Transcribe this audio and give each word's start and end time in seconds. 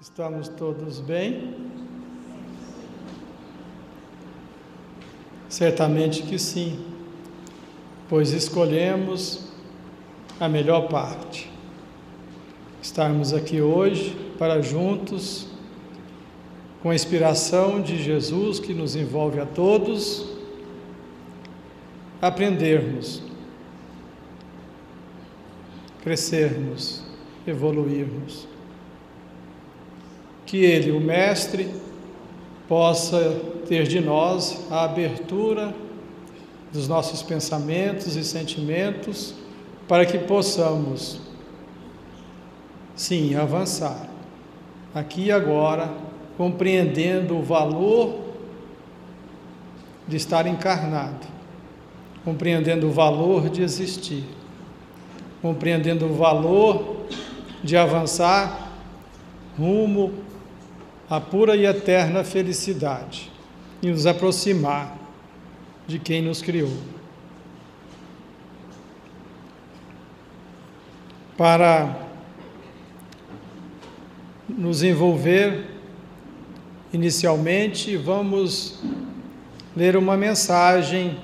Estamos 0.00 0.48
todos 0.48 1.00
bem? 1.00 1.85
Certamente 5.56 6.22
que 6.22 6.38
sim, 6.38 6.78
pois 8.10 8.30
escolhemos 8.32 9.48
a 10.38 10.50
melhor 10.50 10.86
parte. 10.88 11.50
Estarmos 12.82 13.32
aqui 13.32 13.62
hoje 13.62 14.14
para 14.38 14.60
juntos, 14.60 15.46
com 16.82 16.90
a 16.90 16.94
inspiração 16.94 17.80
de 17.80 17.96
Jesus 17.96 18.60
que 18.60 18.74
nos 18.74 18.94
envolve 18.94 19.40
a 19.40 19.46
todos, 19.46 20.28
aprendermos, 22.20 23.22
crescermos, 26.02 27.02
evoluirmos. 27.46 28.46
Que 30.44 30.58
Ele, 30.58 30.90
o 30.90 31.00
Mestre, 31.00 31.66
possa 32.68 33.55
ter 33.66 33.86
de 33.86 34.00
nós 34.00 34.66
a 34.70 34.84
abertura 34.84 35.74
dos 36.72 36.88
nossos 36.88 37.22
pensamentos 37.22 38.16
e 38.16 38.24
sentimentos 38.24 39.34
para 39.88 40.04
que 40.04 40.18
possamos, 40.18 41.20
sim, 42.94 43.34
avançar 43.34 44.08
aqui 44.94 45.26
e 45.26 45.32
agora, 45.32 45.92
compreendendo 46.36 47.36
o 47.36 47.42
valor 47.42 48.20
de 50.06 50.16
estar 50.16 50.46
encarnado, 50.46 51.26
compreendendo 52.24 52.88
o 52.88 52.92
valor 52.92 53.48
de 53.48 53.62
existir, 53.62 54.24
compreendendo 55.40 56.06
o 56.06 56.14
valor 56.14 57.06
de 57.62 57.76
avançar 57.76 58.70
rumo 59.58 60.12
à 61.08 61.20
pura 61.20 61.56
e 61.56 61.64
eterna 61.64 62.22
felicidade 62.22 63.35
e 63.86 63.90
nos 63.90 64.04
aproximar 64.04 64.98
de 65.86 66.00
quem 66.00 66.20
nos 66.20 66.42
criou. 66.42 66.72
Para 71.36 71.96
nos 74.48 74.82
envolver, 74.82 75.66
inicialmente, 76.92 77.96
vamos 77.96 78.80
ler 79.76 79.96
uma 79.96 80.16
mensagem 80.16 81.16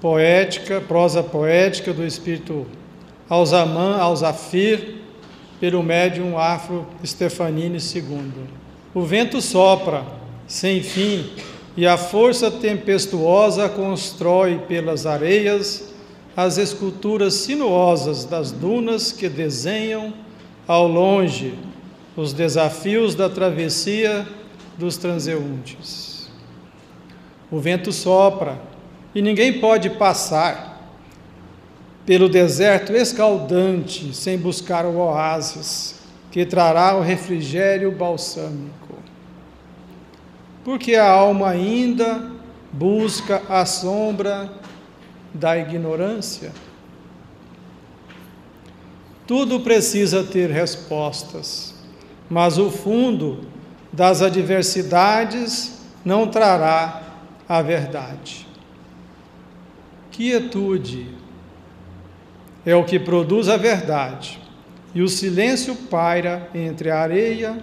poética, 0.00 0.80
prosa 0.80 1.22
poética 1.22 1.92
do 1.92 2.04
espírito 2.04 2.66
Alzaman 3.28 3.96
Alzafir, 3.96 4.96
pelo 5.60 5.84
médium 5.84 6.36
Afro 6.36 6.84
Stefanini 7.04 7.78
II. 7.78 8.32
O 8.92 9.02
vento 9.02 9.40
sopra 9.40 10.15
sem 10.46 10.82
fim 10.82 11.30
e 11.76 11.86
a 11.86 11.96
força 11.96 12.50
tempestuosa 12.50 13.68
constrói 13.68 14.58
pelas 14.66 15.04
areias 15.06 15.92
as 16.36 16.58
esculturas 16.58 17.34
sinuosas 17.34 18.24
das 18.24 18.52
dunas 18.52 19.10
que 19.10 19.28
desenham 19.28 20.12
ao 20.68 20.86
longe 20.86 21.54
os 22.14 22.32
desafios 22.32 23.14
da 23.14 23.28
travessia 23.28 24.26
dos 24.76 24.96
transeuntes. 24.96 26.30
O 27.50 27.58
vento 27.58 27.92
sopra 27.92 28.60
e 29.14 29.22
ninguém 29.22 29.60
pode 29.60 29.90
passar 29.90 30.76
pelo 32.04 32.28
deserto 32.28 32.92
escaldante 32.92 34.14
sem 34.14 34.36
buscar 34.36 34.84
o 34.84 34.98
oásis 34.98 35.96
que 36.30 36.44
trará 36.44 36.96
o 36.96 37.00
refrigério 37.00 37.90
balsâmico 37.90 38.85
porque 40.66 40.96
a 40.96 41.08
alma 41.08 41.50
ainda 41.50 42.28
busca 42.72 43.40
a 43.48 43.64
sombra 43.64 44.50
da 45.32 45.56
ignorância. 45.56 46.50
Tudo 49.28 49.60
precisa 49.60 50.24
ter 50.24 50.50
respostas, 50.50 51.72
mas 52.28 52.58
o 52.58 52.68
fundo 52.68 53.46
das 53.92 54.22
adversidades 54.22 55.78
não 56.04 56.26
trará 56.26 57.00
a 57.48 57.62
verdade. 57.62 58.44
Quietude 60.10 61.14
é 62.64 62.74
o 62.74 62.82
que 62.82 62.98
produz 62.98 63.48
a 63.48 63.56
verdade, 63.56 64.40
e 64.92 65.00
o 65.00 65.08
silêncio 65.08 65.76
paira 65.76 66.50
entre 66.52 66.90
a 66.90 66.98
areia 66.98 67.62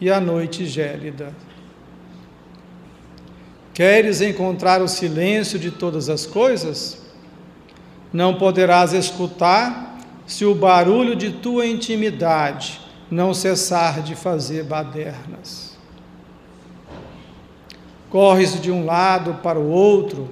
e 0.00 0.08
a 0.08 0.20
noite 0.20 0.64
gélida. 0.66 1.34
Queres 3.74 4.20
encontrar 4.20 4.80
o 4.80 4.86
silêncio 4.86 5.58
de 5.58 5.72
todas 5.72 6.08
as 6.08 6.24
coisas? 6.24 7.02
Não 8.12 8.36
poderás 8.36 8.92
escutar 8.92 9.98
se 10.24 10.44
o 10.44 10.54
barulho 10.54 11.16
de 11.16 11.32
tua 11.32 11.66
intimidade 11.66 12.80
não 13.10 13.34
cessar 13.34 14.00
de 14.00 14.14
fazer 14.14 14.62
badernas. 14.62 15.76
Corres 18.08 18.62
de 18.62 18.70
um 18.70 18.84
lado 18.84 19.40
para 19.42 19.58
o 19.58 19.68
outro, 19.68 20.30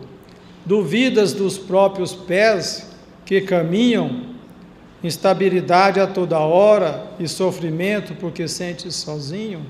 duvidas 0.65 1.33
dos 1.33 1.59
próprios 1.59 2.15
pés 2.15 2.89
que 3.27 3.41
caminham, 3.41 4.37
instabilidade 5.03 5.99
a 5.99 6.07
toda 6.07 6.39
hora 6.39 7.09
e 7.19 7.27
sofrimento 7.27 8.15
porque 8.15 8.47
sentes 8.47 8.95
sozinho, 8.95 9.67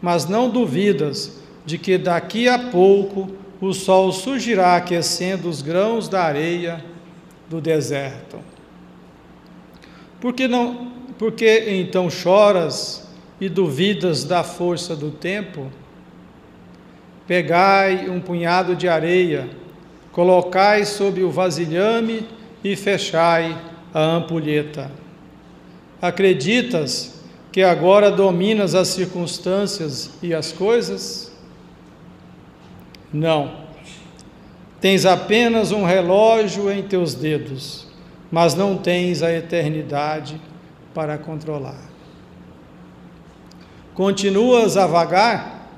mas 0.00 0.28
não 0.28 0.48
duvidas 0.48 1.38
de 1.68 1.76
que 1.76 1.98
daqui 1.98 2.48
a 2.48 2.58
pouco 2.58 3.28
o 3.60 3.74
sol 3.74 4.10
surgirá 4.10 4.76
aquecendo 4.76 5.50
os 5.50 5.60
grãos 5.60 6.08
da 6.08 6.22
areia 6.22 6.82
do 7.46 7.60
deserto. 7.60 8.38
Por 10.18 10.32
que 10.32 10.48
não, 10.48 10.90
por 11.18 11.32
que 11.32 11.68
então 11.68 12.08
choras 12.08 13.06
e 13.38 13.50
duvidas 13.50 14.24
da 14.24 14.42
força 14.42 14.96
do 14.96 15.10
tempo? 15.10 15.70
Pegai 17.26 18.08
um 18.08 18.18
punhado 18.18 18.74
de 18.74 18.88
areia, 18.88 19.50
colocai 20.10 20.86
sob 20.86 21.22
o 21.22 21.30
vasilhame 21.30 22.26
e 22.64 22.74
fechai 22.76 23.54
a 23.92 24.00
ampulheta. 24.00 24.90
Acreditas 26.00 27.22
que 27.52 27.62
agora 27.62 28.10
dominas 28.10 28.74
as 28.74 28.88
circunstâncias 28.88 30.12
e 30.22 30.32
as 30.32 30.50
coisas? 30.50 31.27
Não. 33.12 33.68
Tens 34.80 35.04
apenas 35.04 35.72
um 35.72 35.84
relógio 35.84 36.70
em 36.70 36.82
teus 36.82 37.14
dedos, 37.14 37.86
mas 38.30 38.54
não 38.54 38.76
tens 38.76 39.22
a 39.22 39.32
eternidade 39.32 40.40
para 40.94 41.18
controlar. 41.18 41.88
Continuas 43.94 44.76
a 44.76 44.86
vagar, 44.86 45.68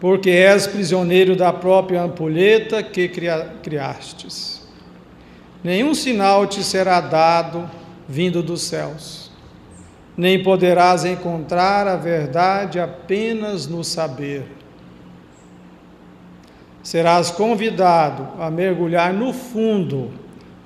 porque 0.00 0.30
és 0.30 0.66
prisioneiro 0.66 1.36
da 1.36 1.52
própria 1.52 2.02
ampulheta 2.02 2.82
que 2.82 3.08
criastes. 3.62 4.66
Nenhum 5.62 5.94
sinal 5.94 6.46
te 6.46 6.62
será 6.62 7.00
dado 7.00 7.68
vindo 8.08 8.42
dos 8.42 8.62
céus, 8.62 9.30
nem 10.16 10.42
poderás 10.42 11.04
encontrar 11.04 11.86
a 11.86 11.96
verdade 11.96 12.78
apenas 12.78 13.66
no 13.66 13.82
saber 13.82 14.46
serás 16.84 17.30
convidado 17.30 18.28
a 18.38 18.50
mergulhar 18.50 19.12
no 19.12 19.32
fundo, 19.32 20.12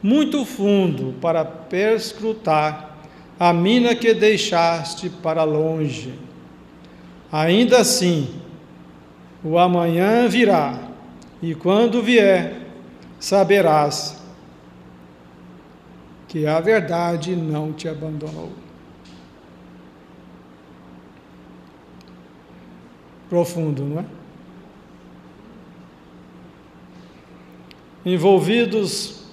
muito 0.02 0.44
fundo, 0.44 1.14
para 1.20 1.44
perscrutar 1.44 2.96
a 3.38 3.52
mina 3.52 3.94
que 3.94 4.12
deixaste 4.12 5.08
para 5.08 5.44
longe. 5.44 6.12
Ainda 7.30 7.78
assim, 7.78 8.34
o 9.44 9.56
amanhã 9.56 10.26
virá, 10.26 10.88
e 11.40 11.54
quando 11.54 12.02
vier, 12.02 12.62
saberás 13.20 14.20
que 16.26 16.46
a 16.46 16.58
verdade 16.58 17.36
não 17.36 17.72
te 17.72 17.88
abandonou. 17.88 18.50
Profundo, 23.28 23.84
não 23.84 24.00
é? 24.00 24.17
Envolvidos 28.06 29.24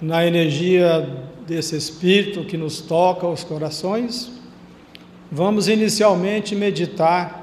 na 0.00 0.24
energia 0.24 1.08
desse 1.46 1.76
Espírito 1.76 2.44
que 2.44 2.56
nos 2.56 2.80
toca 2.80 3.26
os 3.26 3.42
corações, 3.42 4.30
vamos 5.30 5.68
inicialmente 5.68 6.54
meditar 6.54 7.38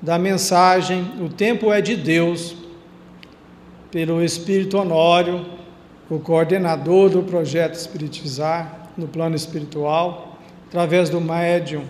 da 0.00 0.18
mensagem 0.18 1.12
O 1.20 1.28
Tempo 1.28 1.72
é 1.72 1.80
de 1.80 1.96
Deus, 1.96 2.56
pelo 3.90 4.22
Espírito 4.24 4.78
Honório, 4.78 5.46
o 6.10 6.18
coordenador 6.18 7.10
do 7.10 7.22
projeto 7.22 7.74
Espiritizar 7.74 8.90
no 8.96 9.06
plano 9.06 9.36
espiritual, 9.36 10.38
através 10.68 11.08
do 11.08 11.20
médium 11.20 11.84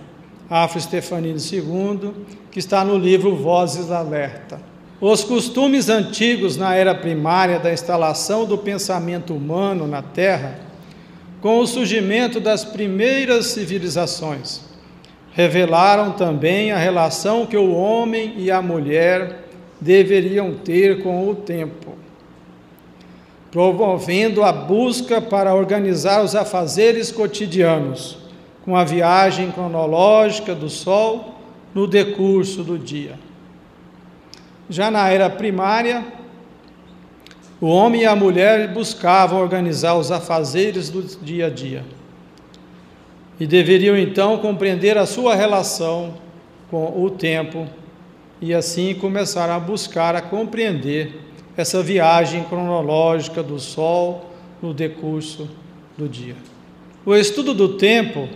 Afro 0.48 0.80
Stefanini 0.80 1.38
II, 1.38 2.12
que 2.50 2.58
está 2.58 2.84
no 2.84 2.98
livro 2.98 3.34
Vozes 3.34 3.90
Alerta. 3.90 4.73
Os 5.06 5.22
costumes 5.22 5.90
antigos 5.90 6.56
na 6.56 6.74
era 6.74 6.94
primária 6.94 7.58
da 7.58 7.70
instalação 7.70 8.46
do 8.46 8.56
pensamento 8.56 9.34
humano 9.34 9.86
na 9.86 10.00
Terra, 10.00 10.58
com 11.42 11.58
o 11.58 11.66
surgimento 11.66 12.40
das 12.40 12.64
primeiras 12.64 13.48
civilizações, 13.48 14.62
revelaram 15.34 16.12
também 16.12 16.72
a 16.72 16.78
relação 16.78 17.44
que 17.44 17.54
o 17.54 17.74
homem 17.74 18.32
e 18.38 18.50
a 18.50 18.62
mulher 18.62 19.44
deveriam 19.78 20.54
ter 20.54 21.02
com 21.02 21.28
o 21.28 21.34
tempo, 21.34 21.98
promovendo 23.50 24.42
a 24.42 24.52
busca 24.52 25.20
para 25.20 25.54
organizar 25.54 26.24
os 26.24 26.34
afazeres 26.34 27.12
cotidianos 27.12 28.16
com 28.64 28.74
a 28.74 28.84
viagem 28.84 29.50
cronológica 29.50 30.54
do 30.54 30.70
Sol 30.70 31.34
no 31.74 31.86
decurso 31.86 32.64
do 32.64 32.78
dia. 32.78 33.23
Já 34.68 34.90
na 34.90 35.08
era 35.08 35.28
primária, 35.28 36.04
o 37.60 37.66
homem 37.66 38.02
e 38.02 38.06
a 38.06 38.16
mulher 38.16 38.72
buscavam 38.72 39.40
organizar 39.40 39.94
os 39.94 40.10
afazeres 40.10 40.90
do 40.90 41.02
dia 41.02 41.46
a 41.46 41.50
dia 41.50 41.84
e 43.38 43.46
deveriam 43.46 43.96
então 43.96 44.38
compreender 44.38 44.96
a 44.96 45.06
sua 45.06 45.34
relação 45.34 46.14
com 46.70 47.02
o 47.02 47.10
tempo 47.10 47.66
e 48.40 48.54
assim 48.54 48.94
começar 48.94 49.50
a 49.50 49.58
buscar 49.58 50.14
a 50.14 50.22
compreender 50.22 51.20
essa 51.56 51.82
viagem 51.82 52.44
cronológica 52.44 53.42
do 53.42 53.58
Sol 53.58 54.30
no 54.60 54.74
decurso 54.74 55.48
do 55.96 56.08
dia. 56.08 56.36
O 57.06 57.14
estudo 57.14 57.54
do 57.54 57.76
tempo 57.76 58.28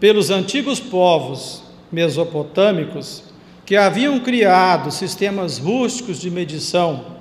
pelos 0.00 0.30
antigos 0.30 0.80
povos 0.80 1.62
mesopotâmicos 1.90 3.33
que 3.64 3.76
haviam 3.76 4.20
criado 4.20 4.90
sistemas 4.90 5.58
rústicos 5.58 6.20
de 6.20 6.30
medição, 6.30 7.16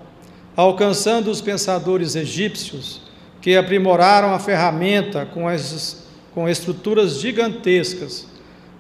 alcançando 0.56 1.32
os 1.32 1.42
pensadores 1.42 2.16
egípcios 2.16 3.02
que 3.42 3.56
aprimoraram 3.56 4.34
a 4.34 4.40
ferramenta 4.40 5.26
com, 5.26 5.48
as, 5.48 6.06
com 6.34 6.48
estruturas 6.48 7.20
gigantescas 7.20 8.28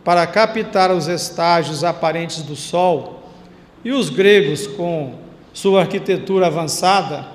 para 0.04 0.27
captar 0.27 0.92
os 0.92 1.07
estágios 1.07 1.83
aparentes 1.83 2.42
do 2.42 2.56
Sol, 2.56 3.24
e 3.83 3.92
os 3.92 4.10
gregos 4.10 4.65
com 4.65 5.15
sua 5.54 5.81
arquitetura 5.81 6.48
avançada, 6.48 7.27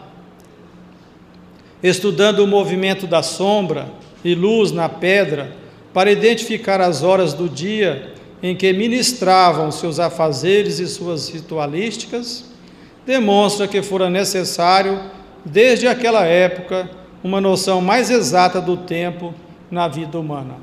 estudando 1.83 2.41
o 2.41 2.47
movimento 2.47 3.07
da 3.07 3.23
sombra 3.23 3.89
e 4.25 4.35
luz 4.35 4.73
na 4.73 4.89
pedra 4.89 5.53
para 5.93 6.11
identificar 6.11 6.81
as 6.81 7.03
horas 7.03 7.35
do 7.35 7.49
dia 7.49 8.15
em 8.43 8.55
que 8.55 8.73
ministravam 8.73 9.71
seus 9.71 9.99
afazeres 9.99 10.79
e 10.79 10.87
suas 10.87 11.29
ritualísticas, 11.29 12.45
demonstra 13.05 13.67
que 13.67 13.83
fora 13.83 14.09
necessário, 14.09 15.01
desde 15.45 15.89
aquela 15.89 16.25
época, 16.25 16.91
uma 17.23 17.41
noção 17.41 17.81
mais 17.81 18.11
exata 18.11 18.61
do 18.61 18.77
tempo 18.77 19.35
na 19.71 19.89
vida 19.89 20.19
humana. 20.19 20.57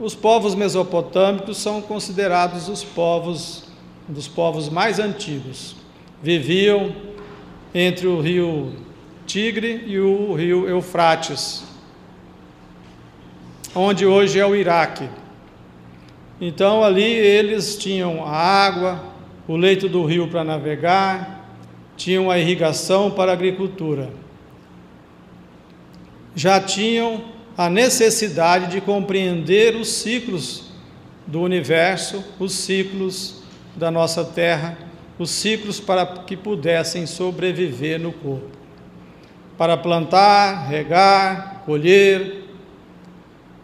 Os 0.00 0.14
povos 0.14 0.54
mesopotâmicos 0.54 1.58
são 1.58 1.82
considerados 1.82 2.68
os 2.68 2.84
povos 2.84 3.64
dos 4.06 4.28
povos 4.28 4.68
mais 4.68 4.98
antigos. 4.98 5.76
Viviam 6.22 6.94
entre 7.74 8.06
o 8.06 8.20
rio 8.20 8.72
Tigre 9.26 9.84
e 9.86 9.98
o 9.98 10.32
rio 10.34 10.68
Eufrates, 10.68 11.64
onde 13.74 14.06
hoje 14.06 14.40
é 14.40 14.46
o 14.46 14.56
Iraque. 14.56 15.08
Então 16.40 16.84
ali 16.84 17.02
eles 17.02 17.76
tinham 17.76 18.24
a 18.24 18.30
água, 18.30 19.04
o 19.46 19.56
leito 19.56 19.88
do 19.88 20.04
rio 20.04 20.28
para 20.28 20.44
navegar, 20.44 21.38
tinham 21.96 22.30
a 22.30 22.38
irrigação 22.38 23.10
para 23.10 23.32
a 23.32 23.34
agricultura. 23.34 24.10
Já 26.34 26.60
tinham 26.60 27.24
a 27.56 27.68
necessidade 27.68 28.70
de 28.70 28.80
compreender 28.80 29.74
os 29.74 29.88
ciclos 29.88 30.70
do 31.26 31.42
universo, 31.42 32.24
os 32.38 32.52
ciclos 32.52 33.42
da 33.74 33.90
nossa 33.90 34.24
terra, 34.24 34.78
os 35.18 35.30
ciclos 35.30 35.80
para 35.80 36.06
que 36.06 36.36
pudessem 36.36 37.04
sobreviver 37.04 37.98
no 37.98 38.12
corpo. 38.12 38.56
Para 39.56 39.76
plantar, 39.76 40.68
regar, 40.68 41.64
colher, 41.66 42.44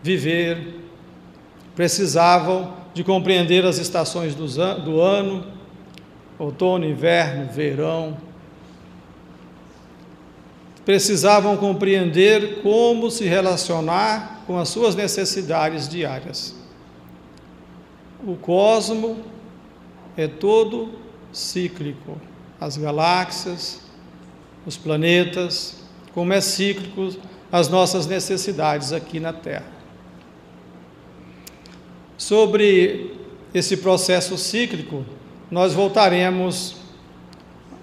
viver, 0.02 0.83
precisavam 1.74 2.72
de 2.92 3.02
compreender 3.02 3.64
as 3.64 3.78
estações 3.78 4.34
do 4.34 5.00
ano, 5.00 5.44
outono, 6.38 6.84
inverno, 6.84 7.50
verão. 7.52 8.16
Precisavam 10.84 11.56
compreender 11.56 12.62
como 12.62 13.10
se 13.10 13.24
relacionar 13.24 14.42
com 14.46 14.58
as 14.58 14.68
suas 14.68 14.94
necessidades 14.94 15.88
diárias. 15.88 16.54
O 18.24 18.36
cosmo 18.36 19.18
é 20.16 20.28
todo 20.28 20.90
cíclico. 21.32 22.20
As 22.60 22.76
galáxias, 22.76 23.80
os 24.64 24.76
planetas, 24.76 25.82
como 26.12 26.32
é 26.32 26.40
cíclico 26.40 27.18
as 27.50 27.68
nossas 27.68 28.06
necessidades 28.06 28.92
aqui 28.92 29.18
na 29.18 29.32
Terra 29.32 29.73
sobre 32.16 33.14
esse 33.52 33.76
processo 33.76 34.36
cíclico, 34.36 35.04
nós 35.50 35.72
voltaremos 35.72 36.76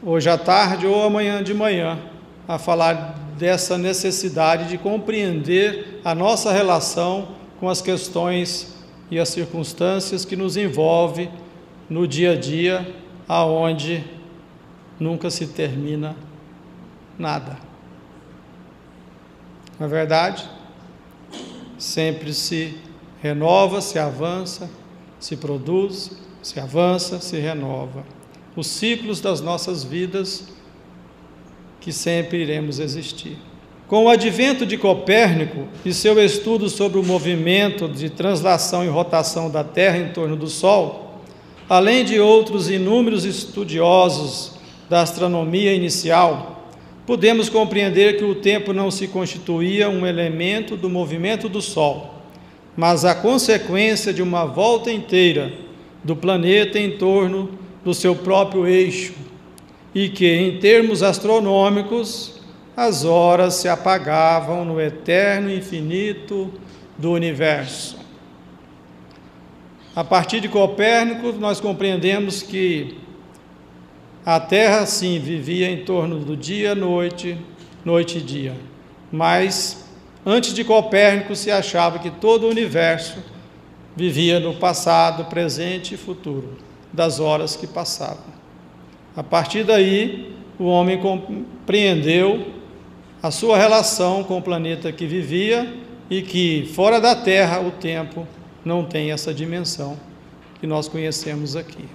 hoje 0.03 0.29
à 0.29 0.37
tarde 0.37 0.87
ou 0.87 1.03
amanhã 1.03 1.43
de 1.43 1.53
manhã 1.53 1.99
a 2.47 2.57
falar 2.57 3.19
dessa 3.37 3.77
necessidade 3.77 4.67
de 4.69 4.77
compreender 4.77 5.99
a 6.03 6.13
nossa 6.13 6.51
relação 6.51 7.29
com 7.59 7.69
as 7.69 7.81
questões 7.81 8.75
e 9.09 9.19
as 9.19 9.29
circunstâncias 9.29 10.25
que 10.25 10.35
nos 10.35 10.57
envolve 10.57 11.29
no 11.89 12.07
dia 12.07 12.31
a 12.31 12.35
dia, 12.35 12.95
aonde 13.27 14.03
nunca 14.99 15.29
se 15.29 15.47
termina 15.47 16.15
nada. 17.17 17.57
Na 19.79 19.85
é 19.85 19.89
verdade, 19.89 20.47
sempre 21.77 22.33
se 22.33 22.77
renova, 23.21 23.81
se 23.81 23.99
avança, 23.99 24.69
se 25.19 25.37
produz, 25.37 26.11
se 26.41 26.59
avança, 26.59 27.19
se 27.19 27.37
renova. 27.37 28.03
Os 28.55 28.67
ciclos 28.67 29.21
das 29.21 29.39
nossas 29.39 29.83
vidas 29.83 30.47
que 31.79 31.91
sempre 31.91 32.39
iremos 32.39 32.79
existir. 32.79 33.37
Com 33.87 34.05
o 34.05 34.09
advento 34.09 34.65
de 34.65 34.77
Copérnico 34.77 35.67
e 35.85 35.93
seu 35.93 36.17
estudo 36.23 36.69
sobre 36.69 36.97
o 36.97 37.03
movimento 37.03 37.87
de 37.87 38.09
translação 38.09 38.83
e 38.85 38.87
rotação 38.87 39.49
da 39.49 39.63
Terra 39.63 39.97
em 39.97 40.13
torno 40.13 40.35
do 40.35 40.47
Sol, 40.47 41.21
além 41.67 42.05
de 42.05 42.19
outros 42.19 42.69
inúmeros 42.69 43.25
estudiosos 43.25 44.53
da 44.89 45.01
astronomia 45.01 45.73
inicial, 45.73 46.69
podemos 47.05 47.49
compreender 47.49 48.17
que 48.17 48.23
o 48.23 48.35
tempo 48.35 48.71
não 48.71 48.89
se 48.89 49.07
constituía 49.07 49.89
um 49.89 50.05
elemento 50.05 50.77
do 50.77 50.89
movimento 50.89 51.49
do 51.49 51.61
Sol, 51.61 52.20
mas 52.75 53.05
a 53.05 53.13
consequência 53.13 54.13
de 54.13 54.21
uma 54.21 54.45
volta 54.45 54.91
inteira 54.91 55.51
do 56.03 56.15
planeta 56.15 56.79
em 56.79 56.97
torno 56.97 57.51
no 57.83 57.93
seu 57.93 58.15
próprio 58.15 58.67
eixo 58.67 59.13
e 59.93 60.09
que, 60.09 60.25
em 60.27 60.59
termos 60.59 61.03
astronômicos, 61.03 62.39
as 62.75 63.03
horas 63.03 63.55
se 63.55 63.67
apagavam 63.67 64.63
no 64.63 64.79
eterno 64.79 65.51
infinito 65.51 66.51
do 66.97 67.11
universo. 67.11 67.99
A 69.93 70.03
partir 70.03 70.39
de 70.39 70.47
Copérnico, 70.47 71.33
nós 71.33 71.59
compreendemos 71.59 72.41
que 72.41 72.97
a 74.25 74.39
Terra, 74.39 74.85
sim, 74.85 75.19
vivia 75.19 75.69
em 75.69 75.83
torno 75.83 76.19
do 76.19 76.37
dia, 76.37 76.73
noite, 76.73 77.37
noite 77.83 78.21
dia. 78.21 78.55
Mas, 79.11 79.80
antes 80.25 80.53
de 80.53 80.63
Copérnico, 80.63 81.35
se 81.35 81.51
achava 81.51 81.99
que 81.99 82.09
todo 82.09 82.45
o 82.45 82.49
universo 82.49 83.17
vivia 83.95 84.39
no 84.39 84.55
passado, 84.55 85.25
presente 85.25 85.95
e 85.95 85.97
futuro, 85.97 86.57
das 86.91 87.19
horas 87.19 87.55
que 87.55 87.67
passavam. 87.67 88.31
A 89.15 89.23
partir 89.23 89.63
daí, 89.63 90.35
o 90.57 90.65
homem 90.65 90.99
compreendeu 90.99 92.47
a 93.21 93.29
sua 93.31 93.57
relação 93.57 94.23
com 94.23 94.37
o 94.37 94.41
planeta 94.41 94.91
que 94.91 95.05
vivia 95.05 95.73
e 96.09 96.21
que 96.21 96.71
fora 96.73 96.99
da 96.99 97.15
Terra 97.15 97.59
o 97.59 97.71
tempo 97.71 98.27
não 98.63 98.83
tem 98.83 99.11
essa 99.11 99.33
dimensão 99.33 99.97
que 100.59 100.67
nós 100.67 100.87
conhecemos 100.87 101.55
aqui. 101.55 101.85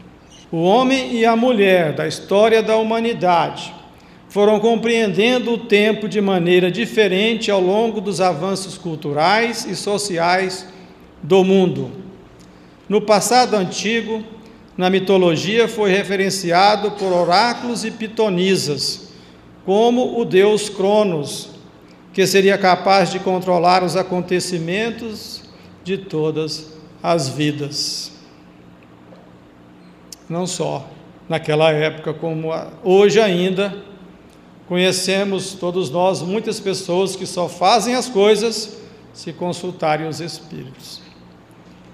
O 0.50 0.62
homem 0.62 1.14
e 1.14 1.24
a 1.24 1.34
mulher 1.34 1.94
da 1.94 2.06
história 2.06 2.62
da 2.62 2.76
humanidade 2.76 3.74
foram 4.36 4.60
compreendendo 4.60 5.54
o 5.54 5.56
tempo 5.56 6.06
de 6.06 6.20
maneira 6.20 6.70
diferente 6.70 7.50
ao 7.50 7.58
longo 7.58 8.02
dos 8.02 8.20
avanços 8.20 8.76
culturais 8.76 9.64
e 9.64 9.74
sociais 9.74 10.66
do 11.22 11.42
mundo. 11.42 11.90
No 12.86 13.00
passado 13.00 13.54
antigo, 13.54 14.22
na 14.76 14.90
mitologia, 14.90 15.66
foi 15.66 15.90
referenciado 15.90 16.90
por 16.90 17.14
oráculos 17.14 17.82
e 17.82 17.90
pitonisas, 17.90 19.08
como 19.64 20.20
o 20.20 20.24
deus 20.26 20.68
Cronos, 20.68 21.48
que 22.12 22.26
seria 22.26 22.58
capaz 22.58 23.10
de 23.10 23.18
controlar 23.18 23.82
os 23.82 23.96
acontecimentos 23.96 25.44
de 25.82 25.96
todas 25.96 26.74
as 27.02 27.26
vidas. 27.26 28.12
Não 30.28 30.46
só 30.46 30.86
naquela 31.26 31.72
época, 31.72 32.12
como 32.12 32.50
hoje 32.84 33.18
ainda, 33.18 33.95
conhecemos 34.68 35.54
todos 35.54 35.90
nós 35.90 36.22
muitas 36.22 36.58
pessoas 36.60 37.14
que 37.14 37.26
só 37.26 37.48
fazem 37.48 37.94
as 37.94 38.08
coisas 38.08 38.78
se 39.12 39.32
consultarem 39.32 40.06
os 40.08 40.20
espíritos. 40.20 41.00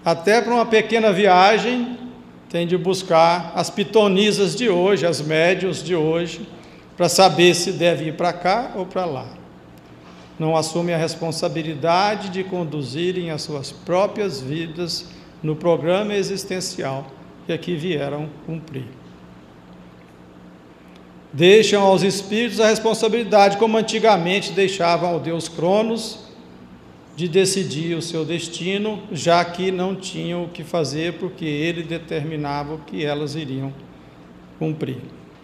Até 0.04 0.40
para 0.40 0.54
uma 0.54 0.66
pequena 0.66 1.12
viagem, 1.12 1.98
tem 2.48 2.66
de 2.66 2.76
buscar 2.76 3.52
as 3.54 3.70
pitonisas 3.70 4.54
de 4.54 4.68
hoje, 4.68 5.06
as 5.06 5.20
médios 5.20 5.82
de 5.82 5.94
hoje, 5.94 6.46
para 6.96 7.08
saber 7.08 7.54
se 7.54 7.72
deve 7.72 8.06
ir 8.06 8.16
para 8.16 8.32
cá 8.32 8.72
ou 8.74 8.84
para 8.84 9.04
lá. 9.04 9.26
Não 10.38 10.56
assumem 10.56 10.94
a 10.94 10.98
responsabilidade 10.98 12.30
de 12.30 12.42
conduzirem 12.42 13.30
as 13.30 13.42
suas 13.42 13.70
próprias 13.70 14.40
vidas 14.40 15.06
no 15.42 15.54
programa 15.54 16.14
existencial 16.14 17.06
que 17.46 17.52
aqui 17.52 17.76
vieram 17.76 18.28
cumprir. 18.44 19.01
Deixam 21.32 21.82
aos 21.82 22.02
espíritos 22.02 22.60
a 22.60 22.68
responsabilidade, 22.68 23.56
como 23.56 23.78
antigamente 23.78 24.52
deixavam 24.52 25.10
ao 25.10 25.20
Deus 25.20 25.48
Cronos 25.48 26.18
de 27.16 27.28
decidir 27.28 27.94
o 27.96 28.02
seu 28.02 28.24
destino, 28.24 29.02
já 29.12 29.44
que 29.44 29.70
não 29.70 29.94
tinham 29.94 30.44
o 30.44 30.48
que 30.48 30.64
fazer, 30.64 31.14
porque 31.14 31.44
ele 31.44 31.82
determinava 31.82 32.74
o 32.74 32.78
que 32.78 33.04
elas 33.04 33.34
iriam 33.34 33.72
cumprir. 34.58 34.98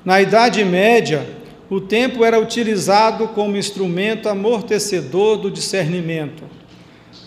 Na 0.05 0.21
Idade 0.21 0.65
Média, 0.65 1.27
o 1.71 1.81
tempo 1.81 2.25
era 2.25 2.41
utilizado 2.41 3.29
como 3.29 3.57
instrumento 3.57 4.29
amortecedor 4.29 5.37
do 5.37 5.51
discernimento, 5.51 6.45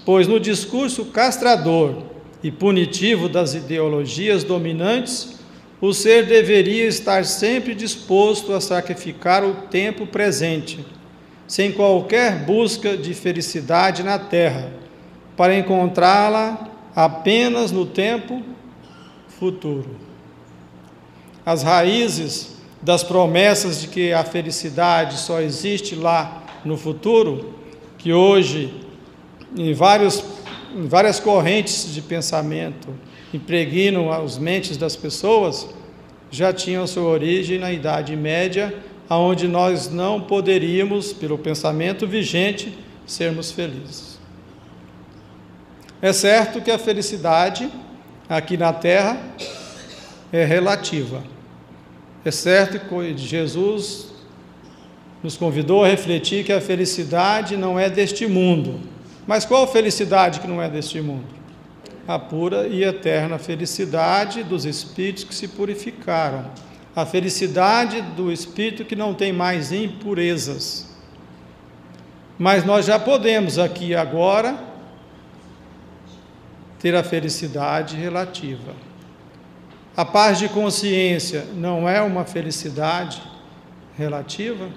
pois 0.05 0.27
no 0.27 0.39
discurso 0.39 1.05
castrador 1.05 2.03
e 2.41 2.51
punitivo 2.51 3.29
das 3.29 3.53
ideologias 3.53 4.43
dominantes, 4.43 5.39
o 5.81 5.93
ser 5.93 6.27
deveria 6.27 6.85
estar 6.85 7.25
sempre 7.25 7.73
disposto 7.73 8.53
a 8.53 8.61
sacrificar 8.61 9.43
o 9.43 9.53
tempo 9.53 10.05
presente 10.05 10.85
sem 11.51 11.69
qualquer 11.69 12.45
busca 12.45 12.95
de 12.95 13.13
felicidade 13.13 14.03
na 14.03 14.17
terra, 14.17 14.71
para 15.35 15.53
encontrá-la 15.53 16.69
apenas 16.95 17.73
no 17.73 17.85
tempo 17.85 18.41
futuro. 19.27 19.97
As 21.45 21.61
raízes 21.61 22.55
das 22.81 23.03
promessas 23.03 23.81
de 23.81 23.89
que 23.89 24.13
a 24.13 24.23
felicidade 24.23 25.17
só 25.17 25.41
existe 25.41 25.93
lá 25.93 26.41
no 26.63 26.77
futuro, 26.77 27.53
que 27.97 28.13
hoje, 28.13 28.73
em, 29.53 29.73
vários, 29.73 30.23
em 30.73 30.87
várias 30.87 31.19
correntes 31.19 31.93
de 31.93 32.01
pensamento, 32.01 32.87
impregnam 33.33 34.11
as 34.11 34.37
mentes 34.37 34.77
das 34.77 34.95
pessoas, 34.95 35.67
já 36.29 36.53
tinham 36.53 36.87
sua 36.87 37.03
origem 37.03 37.59
na 37.59 37.71
Idade 37.71 38.15
Média 38.15 38.73
aonde 39.09 39.47
nós 39.47 39.89
não 39.89 40.21
poderíamos, 40.21 41.11
pelo 41.11 41.37
pensamento 41.37 42.07
vigente, 42.07 42.77
sermos 43.05 43.51
felizes. 43.51 44.17
É 46.01 46.13
certo 46.13 46.61
que 46.61 46.71
a 46.71 46.79
felicidade 46.79 47.69
aqui 48.29 48.55
na 48.55 48.71
terra 48.71 49.21
é 50.31 50.45
relativa. 50.45 51.21
É 52.23 52.31
certo 52.31 52.79
que 52.79 53.17
Jesus 53.17 54.13
nos 55.21 55.35
convidou 55.35 55.83
a 55.83 55.87
refletir 55.87 56.45
que 56.45 56.53
a 56.53 56.61
felicidade 56.61 57.57
não 57.57 57.77
é 57.77 57.89
deste 57.89 58.25
mundo. 58.25 58.79
Mas 59.27 59.45
qual 59.45 59.67
felicidade 59.67 60.39
que 60.39 60.47
não 60.47 60.61
é 60.61 60.69
deste 60.69 61.01
mundo? 61.01 61.40
A 62.13 62.19
pura 62.19 62.67
e 62.67 62.83
eterna 62.83 63.39
felicidade 63.39 64.43
dos 64.43 64.65
espíritos 64.65 65.23
que 65.23 65.33
se 65.33 65.47
purificaram 65.47 66.51
a 66.93 67.05
felicidade 67.05 68.01
do 68.01 68.29
espírito 68.29 68.83
que 68.83 68.97
não 68.97 69.13
tem 69.13 69.31
mais 69.31 69.71
impurezas. 69.71 70.93
Mas 72.37 72.65
nós 72.65 72.85
já 72.85 72.99
podemos 72.99 73.57
aqui 73.57 73.95
agora 73.95 74.61
ter 76.79 76.93
a 76.95 77.01
felicidade 77.01 77.95
relativa. 77.95 78.73
A 79.95 80.03
paz 80.03 80.37
de 80.37 80.49
consciência 80.49 81.45
não 81.55 81.87
é 81.87 82.01
uma 82.01 82.25
felicidade 82.25 83.21
relativa? 83.97 84.67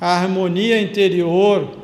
A 0.00 0.16
harmonia 0.16 0.80
interior, 0.80 1.76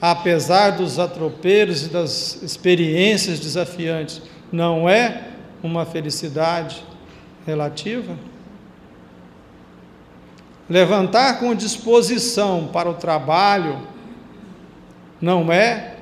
apesar 0.00 0.70
dos 0.70 0.98
atropelos 0.98 1.86
e 1.86 1.88
das 1.88 2.42
experiências 2.42 3.40
desafiantes, 3.40 4.22
não 4.52 4.88
é 4.88 5.28
uma 5.62 5.84
felicidade 5.84 6.84
relativa. 7.46 8.16
Levantar 10.68 11.38
com 11.38 11.54
disposição 11.54 12.68
para 12.72 12.90
o 12.90 12.94
trabalho 12.94 13.80
não 15.20 15.52
é 15.52 15.94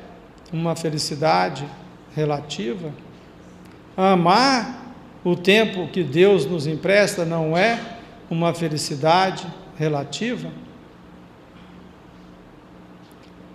uma 0.52 0.74
felicidade 0.74 1.66
relativa. 2.14 2.90
Amar 3.96 4.94
o 5.22 5.36
tempo 5.36 5.88
que 5.88 6.02
Deus 6.02 6.46
nos 6.46 6.66
empresta 6.66 7.24
não 7.24 7.56
é 7.56 7.78
uma 8.30 8.54
felicidade 8.54 9.46
relativa. 9.76 10.50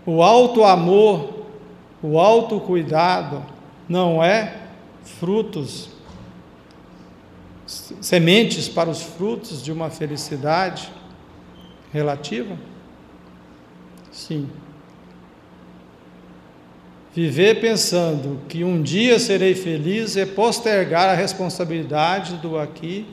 O 0.05 0.23
alto 0.23 0.63
amor, 0.63 1.45
o 2.01 2.19
alto 2.19 2.59
cuidado 2.59 3.45
não 3.87 4.23
é 4.23 4.55
frutos 5.03 5.89
sementes 7.65 8.67
para 8.67 8.89
os 8.89 9.01
frutos 9.01 9.61
de 9.61 9.71
uma 9.71 9.89
felicidade 9.89 10.91
relativa? 11.91 12.57
Sim. 14.11 14.49
Viver 17.13 17.59
pensando 17.59 18.39
que 18.47 18.63
um 18.63 18.81
dia 18.81 19.19
serei 19.19 19.55
feliz 19.55 20.15
é 20.15 20.25
postergar 20.25 21.09
a 21.09 21.13
responsabilidade 21.13 22.37
do 22.37 22.57
aqui 22.57 23.05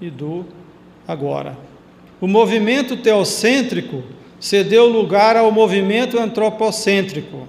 e 0.00 0.10
do 0.10 0.44
agora. 1.06 1.56
O 2.20 2.26
movimento 2.26 2.96
teocêntrico 2.96 4.02
cedeu 4.38 4.86
lugar 4.86 5.36
ao 5.36 5.50
movimento 5.50 6.18
antropocêntrico, 6.18 7.48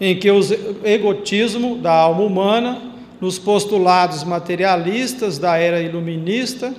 em 0.00 0.18
que 0.18 0.30
o 0.30 0.40
egotismo 0.84 1.76
da 1.76 1.92
alma 1.92 2.22
humana 2.22 2.92
nos 3.22 3.38
postulados 3.38 4.24
materialistas 4.24 5.38
da 5.38 5.56
era 5.56 5.80
iluminista 5.80 6.74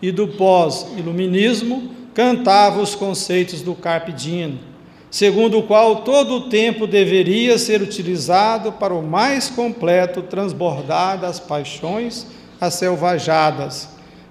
e 0.00 0.12
do 0.12 0.28
pós-iluminismo, 0.28 1.90
cantava 2.14 2.80
os 2.80 2.94
conceitos 2.94 3.62
do 3.62 3.74
Carpe 3.74 4.12
Diem, 4.12 4.60
segundo 5.10 5.58
o 5.58 5.62
qual 5.64 6.02
todo 6.02 6.34
o 6.34 6.48
tempo 6.48 6.86
deveria 6.86 7.58
ser 7.58 7.82
utilizado 7.82 8.70
para 8.70 8.94
o 8.94 9.02
mais 9.02 9.48
completo 9.48 10.22
transbordar 10.22 11.18
das 11.18 11.40
paixões 11.40 12.28
selvajadas 12.70 13.88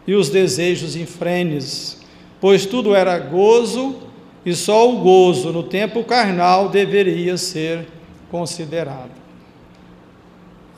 e 0.07 0.13
os 0.15 0.29
desejos 0.29 0.95
infrenes, 0.95 1.97
pois 2.39 2.65
tudo 2.65 2.95
era 2.95 3.19
gozo 3.19 4.06
e 4.47 4.55
só 4.55 4.89
o 4.89 4.99
gozo 4.99 5.51
no 5.51 5.61
tempo 5.61 6.05
carnal 6.05 6.69
deveria 6.69 7.37
ser 7.37 7.85
considerado. 8.31 9.11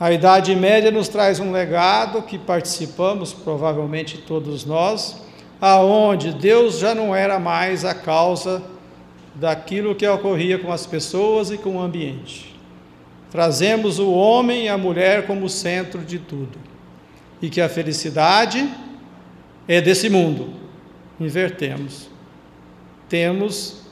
A 0.00 0.10
Idade 0.10 0.56
Média 0.56 0.90
nos 0.90 1.06
traz 1.06 1.38
um 1.38 1.52
legado 1.52 2.20
que 2.22 2.36
participamos, 2.36 3.32
provavelmente 3.32 4.18
todos 4.18 4.64
nós, 4.64 5.22
aonde 5.60 6.32
Deus 6.32 6.80
já 6.80 6.96
não 6.96 7.14
era 7.14 7.38
mais 7.38 7.84
a 7.84 7.94
causa 7.94 8.60
daquilo 9.36 9.94
que 9.94 10.08
ocorria 10.08 10.58
com 10.58 10.72
as 10.72 10.84
pessoas 10.84 11.52
e 11.52 11.56
com 11.56 11.76
o 11.76 11.80
ambiente. 11.80 12.52
Trazemos 13.30 14.00
o 14.00 14.10
homem 14.10 14.64
e 14.64 14.68
a 14.68 14.76
mulher 14.76 15.28
como 15.28 15.48
centro 15.48 16.00
de 16.00 16.18
tudo. 16.18 16.58
E 17.40 17.48
que 17.48 17.60
a 17.60 17.68
felicidade 17.68 18.68
é 19.68 19.80
desse 19.80 20.10
mundo. 20.10 20.54
Invertemos. 21.20 22.09
Temos 23.10 23.82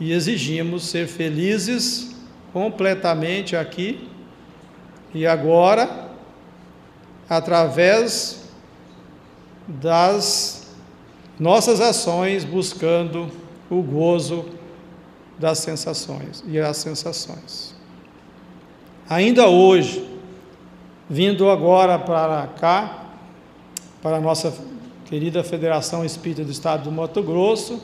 e 0.00 0.10
exigimos 0.12 0.84
ser 0.88 1.06
felizes 1.06 2.16
completamente 2.50 3.54
aqui 3.54 4.08
e 5.14 5.26
agora, 5.26 6.08
através 7.28 8.44
das 9.68 10.72
nossas 11.38 11.80
ações, 11.80 12.42
buscando 12.42 13.30
o 13.68 13.82
gozo 13.82 14.46
das 15.38 15.58
sensações 15.58 16.42
e 16.46 16.58
as 16.58 16.78
sensações. 16.78 17.74
Ainda 19.08 19.46
hoje, 19.48 20.08
vindo 21.08 21.50
agora 21.50 21.98
para 21.98 22.46
cá, 22.58 23.04
para 24.00 24.16
a 24.16 24.20
nossa 24.20 24.54
querida 25.10 25.42
Federação 25.42 26.04
Espírita 26.04 26.44
do 26.44 26.52
Estado 26.52 26.84
do 26.84 26.92
Mato 26.92 27.20
Grosso, 27.20 27.82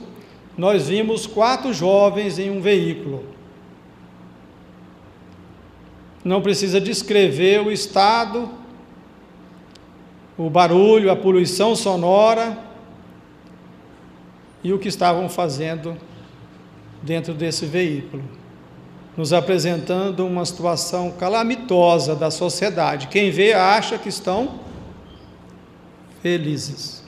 nós 0.57 0.87
vimos 0.87 1.27
quatro 1.27 1.73
jovens 1.73 2.39
em 2.39 2.49
um 2.51 2.61
veículo. 2.61 3.25
Não 6.25 6.41
precisa 6.41 6.81
descrever 6.81 7.67
o 7.67 7.73
estado, 7.73 8.49
o 10.39 10.49
barulho, 10.49 11.11
a 11.11 11.17
poluição 11.17 11.75
sonora 11.75 12.57
e 14.63 14.73
o 14.73 14.79
que 14.79 14.87
estavam 14.87 15.29
fazendo 15.29 15.97
dentro 17.03 17.35
desse 17.35 17.67
veículo, 17.67 18.23
nos 19.17 19.33
apresentando 19.33 20.25
uma 20.25 20.45
situação 20.47 21.11
calamitosa 21.11 22.15
da 22.15 22.31
sociedade. 22.31 23.09
Quem 23.09 23.33
vê 23.33 23.53
acha 23.53 23.99
que 23.99 24.09
estão 24.09 24.61
felizes. 26.23 27.06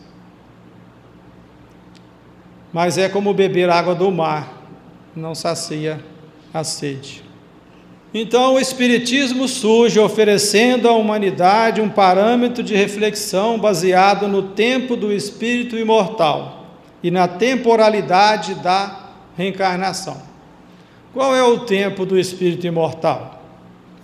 Mas 2.72 2.98
é 2.98 3.08
como 3.08 3.32
beber 3.32 3.70
água 3.70 3.94
do 3.94 4.10
mar, 4.10 4.62
não 5.16 5.34
sacia 5.34 6.04
a 6.52 6.62
sede. 6.62 7.22
Então 8.12 8.54
o 8.54 8.60
Espiritismo 8.60 9.46
surge 9.46 10.00
oferecendo 10.00 10.88
à 10.88 10.92
humanidade 10.92 11.80
um 11.80 11.88
parâmetro 11.88 12.62
de 12.62 12.74
reflexão 12.74 13.58
baseado 13.58 14.26
no 14.26 14.42
tempo 14.42 14.96
do 14.96 15.12
espírito 15.12 15.76
imortal 15.76 16.66
e 17.02 17.10
na 17.10 17.28
temporalidade 17.28 18.54
da 18.54 19.10
reencarnação. 19.36 20.20
Qual 21.12 21.34
é 21.34 21.42
o 21.42 21.60
tempo 21.60 22.06
do 22.06 22.18
espírito 22.18 22.66
imortal? 22.66 23.42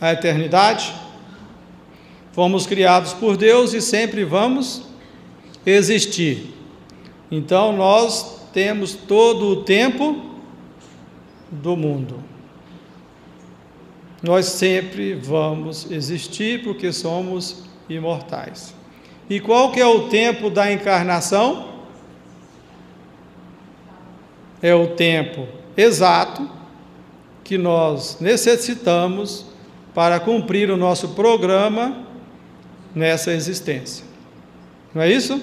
A 0.00 0.12
eternidade? 0.12 0.92
Fomos 2.32 2.66
criados 2.66 3.12
por 3.12 3.36
Deus 3.36 3.72
e 3.72 3.80
sempre 3.80 4.24
vamos 4.24 4.82
existir. 5.64 6.52
Então 7.30 7.72
nós 7.72 8.43
temos 8.54 8.94
todo 8.94 9.48
o 9.48 9.56
tempo 9.64 10.24
do 11.50 11.76
mundo. 11.76 12.22
Nós 14.22 14.46
sempre 14.46 15.12
vamos 15.14 15.90
existir 15.90 16.62
porque 16.62 16.92
somos 16.92 17.64
imortais. 17.88 18.72
E 19.28 19.40
qual 19.40 19.72
que 19.72 19.80
é 19.80 19.86
o 19.86 20.08
tempo 20.08 20.48
da 20.48 20.72
encarnação? 20.72 21.74
É 24.62 24.74
o 24.74 24.94
tempo 24.94 25.46
exato 25.76 26.48
que 27.42 27.58
nós 27.58 28.18
necessitamos 28.20 29.46
para 29.92 30.20
cumprir 30.20 30.70
o 30.70 30.76
nosso 30.76 31.08
programa 31.08 32.06
nessa 32.94 33.32
existência. 33.32 34.04
Não 34.94 35.02
é 35.02 35.10
isso? 35.10 35.42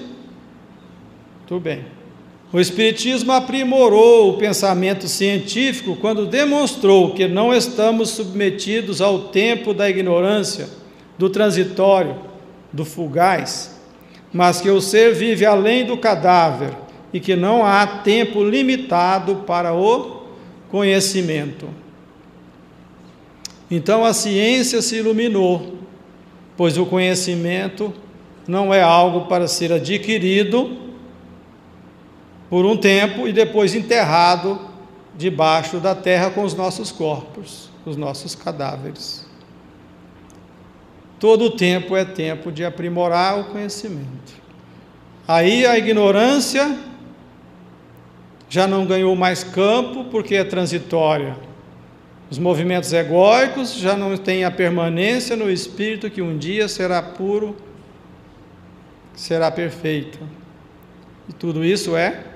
Tudo 1.46 1.60
bem. 1.60 1.91
O 2.52 2.60
Espiritismo 2.60 3.32
aprimorou 3.32 4.28
o 4.28 4.36
pensamento 4.36 5.08
científico 5.08 5.96
quando 5.96 6.26
demonstrou 6.26 7.14
que 7.14 7.26
não 7.26 7.54
estamos 7.54 8.10
submetidos 8.10 9.00
ao 9.00 9.28
tempo 9.28 9.72
da 9.72 9.88
ignorância, 9.88 10.68
do 11.16 11.30
transitório, 11.30 12.14
do 12.70 12.84
fugaz, 12.84 13.80
mas 14.30 14.60
que 14.60 14.68
o 14.68 14.82
ser 14.82 15.14
vive 15.14 15.46
além 15.46 15.86
do 15.86 15.96
cadáver 15.96 16.76
e 17.10 17.18
que 17.18 17.34
não 17.34 17.64
há 17.64 17.86
tempo 17.86 18.44
limitado 18.44 19.36
para 19.46 19.72
o 19.72 20.24
conhecimento. 20.70 21.68
Então 23.70 24.04
a 24.04 24.12
ciência 24.12 24.82
se 24.82 24.96
iluminou, 24.96 25.78
pois 26.54 26.76
o 26.76 26.84
conhecimento 26.84 27.94
não 28.46 28.74
é 28.74 28.82
algo 28.82 29.22
para 29.22 29.48
ser 29.48 29.72
adquirido 29.72 30.81
por 32.52 32.66
um 32.66 32.76
tempo 32.76 33.26
e 33.26 33.32
depois 33.32 33.74
enterrado 33.74 34.60
debaixo 35.16 35.80
da 35.80 35.94
terra 35.94 36.28
com 36.28 36.42
os 36.42 36.52
nossos 36.52 36.92
corpos, 36.92 37.70
os 37.86 37.96
nossos 37.96 38.34
cadáveres. 38.34 39.26
Todo 41.18 41.52
tempo 41.52 41.96
é 41.96 42.04
tempo 42.04 42.52
de 42.52 42.62
aprimorar 42.62 43.40
o 43.40 43.44
conhecimento. 43.44 44.34
Aí 45.26 45.64
a 45.64 45.78
ignorância 45.78 46.78
já 48.50 48.66
não 48.66 48.84
ganhou 48.84 49.16
mais 49.16 49.42
campo 49.42 50.04
porque 50.10 50.34
é 50.34 50.44
transitória. 50.44 51.38
Os 52.30 52.36
movimentos 52.36 52.92
egóicos 52.92 53.72
já 53.76 53.96
não 53.96 54.14
têm 54.18 54.44
a 54.44 54.50
permanência 54.50 55.34
no 55.36 55.50
espírito 55.50 56.10
que 56.10 56.20
um 56.20 56.36
dia 56.36 56.68
será 56.68 57.00
puro, 57.00 57.56
será 59.14 59.50
perfeito. 59.50 60.18
E 61.26 61.32
tudo 61.32 61.64
isso 61.64 61.96
é 61.96 62.31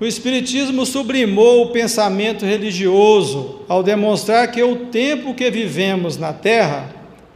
O 0.00 0.06
Espiritismo 0.06 0.86
sublimou 0.86 1.64
o 1.64 1.70
pensamento 1.72 2.46
religioso 2.46 3.60
ao 3.68 3.82
demonstrar 3.82 4.50
que 4.50 4.62
o 4.62 4.86
tempo 4.86 5.34
que 5.34 5.50
vivemos 5.50 6.16
na 6.16 6.32
Terra 6.32 6.88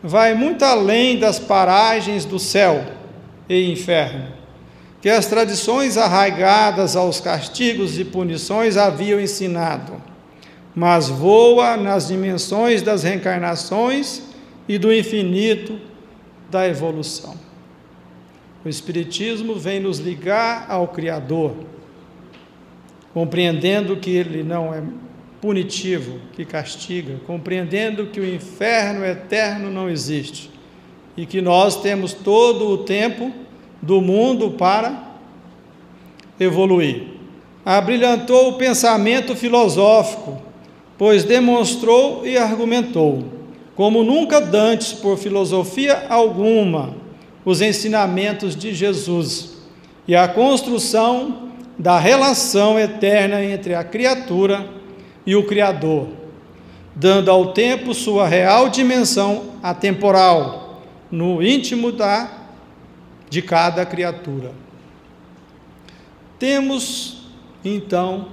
vai 0.02 0.34
muito 0.34 0.64
além 0.64 1.18
das 1.18 1.38
paragens 1.38 2.24
do 2.24 2.38
céu 2.38 2.84
e 3.48 3.70
inferno, 3.70 4.28
que 5.02 5.10
as 5.10 5.26
tradições 5.26 5.98
arraigadas 5.98 6.96
aos 6.96 7.20
castigos 7.20 7.98
e 7.98 8.04
punições 8.04 8.78
haviam 8.78 9.20
ensinado, 9.20 10.00
mas 10.74 11.08
voa 11.08 11.76
nas 11.76 12.08
dimensões 12.08 12.80
das 12.80 13.02
reencarnações 13.02 14.22
e 14.66 14.78
do 14.78 14.92
infinito 14.92 15.78
da 16.50 16.66
evolução. 16.66 17.43
O 18.64 18.68
Espiritismo 18.68 19.56
vem 19.56 19.78
nos 19.78 19.98
ligar 19.98 20.64
ao 20.70 20.88
Criador, 20.88 21.54
compreendendo 23.12 23.96
que 23.96 24.10
Ele 24.10 24.42
não 24.42 24.72
é 24.72 24.82
punitivo, 25.38 26.18
que 26.32 26.46
castiga, 26.46 27.20
compreendendo 27.26 28.06
que 28.06 28.18
o 28.18 28.34
inferno 28.34 29.04
eterno 29.04 29.70
não 29.70 29.90
existe 29.90 30.50
e 31.14 31.26
que 31.26 31.42
nós 31.42 31.82
temos 31.82 32.14
todo 32.14 32.66
o 32.70 32.78
tempo 32.78 33.30
do 33.82 34.00
mundo 34.00 34.52
para 34.52 35.12
evoluir. 36.40 37.08
Abrilhantou 37.66 38.48
o 38.48 38.54
pensamento 38.54 39.36
filosófico, 39.36 40.40
pois 40.96 41.22
demonstrou 41.22 42.26
e 42.26 42.38
argumentou, 42.38 43.24
como 43.76 44.02
nunca 44.02 44.40
dantes 44.40 44.94
por 44.94 45.18
filosofia 45.18 46.06
alguma, 46.08 47.03
os 47.44 47.60
ensinamentos 47.60 48.56
de 48.56 48.74
Jesus 48.74 49.58
e 50.08 50.14
a 50.14 50.26
construção 50.28 51.50
da 51.78 51.98
relação 51.98 52.78
eterna 52.78 53.42
entre 53.44 53.74
a 53.74 53.82
criatura 53.82 54.68
e 55.26 55.34
o 55.34 55.44
Criador, 55.46 56.08
dando 56.94 57.30
ao 57.30 57.52
tempo 57.52 57.92
sua 57.92 58.26
real 58.26 58.68
dimensão 58.68 59.54
atemporal, 59.62 60.82
no 61.10 61.42
íntimo 61.42 61.92
da 61.92 62.30
de 63.28 63.42
cada 63.42 63.84
criatura. 63.84 64.52
Temos 66.38 67.28
então 67.64 68.28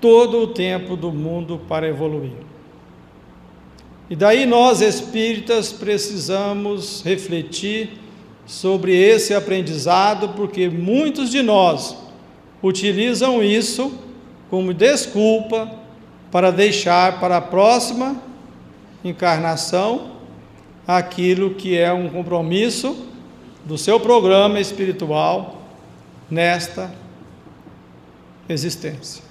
todo 0.00 0.38
o 0.38 0.46
tempo 0.48 0.96
do 0.96 1.10
mundo 1.10 1.60
para 1.68 1.88
evoluir. 1.88 2.49
E 4.10 4.16
daí 4.16 4.44
nós 4.44 4.80
espíritas 4.80 5.72
precisamos 5.72 7.00
refletir 7.04 7.90
sobre 8.44 8.92
esse 8.92 9.32
aprendizado, 9.32 10.30
porque 10.30 10.68
muitos 10.68 11.30
de 11.30 11.42
nós 11.42 11.96
utilizam 12.60 13.40
isso 13.40 13.92
como 14.50 14.74
desculpa 14.74 15.70
para 16.32 16.50
deixar 16.50 17.20
para 17.20 17.36
a 17.36 17.40
próxima 17.40 18.20
encarnação 19.04 20.10
aquilo 20.86 21.54
que 21.54 21.78
é 21.78 21.92
um 21.92 22.08
compromisso 22.08 23.06
do 23.64 23.78
seu 23.78 24.00
programa 24.00 24.58
espiritual 24.58 25.62
nesta 26.28 26.92
existência. 28.48 29.29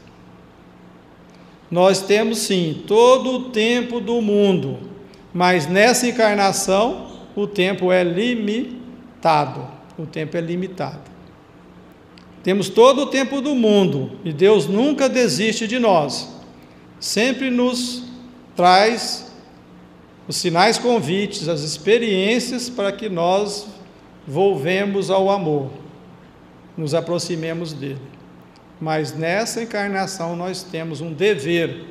Nós 1.69 2.01
temos 2.01 2.39
sim 2.39 2.83
todo 2.87 3.31
o 3.31 3.43
tempo 3.49 3.99
do 3.99 4.21
mundo, 4.21 4.79
mas 5.33 5.67
nessa 5.67 6.07
encarnação 6.07 7.07
o 7.35 7.45
tempo 7.45 7.91
é 7.91 8.03
limitado. 8.03 9.67
O 9.97 10.05
tempo 10.05 10.35
é 10.35 10.41
limitado. 10.41 11.09
Temos 12.41 12.69
todo 12.69 13.01
o 13.01 13.05
tempo 13.07 13.41
do 13.41 13.53
mundo 13.53 14.13
e 14.23 14.31
Deus 14.31 14.65
nunca 14.65 15.07
desiste 15.07 15.67
de 15.67 15.77
nós. 15.77 16.33
Sempre 16.99 17.49
nos 17.49 18.03
traz 18.55 19.31
os 20.27 20.37
sinais 20.37 20.77
convites, 20.77 21.47
as 21.47 21.61
experiências 21.61 22.69
para 22.69 22.91
que 22.91 23.09
nós 23.09 23.67
volvemos 24.27 25.09
ao 25.09 25.29
amor, 25.29 25.71
nos 26.77 26.93
aproximemos 26.93 27.73
dele. 27.73 28.18
Mas 28.79 29.13
nessa 29.13 29.61
encarnação 29.61 30.35
nós 30.35 30.63
temos 30.63 31.01
um 31.01 31.11
dever. 31.11 31.85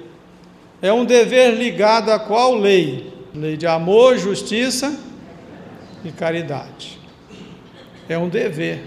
É 0.81 0.93
um 0.93 1.05
dever 1.05 1.55
ligado 1.55 2.11
a 2.11 2.19
qual 2.19 2.55
lei? 2.55 3.13
Lei 3.35 3.57
de 3.57 3.67
amor, 3.67 4.17
justiça 4.17 4.99
e 6.05 6.11
caridade. 6.11 6.99
É 8.09 8.17
um 8.17 8.29
dever. 8.29 8.87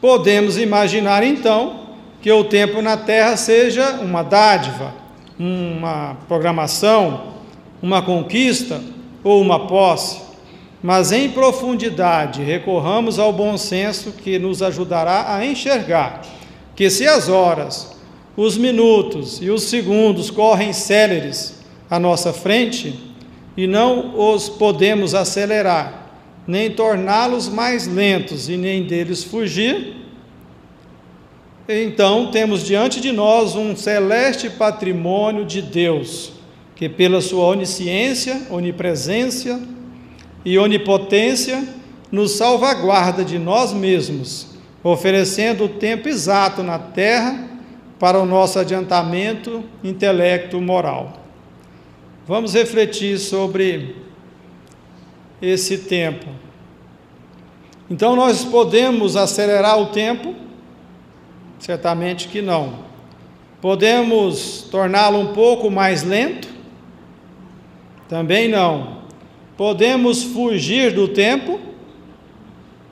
Podemos 0.00 0.58
imaginar 0.58 1.22
então 1.22 1.90
que 2.20 2.32
o 2.32 2.42
tempo 2.44 2.82
na 2.82 2.96
Terra 2.96 3.36
seja 3.36 4.00
uma 4.00 4.24
dádiva, 4.24 4.92
uma 5.38 6.16
programação, 6.26 7.34
uma 7.80 8.02
conquista 8.02 8.80
ou 9.22 9.40
uma 9.40 9.68
posse, 9.68 10.20
mas 10.82 11.12
em 11.12 11.30
profundidade 11.30 12.42
recorramos 12.42 13.20
ao 13.20 13.32
bom 13.32 13.56
senso 13.56 14.10
que 14.10 14.40
nos 14.40 14.60
ajudará 14.60 15.36
a 15.36 15.46
enxergar 15.46 16.22
que 16.74 16.88
se 16.88 17.06
as 17.06 17.28
horas, 17.28 17.92
os 18.36 18.56
minutos 18.56 19.40
e 19.42 19.50
os 19.50 19.64
segundos 19.64 20.30
correm 20.30 20.72
céleres 20.72 21.60
à 21.90 21.98
nossa 21.98 22.32
frente 22.32 22.98
e 23.56 23.66
não 23.66 24.18
os 24.32 24.48
podemos 24.48 25.14
acelerar, 25.14 26.10
nem 26.46 26.70
torná-los 26.70 27.48
mais 27.48 27.86
lentos 27.86 28.48
e 28.48 28.56
nem 28.56 28.84
deles 28.84 29.22
fugir, 29.22 29.96
então 31.68 32.30
temos 32.30 32.64
diante 32.64 33.00
de 33.00 33.12
nós 33.12 33.54
um 33.54 33.76
celeste 33.76 34.50
patrimônio 34.50 35.44
de 35.44 35.62
Deus, 35.62 36.32
que 36.74 36.88
pela 36.88 37.20
sua 37.20 37.46
onisciência, 37.46 38.48
onipresença 38.50 39.60
e 40.44 40.58
onipotência 40.58 41.62
nos 42.10 42.32
salvaguarda 42.32 43.24
de 43.24 43.38
nós 43.38 43.72
mesmos 43.72 44.51
oferecendo 44.82 45.64
o 45.64 45.68
tempo 45.68 46.08
exato 46.08 46.62
na 46.62 46.78
terra 46.78 47.48
para 47.98 48.18
o 48.18 48.26
nosso 48.26 48.58
adiantamento 48.58 49.62
intelecto-moral. 49.82 51.20
Vamos 52.26 52.54
refletir 52.54 53.18
sobre 53.18 53.96
esse 55.40 55.78
tempo. 55.78 56.26
Então, 57.90 58.16
nós 58.16 58.44
podemos 58.44 59.16
acelerar 59.16 59.78
o 59.78 59.86
tempo? 59.86 60.34
Certamente 61.58 62.28
que 62.28 62.40
não. 62.40 62.90
Podemos 63.60 64.62
torná-lo 64.70 65.20
um 65.20 65.32
pouco 65.32 65.70
mais 65.70 66.02
lento? 66.02 66.48
Também 68.08 68.48
não. 68.48 69.02
Podemos 69.56 70.24
fugir 70.24 70.92
do 70.92 71.06
tempo? 71.08 71.60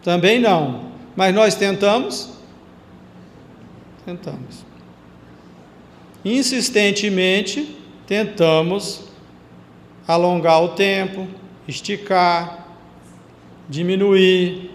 Também 0.03 0.39
não. 0.39 0.90
Mas 1.17 1.35
nós 1.35 1.55
tentamos? 1.55 2.31
Tentamos. 4.05 4.65
Insistentemente 6.25 7.77
tentamos 8.07 9.05
alongar 10.07 10.63
o 10.63 10.69
tempo, 10.71 11.27
esticar, 11.67 12.67
diminuir. 13.69 14.71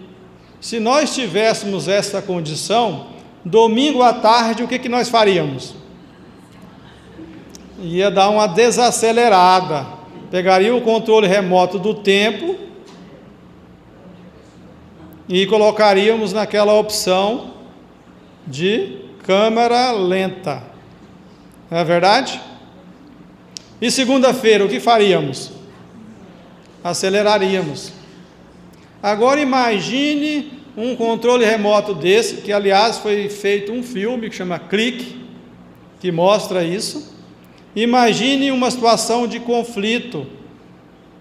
Se 0.60 0.80
nós 0.80 1.14
tivéssemos 1.14 1.86
essa 1.86 2.22
condição, 2.22 3.08
domingo 3.44 4.02
à 4.02 4.12
tarde, 4.12 4.62
o 4.62 4.68
que, 4.68 4.78
que 4.78 4.88
nós 4.88 5.08
faríamos? 5.08 5.74
Ia 7.78 8.10
dar 8.10 8.30
uma 8.30 8.46
desacelerada, 8.46 9.86
pegaria 10.30 10.74
o 10.74 10.80
controle 10.80 11.26
remoto 11.26 11.78
do 11.78 11.94
tempo 11.94 12.65
e 15.28 15.46
colocaríamos 15.46 16.32
naquela 16.32 16.74
opção 16.74 17.54
de 18.46 18.98
câmera 19.24 19.90
lenta. 19.92 20.62
Não 21.70 21.78
é 21.78 21.84
verdade? 21.84 22.40
E 23.80 23.90
segunda-feira, 23.90 24.64
o 24.64 24.68
que 24.68 24.78
faríamos? 24.78 25.52
Aceleraríamos. 26.82 27.92
Agora 29.02 29.40
imagine 29.40 30.52
um 30.76 30.94
controle 30.94 31.44
remoto 31.44 31.92
desse, 31.92 32.36
que 32.36 32.52
aliás 32.52 32.98
foi 32.98 33.28
feito 33.28 33.72
um 33.72 33.82
filme 33.82 34.30
que 34.30 34.36
chama 34.36 34.58
Clique, 34.58 35.24
que 36.00 36.12
mostra 36.12 36.62
isso. 36.62 37.14
Imagine 37.74 38.52
uma 38.52 38.70
situação 38.70 39.26
de 39.26 39.40
conflito, 39.40 40.26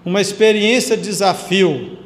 uma 0.05 0.21
experiência 0.21 0.95
de 0.95 1.03
desafio 1.03 2.04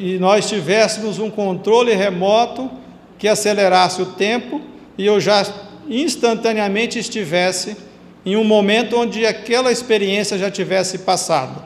e 0.00 0.18
nós 0.18 0.48
tivéssemos 0.48 1.18
um 1.18 1.30
controle 1.30 1.92
remoto 1.92 2.70
que 3.18 3.28
acelerasse 3.28 4.00
o 4.00 4.06
tempo 4.06 4.62
e 4.96 5.04
eu 5.04 5.20
já 5.20 5.46
instantaneamente 5.88 6.98
estivesse 6.98 7.76
em 8.24 8.34
um 8.34 8.44
momento 8.44 8.96
onde 8.96 9.26
aquela 9.26 9.70
experiência 9.70 10.38
já 10.38 10.50
tivesse 10.50 10.98
passado. 10.98 11.62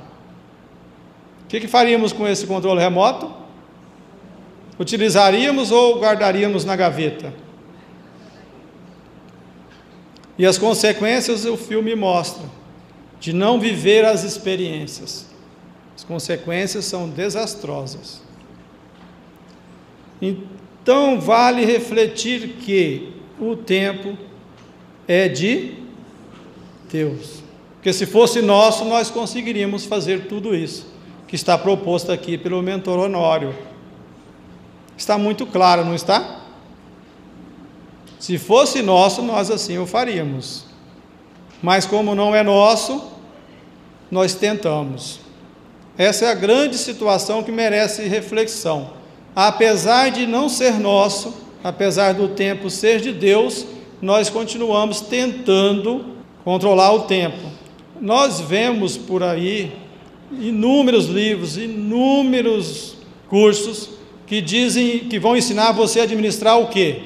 O 1.44 1.48
que, 1.48 1.60
que 1.60 1.68
faríamos 1.68 2.12
com 2.12 2.26
esse 2.26 2.44
controle 2.44 2.80
remoto? 2.80 3.32
Utilizaríamos 4.78 5.70
ou 5.70 6.00
guardaríamos 6.00 6.64
na 6.64 6.74
gaveta? 6.74 7.32
E 10.36 10.44
as 10.44 10.58
consequências 10.58 11.44
o 11.44 11.56
filme 11.56 11.94
mostra 11.94 12.44
de 13.20 13.32
não 13.32 13.60
viver 13.60 14.04
as 14.04 14.24
experiências. 14.24 15.35
As 15.96 16.04
consequências 16.04 16.84
são 16.84 17.08
desastrosas. 17.08 18.20
Então, 20.20 21.18
vale 21.18 21.64
refletir 21.64 22.56
que 22.60 23.14
o 23.40 23.56
tempo 23.56 24.16
é 25.08 25.26
de 25.28 25.74
Deus. 26.90 27.42
Porque 27.74 27.92
se 27.92 28.04
fosse 28.04 28.42
nosso, 28.42 28.84
nós 28.84 29.10
conseguiríamos 29.10 29.84
fazer 29.84 30.26
tudo 30.26 30.54
isso 30.54 30.94
que 31.26 31.34
está 31.34 31.56
proposto 31.58 32.12
aqui 32.12 32.38
pelo 32.38 32.62
mentor 32.62 32.98
Honório. 32.98 33.54
Está 34.96 35.18
muito 35.18 35.46
claro, 35.46 35.84
não 35.84 35.94
está? 35.94 36.42
Se 38.18 38.38
fosse 38.38 38.82
nosso, 38.82 39.22
nós 39.22 39.50
assim 39.50 39.78
o 39.78 39.86
faríamos. 39.86 40.64
Mas 41.62 41.86
como 41.86 42.14
não 42.14 42.34
é 42.34 42.42
nosso, 42.42 43.02
nós 44.10 44.34
tentamos. 44.34 45.25
Essa 45.98 46.26
é 46.26 46.30
a 46.30 46.34
grande 46.34 46.76
situação 46.76 47.42
que 47.42 47.50
merece 47.50 48.02
reflexão. 48.02 48.90
Apesar 49.34 50.10
de 50.10 50.26
não 50.26 50.48
ser 50.48 50.78
nosso, 50.78 51.34
apesar 51.64 52.12
do 52.12 52.28
tempo 52.28 52.68
ser 52.68 53.00
de 53.00 53.12
Deus, 53.12 53.66
nós 54.00 54.28
continuamos 54.28 55.00
tentando 55.00 56.04
controlar 56.44 56.92
o 56.92 57.00
tempo. 57.02 57.50
Nós 58.00 58.40
vemos 58.40 58.96
por 58.96 59.22
aí 59.22 59.72
inúmeros 60.32 61.06
livros, 61.06 61.56
inúmeros 61.56 62.96
cursos 63.28 63.90
que 64.26 64.40
dizem 64.40 65.00
que 65.00 65.18
vão 65.18 65.36
ensinar 65.36 65.72
você 65.72 66.00
a 66.00 66.02
administrar 66.02 66.58
o 66.60 66.68
quê? 66.68 67.00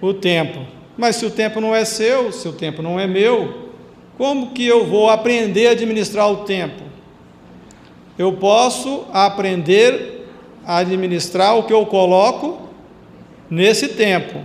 O 0.00 0.12
tempo. 0.12 0.60
Mas 0.96 1.16
se 1.16 1.24
o 1.24 1.30
tempo 1.30 1.60
não 1.60 1.74
é 1.74 1.84
seu, 1.84 2.30
se 2.32 2.46
o 2.46 2.52
tempo 2.52 2.82
não 2.82 3.00
é 3.00 3.06
meu, 3.06 3.70
como 4.18 4.50
que 4.50 4.66
eu 4.66 4.84
vou 4.86 5.08
aprender 5.08 5.68
a 5.68 5.70
administrar 5.70 6.30
o 6.30 6.44
tempo? 6.44 6.83
Eu 8.18 8.32
posso 8.34 9.06
aprender 9.12 10.28
a 10.64 10.78
administrar 10.78 11.56
o 11.56 11.64
que 11.64 11.72
eu 11.72 11.84
coloco 11.86 12.68
nesse 13.50 13.88
tempo, 13.88 14.40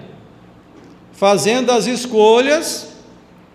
fazendo 1.11 1.71
as 1.71 1.85
escolhas 1.85 2.89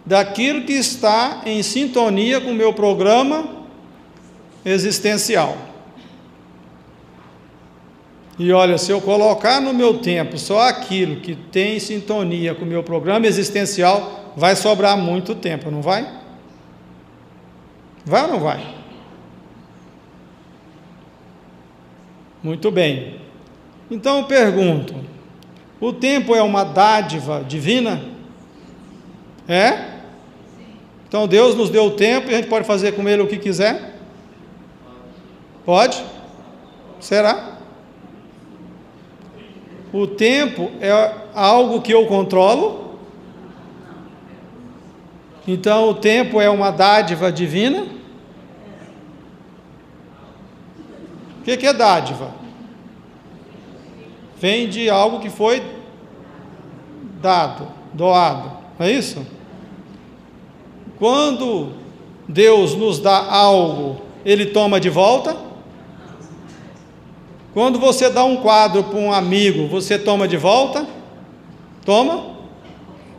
daquilo 0.05 0.63
que 0.63 0.73
está 0.73 1.43
em 1.47 1.63
sintonia 1.63 2.41
com 2.41 2.51
o 2.51 2.55
meu 2.55 2.73
programa 2.73 3.65
existencial. 4.65 5.57
E 8.39 8.53
olha, 8.53 8.79
se 8.79 8.91
eu 8.91 9.01
colocar 9.01 9.61
no 9.61 9.73
meu 9.73 9.99
tempo 9.99 10.37
só 10.39 10.69
aquilo 10.69 11.21
que 11.21 11.37
tem 11.37 11.79
sintonia 11.79 12.55
com 12.55 12.65
o 12.65 12.69
meu 12.69 12.83
programa 12.83 13.27
existencial, 13.27 14.33
vai 14.37 14.57
sobrar 14.57 14.97
muito 14.97 15.35
tempo, 15.35 15.71
não 15.71 15.81
vai? 15.81 16.09
Vai 18.05 18.23
ou 18.23 18.29
não 18.29 18.41
vai? 18.41 18.74
Muito 22.45 22.71
bem. 22.71 23.15
Então 23.91 24.19
eu 24.19 24.25
pergunto: 24.25 24.95
o 25.81 25.95
tempo 25.95 26.35
é 26.35 26.43
uma 26.43 26.63
dádiva 26.63 27.43
divina? 27.43 28.05
É? 29.49 29.95
Então 31.09 31.27
Deus 31.27 31.55
nos 31.55 31.71
deu 31.71 31.87
o 31.87 31.93
tempo 31.93 32.31
e 32.31 32.35
a 32.35 32.37
gente 32.37 32.49
pode 32.49 32.67
fazer 32.67 32.93
com 32.93 33.09
ele 33.09 33.23
o 33.23 33.27
que 33.27 33.39
quiser? 33.39 33.95
Pode? 35.65 36.05
Será? 37.01 37.59
O 39.91 40.07
tempo 40.07 40.71
é 40.83 40.91
algo 41.35 41.81
que 41.81 41.93
eu 41.93 42.05
controlo? 42.07 42.99
Então 45.49 45.89
o 45.89 45.95
tempo 45.95 46.43
é 46.43 46.51
uma 46.51 46.71
dádiva 46.71 47.33
divina? 47.33 47.87
O 51.45 51.57
que, 51.57 51.67
é 51.67 51.75
dádiva? 51.75 52.33
Vem 54.41 54.67
de 54.67 54.89
algo 54.89 55.21
que 55.21 55.29
foi 55.29 55.63
dado, 57.21 57.69
doado, 57.93 58.51
não 58.79 58.87
é 58.87 58.91
isso? 58.91 59.27
Quando 60.99 61.73
Deus 62.27 62.75
nos 62.75 62.99
dá 62.99 63.31
algo, 63.31 64.01
Ele 64.25 64.47
toma 64.47 64.81
de 64.81 64.89
volta? 64.89 65.37
Quando 67.53 67.79
você 67.79 68.09
dá 68.09 68.25
um 68.25 68.39
quadro 68.39 68.83
para 68.83 68.99
um 68.99 69.13
amigo, 69.13 69.69
você 69.69 69.99
toma 69.99 70.27
de 70.27 70.39
volta? 70.39 70.87
Toma? 71.85 72.37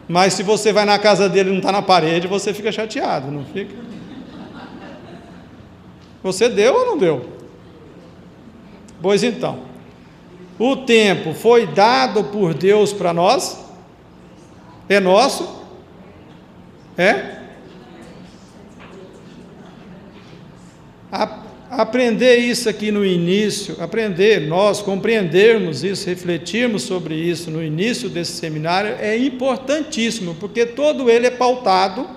Mas 0.10 0.34
se 0.34 0.42
você 0.42 0.74
vai 0.74 0.84
na 0.84 0.98
casa 0.98 1.30
dele 1.30 1.50
e 1.50 1.52
não 1.52 1.60
está 1.60 1.72
na 1.72 1.84
parede, 1.84 2.28
você 2.28 2.56
fica 2.56 2.72
chateado, 2.72 3.30
não 3.30 3.46
fica? 3.46 3.76
Você 6.24 6.50
deu 6.50 6.74
ou 6.74 6.86
não 6.88 6.98
deu? 6.98 7.35
Pois 9.06 9.22
então, 9.22 9.60
o 10.58 10.78
tempo 10.78 11.32
foi 11.36 11.68
dado 11.68 12.24
por 12.24 12.56
Deus 12.56 12.91
para 12.91 13.13
nós? 13.13 13.63
É 14.89 15.00
nosso? 15.00 15.63
É? 16.98 17.38
Aprender 21.70 22.38
isso 22.38 22.68
aqui 22.68 22.89
no 22.89 23.06
início, 23.06 23.80
aprender, 23.80 24.48
nós 24.48 24.82
compreendermos 24.82 25.84
isso, 25.84 26.08
refletirmos 26.08 26.82
sobre 26.82 27.13
isso 27.13 27.52
no 27.52 27.63
início 27.63 28.10
desse 28.10 28.32
seminário 28.32 28.96
é 29.00 29.15
importantíssimo, 29.15 30.34
porque 30.34 30.65
todo 30.65 31.12
ele 31.12 31.28
é 31.28 31.32
pautado 31.32 32.10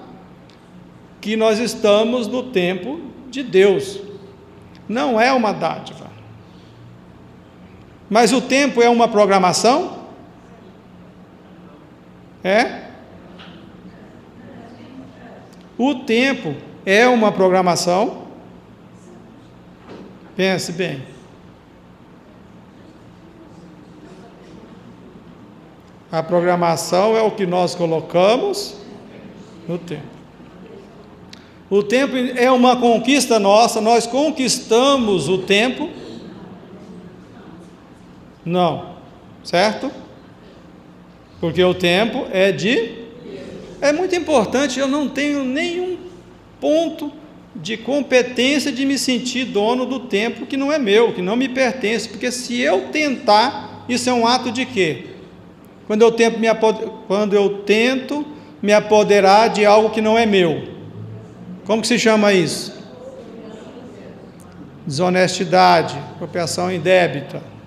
que 1.20 1.37
nós 1.37 1.59
estamos 1.59 2.27
no 2.27 2.44
tempo 2.44 2.98
de 3.29 3.42
Deus. 3.42 4.01
Não 4.88 5.20
é 5.20 5.31
uma 5.31 5.53
dádiva. 5.53 5.97
Mas 8.09 8.33
o 8.33 8.40
tempo 8.40 8.83
é 8.83 8.88
uma 8.88 9.09
programação? 9.09 9.99
É? 12.42 12.88
O 15.77 15.94
tempo 15.94 16.55
é 16.87 17.07
uma 17.07 17.31
programação? 17.31 18.29
Pense 20.35 20.73
bem. 20.73 21.03
A 26.11 26.23
programação 26.23 27.14
é 27.16 27.21
o 27.21 27.31
que 27.31 27.44
nós 27.44 27.75
colocamos 27.75 28.77
no 29.68 29.77
tempo. 29.77 30.18
O 31.68 31.83
tempo 31.83 32.16
é 32.16 32.51
uma 32.51 32.77
conquista 32.77 33.38
nossa, 33.38 33.79
nós 33.81 34.07
conquistamos 34.07 35.29
o 35.29 35.38
tempo. 35.38 35.90
Não, 38.48 38.96
certo? 39.44 39.90
Porque 41.38 41.62
o 41.62 41.74
tempo 41.74 42.26
é 42.32 42.50
de. 42.50 42.96
É 43.78 43.92
muito 43.92 44.16
importante, 44.16 44.80
eu 44.80 44.88
não 44.88 45.06
tenho 45.06 45.44
nenhum 45.44 45.98
ponto 46.58 47.12
de 47.54 47.76
competência 47.76 48.72
de 48.72 48.87
me 48.87 48.98
sentir 48.98 49.44
dono 49.44 49.84
do 49.84 50.00
tempo 50.00 50.46
que 50.46 50.56
não 50.56 50.72
é 50.72 50.78
meu, 50.78 51.12
que 51.12 51.20
não 51.20 51.37
me 51.37 51.48
pertence, 51.48 52.08
porque 52.08 52.32
se 52.32 52.58
eu 52.58 52.88
tentar, 52.88 53.84
isso 53.87 54.08
é 54.08 54.12
um 54.12 54.26
ato 54.26 54.50
de 54.50 54.64
quê? 54.64 55.06
Quando 55.87 56.02
eu 56.02 56.11
tento 56.11 56.38
me, 56.40 56.48
quando 57.06 57.34
eu 57.34 57.58
tento 57.64 58.26
me 58.62 58.72
apoderar 58.72 59.48
de 59.48 59.66
algo 59.66 59.90
que 59.90 60.00
não 60.00 60.18
é 60.18 60.24
meu. 60.24 60.68
Como 61.66 61.82
que 61.82 61.88
se 61.88 61.98
chama 61.98 62.32
isso? 62.32 62.72
Desonestidade, 64.87 65.98
apropriação 66.14 66.72
indébita. 66.72 67.58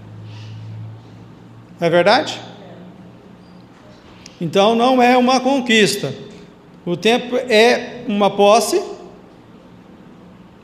É 1.81 1.89
verdade? 1.89 2.39
Então 4.39 4.73
não 4.75 5.01
é 5.01 5.17
uma 5.17 5.41
conquista. 5.41 6.13
O 6.85 6.95
tempo 6.95 7.35
é 7.35 8.05
uma 8.07 8.29
posse 8.29 8.81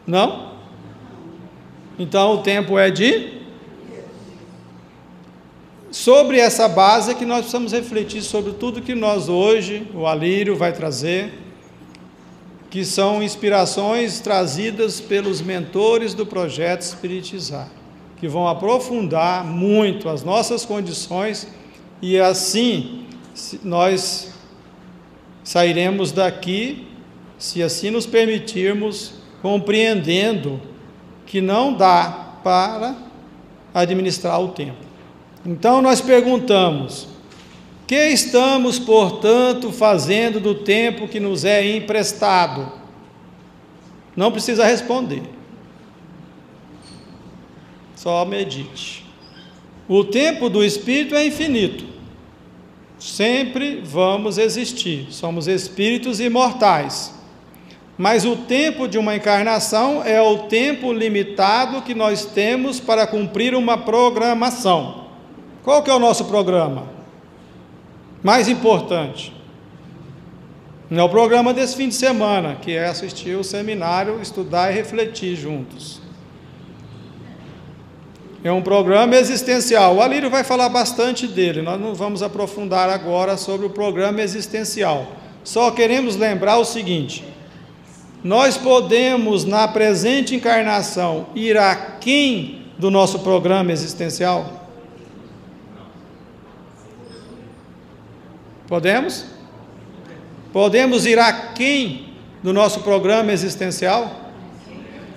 não? 0.07 0.53
Então 1.99 2.35
o 2.35 2.37
tempo 2.37 2.79
é 2.79 2.89
de. 2.89 3.35
Sobre 5.91 6.39
essa 6.39 6.67
base 6.69 7.11
é 7.11 7.13
que 7.13 7.25
nós 7.25 7.39
precisamos 7.39 7.73
refletir 7.73 8.21
sobre 8.21 8.53
tudo 8.53 8.81
que 8.81 8.95
nós 8.95 9.27
hoje, 9.27 9.85
o 9.93 10.05
Alírio 10.05 10.55
vai 10.55 10.71
trazer, 10.71 11.33
que 12.69 12.85
são 12.85 13.21
inspirações 13.21 14.19
trazidas 14.19 15.01
pelos 15.01 15.41
mentores 15.41 16.13
do 16.13 16.25
projeto 16.25 16.81
Espiritizar, 16.81 17.69
que 18.17 18.27
vão 18.27 18.47
aprofundar 18.47 19.45
muito 19.45 20.09
as 20.09 20.23
nossas 20.23 20.65
condições 20.65 21.47
e 22.01 22.19
assim 22.19 23.05
nós 23.63 24.33
sairemos 25.43 26.11
daqui, 26.11 26.87
se 27.37 27.61
assim 27.61 27.91
nos 27.91 28.05
permitirmos, 28.05 29.13
compreendendo 29.41 30.59
que 31.25 31.39
não 31.39 31.73
dá 31.73 32.39
para 32.43 32.95
administrar 33.73 34.41
o 34.41 34.49
tempo. 34.49 34.77
Então 35.45 35.81
nós 35.81 36.01
perguntamos: 36.01 37.07
que 37.85 38.09
estamos, 38.09 38.79
portanto, 38.79 39.71
fazendo 39.71 40.39
do 40.39 40.55
tempo 40.55 41.07
que 41.07 41.19
nos 41.19 41.45
é 41.45 41.77
emprestado? 41.77 42.71
Não 44.15 44.31
precisa 44.31 44.65
responder. 44.65 45.36
Só 47.97 48.23
medite. 48.23 49.03
O 49.89 50.03
tempo 50.03 50.49
do 50.49 50.63
espírito 50.63 51.15
é 51.15 51.25
infinito. 51.25 51.83
Sempre 52.99 53.81
vamos 53.83 54.37
existir. 54.37 55.07
Somos 55.09 55.47
espíritos 55.47 56.19
imortais. 56.19 57.11
Mas 57.97 58.23
o 58.23 58.35
tempo 58.35 58.87
de 58.87 58.99
uma 58.99 59.15
encarnação 59.15 60.03
é 60.05 60.21
o 60.21 60.43
tempo 60.43 60.93
limitado 60.93 61.81
que 61.81 61.95
nós 61.95 62.23
temos 62.23 62.79
para 62.79 63.07
cumprir 63.07 63.55
uma 63.55 63.79
programação. 63.79 65.07
Qual 65.63 65.81
que 65.81 65.89
é 65.89 65.93
o 65.93 65.99
nosso 65.99 66.25
programa? 66.25 66.87
Mais 68.21 68.47
importante. 68.47 69.33
É 70.91 71.01
o 71.01 71.09
programa 71.09 71.51
desse 71.51 71.75
fim 71.75 71.89
de 71.89 71.95
semana, 71.95 72.57
que 72.61 72.73
é 72.73 72.85
assistir 72.85 73.35
o 73.35 73.43
seminário, 73.43 74.21
estudar 74.21 74.71
e 74.71 74.75
refletir 74.75 75.35
juntos. 75.35 76.06
É 78.47 78.51
um 78.53 78.61
programa 78.61 79.13
existencial. 79.17 79.97
O 79.97 80.01
Alírio 80.01 80.29
vai 80.29 80.41
falar 80.41 80.69
bastante 80.69 81.27
dele. 81.27 81.61
Nós 81.61 81.77
não 81.77 81.93
vamos 81.93 82.23
aprofundar 82.23 82.89
agora 82.89 83.35
sobre 83.35 83.65
o 83.65 83.69
programa 83.69 84.21
existencial. 84.21 85.05
Só 85.43 85.69
queremos 85.69 86.15
lembrar 86.15 86.57
o 86.57 86.63
seguinte: 86.63 87.25
nós 88.23 88.55
podemos, 88.55 89.43
na 89.43 89.67
presente 89.67 90.33
encarnação, 90.33 91.27
ir 91.35 91.57
aquém 91.57 92.67
do 92.77 92.89
nosso 92.89 93.19
programa 93.19 93.73
existencial? 93.73 94.65
Podemos? 98.65 99.25
Podemos 100.53 101.05
ir 101.05 101.19
aquém 101.19 102.13
do 102.41 102.53
nosso 102.53 102.79
programa 102.79 103.33
existencial? 103.33 104.31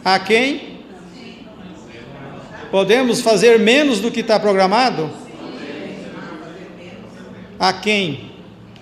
A 0.04 0.18
quem? 0.18 0.69
Podemos 2.70 3.20
fazer 3.20 3.58
menos 3.58 3.98
do 3.98 4.12
que 4.12 4.20
está 4.20 4.38
programado? 4.38 5.10
A 7.58 7.72
quem? 7.72 8.30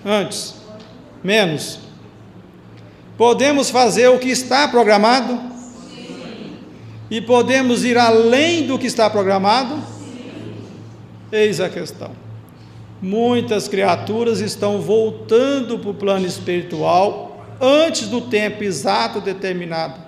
Antes? 0.05 0.55
Menos? 1.23 1.79
Podemos 3.17 3.69
fazer 3.71 4.07
o 4.09 4.19
que 4.19 4.29
está 4.29 4.67
programado? 4.67 5.39
Sim. 5.89 6.51
E 7.09 7.19
podemos 7.19 7.83
ir 7.83 7.97
além 7.97 8.67
do 8.67 8.77
que 8.77 8.85
está 8.85 9.09
programado? 9.09 9.75
Sim. 9.75 10.53
Eis 11.31 11.59
a 11.59 11.67
questão. 11.67 12.11
Muitas 13.01 13.67
criaturas 13.67 14.39
estão 14.39 14.79
voltando 14.79 15.79
para 15.79 15.89
o 15.89 15.93
plano 15.95 16.27
espiritual 16.27 17.43
antes 17.59 18.07
do 18.07 18.21
tempo 18.21 18.63
exato 18.63 19.19
determinado, 19.19 19.99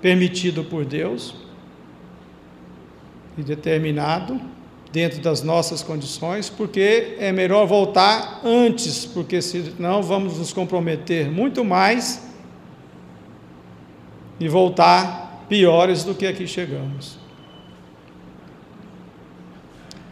permitido 0.00 0.62
por 0.62 0.84
Deus 0.84 1.41
e 3.36 3.42
determinado 3.42 4.40
dentro 4.92 5.20
das 5.20 5.42
nossas 5.42 5.82
condições, 5.82 6.50
porque 6.50 7.16
é 7.18 7.32
melhor 7.32 7.66
voltar 7.66 8.42
antes, 8.44 9.06
porque 9.06 9.40
senão 9.40 10.02
vamos 10.02 10.38
nos 10.38 10.52
comprometer 10.52 11.30
muito 11.30 11.64
mais 11.64 12.22
e 14.38 14.46
voltar 14.48 15.46
piores 15.48 16.04
do 16.04 16.14
que 16.14 16.26
aqui 16.26 16.46
chegamos. 16.46 17.18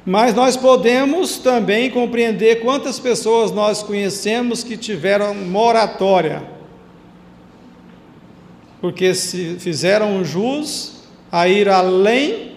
Mas 0.05 0.35
nós 0.35 0.57
podemos 0.57 1.37
também 1.37 1.91
compreender 1.91 2.63
quantas 2.63 2.99
pessoas 2.99 3.53
nós 3.53 3.83
conhecemos 3.83 4.65
que 4.65 4.79
tiveram 4.79 5.35
moratória, 5.35 6.43
porque 8.81 9.15
se 9.15 9.57
fizeram 9.59 10.25
jus 10.25 11.03
a 11.31 11.47
ir 11.47 11.69
além 11.69 12.50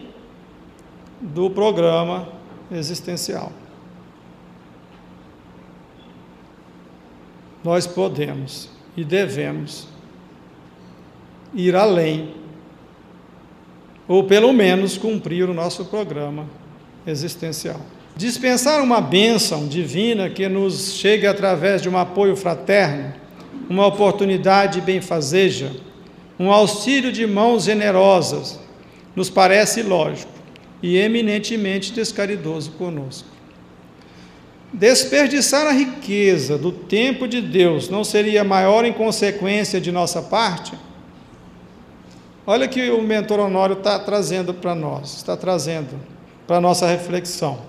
do 1.24 1.50
programa 1.50 2.28
existencial. 2.70 3.52
Nós 7.64 7.88
podemos 7.88 8.70
e 8.98 9.06
devemos 9.06 9.88
ir 11.54 11.76
além, 11.76 12.34
ou 14.06 14.26
pelo 14.26 14.52
menos 14.52 14.98
cumprir 14.98 15.50
o 15.50 15.54
nosso 15.54 15.86
programa 15.86 16.46
existencial. 17.08 17.80
Dispensar 18.18 18.82
uma 18.82 19.00
bênção 19.00 19.66
divina 19.68 20.30
que 20.30 20.48
nos 20.50 20.96
chegue 20.96 21.26
através 21.26 21.82
de 21.82 21.90
um 21.90 21.98
apoio 21.98 22.36
fraterno, 22.36 23.14
uma 23.70 23.88
oportunidade 23.88 24.82
benfazeja, 24.82 25.72
um 26.38 26.52
auxílio 26.52 27.14
de 27.14 27.26
mãos 27.26 27.64
generosas, 27.64 28.60
nos 29.16 29.30
parece 29.30 29.82
lógico 29.82 30.33
e 30.84 30.98
eminentemente 30.98 31.93
descaridoso 31.93 32.72
conosco. 32.72 33.30
Desperdiçar 34.74 35.65
a 35.65 35.72
riqueza 35.72 36.58
do 36.58 36.74
tempo 36.74 37.26
de 37.26 37.39
Deus 37.39 37.88
não 37.88 38.04
seria 38.04 38.43
maior 38.43 38.84
inconsequência 38.84 39.80
de 39.80 39.91
nossa 39.91 40.22
parte? 40.22 40.74
Olha 42.46 42.67
que 42.67 42.89
o 42.89 43.02
mentor 43.02 43.39
Honório 43.39 43.78
está 43.78 43.98
trazendo 43.98 44.54
para 44.54 44.76
nós, 44.76 45.15
está 45.15 45.38
trazendo 45.38 45.98
para 46.46 46.60
nossa 46.60 46.86
reflexão. 46.86 47.60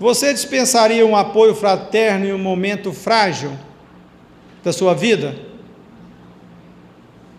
Você 0.00 0.32
dispensaria 0.32 1.06
um 1.06 1.16
apoio 1.16 1.54
fraterno 1.54 2.26
em 2.26 2.32
um 2.32 2.38
momento 2.38 2.92
frágil 2.92 3.52
da 4.64 4.72
sua 4.72 4.94
vida? 4.94 5.51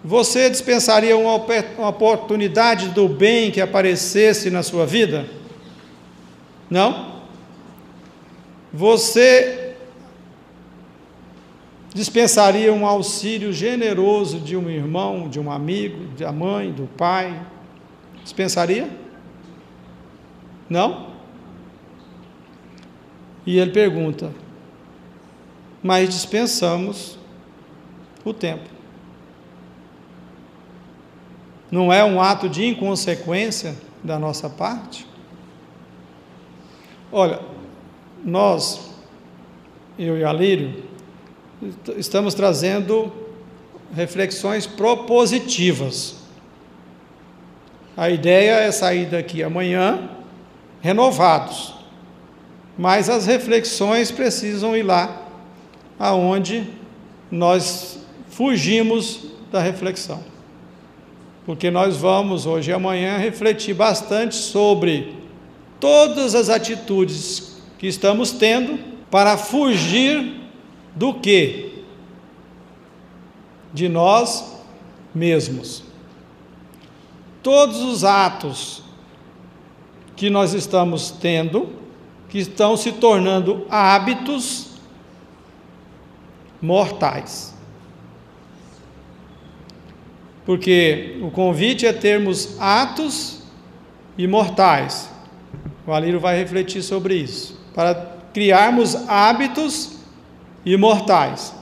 Você 0.03 0.49
dispensaria 0.49 1.17
uma 1.17 1.35
oportunidade 1.87 2.89
do 2.89 3.07
bem 3.07 3.51
que 3.51 3.61
aparecesse 3.61 4.49
na 4.49 4.61
sua 4.61 4.85
vida? 4.85 5.25
Não? 6.69 7.21
Você 8.73 9.75
dispensaria 11.93 12.73
um 12.73 12.85
auxílio 12.85 13.53
generoso 13.53 14.39
de 14.39 14.57
um 14.57 14.69
irmão, 14.69 15.29
de 15.29 15.39
um 15.39 15.49
amigo, 15.49 16.07
da 16.17 16.33
mãe, 16.33 16.71
do 16.71 16.85
pai? 16.97 17.39
Dispensaria? 18.23 18.89
Não? 20.69 21.13
E 23.45 23.57
ele 23.57 23.71
pergunta: 23.71 24.33
Mas 25.81 26.09
dispensamos 26.09 27.17
o 28.25 28.33
tempo. 28.33 28.72
Não 31.73 31.91
é 31.91 32.05
um 32.05 32.21
ato 32.21 32.47
de 32.47 32.63
inconsequência 32.67 33.75
da 34.03 34.19
nossa 34.19 34.47
parte? 34.47 35.07
Olha, 37.11 37.39
nós, 38.23 38.91
eu 39.97 40.15
e 40.15 40.23
Alírio, 40.23 40.83
estamos 41.97 42.35
trazendo 42.35 43.11
reflexões 43.91 44.67
propositivas. 44.67 46.17
A 47.97 48.07
ideia 48.07 48.51
é 48.59 48.71
sair 48.71 49.07
daqui 49.07 49.41
amanhã 49.41 50.11
renovados, 50.79 51.73
mas 52.77 53.09
as 53.09 53.25
reflexões 53.25 54.11
precisam 54.11 54.77
ir 54.77 54.83
lá 54.83 55.23
aonde 55.97 56.69
nós 57.31 57.97
fugimos 58.29 59.25
da 59.51 59.59
reflexão. 59.59 60.32
Porque 61.45 61.69
nós 61.69 61.97
vamos 61.97 62.45
hoje 62.45 62.71
e 62.71 62.73
amanhã 62.73 63.17
refletir 63.17 63.73
bastante 63.73 64.35
sobre 64.35 65.15
todas 65.79 66.35
as 66.35 66.49
atitudes 66.49 67.61
que 67.77 67.87
estamos 67.87 68.31
tendo 68.31 68.79
para 69.11 69.37
fugir 69.37 70.41
do 70.95 71.15
que? 71.15 71.83
De 73.73 73.89
nós 73.89 74.57
mesmos. 75.13 75.83
Todos 77.41 77.81
os 77.81 78.05
atos 78.05 78.81
que 80.15 80.29
nós 80.29 80.53
estamos 80.53 81.11
tendo, 81.11 81.73
que 82.29 82.37
estão 82.37 82.77
se 82.77 82.93
tornando 82.93 83.65
hábitos 83.69 84.77
mortais. 86.61 87.52
Porque 90.45 91.19
o 91.21 91.31
convite 91.31 91.85
é 91.85 91.93
termos 91.93 92.59
atos 92.59 93.41
imortais. 94.17 95.09
O 95.87 96.19
vai 96.19 96.37
refletir 96.37 96.81
sobre 96.81 97.15
isso. 97.15 97.59
Para 97.73 97.93
criarmos 98.33 98.95
hábitos 99.07 99.97
imortais. 100.65 101.53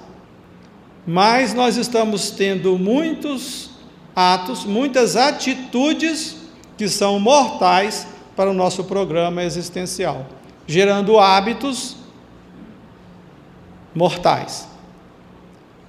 Mas 1.06 1.54
nós 1.54 1.78
estamos 1.78 2.32
tendo 2.32 2.78
muitos 2.78 3.72
atos, 4.15 4.65
muitas 4.65 5.15
atitudes 5.15 6.38
que 6.78 6.88
são 6.88 7.20
mortais 7.20 8.08
para 8.36 8.50
o 8.50 8.54
nosso 8.54 8.84
programa 8.84 9.44
existencial, 9.44 10.26
gerando 10.67 11.20
hábitos 11.20 11.98
mortais. 13.94 14.67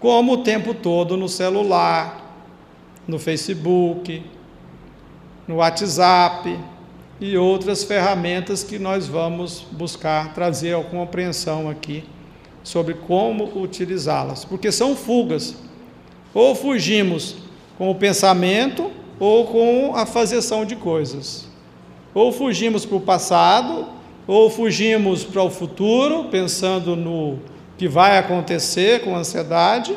Como 0.01 0.33
o 0.33 0.39
tempo 0.39 0.75
todo 0.75 1.17
no 1.17 1.29
celular, 1.29 2.22
no 3.07 3.19
Facebook, 3.19 4.23
no 5.47 5.57
WhatsApp 5.57 6.59
e 7.21 7.37
outras 7.37 7.85
ferramentas 7.85 8.65
que 8.65 8.79
nós 8.79 9.07
vamos 9.07 9.65
buscar 9.73 10.35
trazer 10.35 10.77
a 10.77 10.83
compreensão 10.83 11.69
aqui 11.69 12.05
sobre 12.63 12.95
como 12.95 13.61
utilizá-las, 13.61 14.45
porque 14.45 14.71
são 14.71 14.97
fugas. 14.97 15.55
Ou 16.35 16.55
fugimos 16.55 17.37
com 17.77 17.91
o 17.91 17.95
pensamento 17.95 18.91
ou 19.19 19.47
com 19.47 19.95
a 19.95 20.07
fazeção 20.07 20.65
de 20.65 20.77
coisas. 20.77 21.47
Ou 22.15 22.33
fugimos 22.33 22.85
para 22.85 22.97
o 22.97 23.01
passado, 23.01 23.87
ou 24.27 24.51
fugimos 24.51 25.25
para 25.25 25.43
o 25.43 25.51
futuro, 25.51 26.25
pensando 26.25 26.97
no 26.97 27.39
que 27.77 27.89
vai 27.89 28.19
acontecer 28.19 29.03
com 29.03 29.17
ansiedade, 29.17 29.97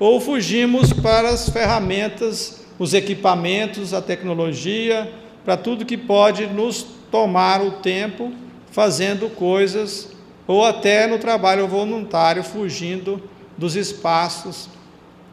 ou 0.00 0.18
fugimos 0.18 0.94
para 0.94 1.28
as 1.28 1.50
ferramentas, 1.50 2.62
os 2.78 2.94
equipamentos, 2.94 3.92
a 3.92 4.00
tecnologia, 4.00 5.12
para 5.44 5.58
tudo 5.58 5.84
que 5.84 5.98
pode 5.98 6.46
nos 6.46 6.86
tomar 7.10 7.60
o 7.60 7.72
tempo 7.72 8.32
fazendo 8.70 9.28
coisas 9.28 10.08
ou 10.46 10.64
até 10.64 11.06
no 11.06 11.18
trabalho 11.18 11.68
voluntário, 11.68 12.42
fugindo 12.42 13.22
dos 13.58 13.76
espaços 13.76 14.70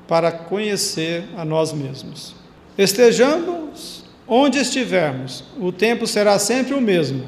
para 0.06 0.32
conhecer 0.32 1.24
a 1.38 1.46
nós 1.46 1.72
mesmos. 1.72 2.36
Estejamos 2.78 4.04
onde 4.28 4.60
estivermos, 4.60 5.46
o 5.58 5.72
tempo 5.72 6.06
será 6.06 6.38
sempre 6.38 6.74
o 6.74 6.82
mesmo, 6.82 7.24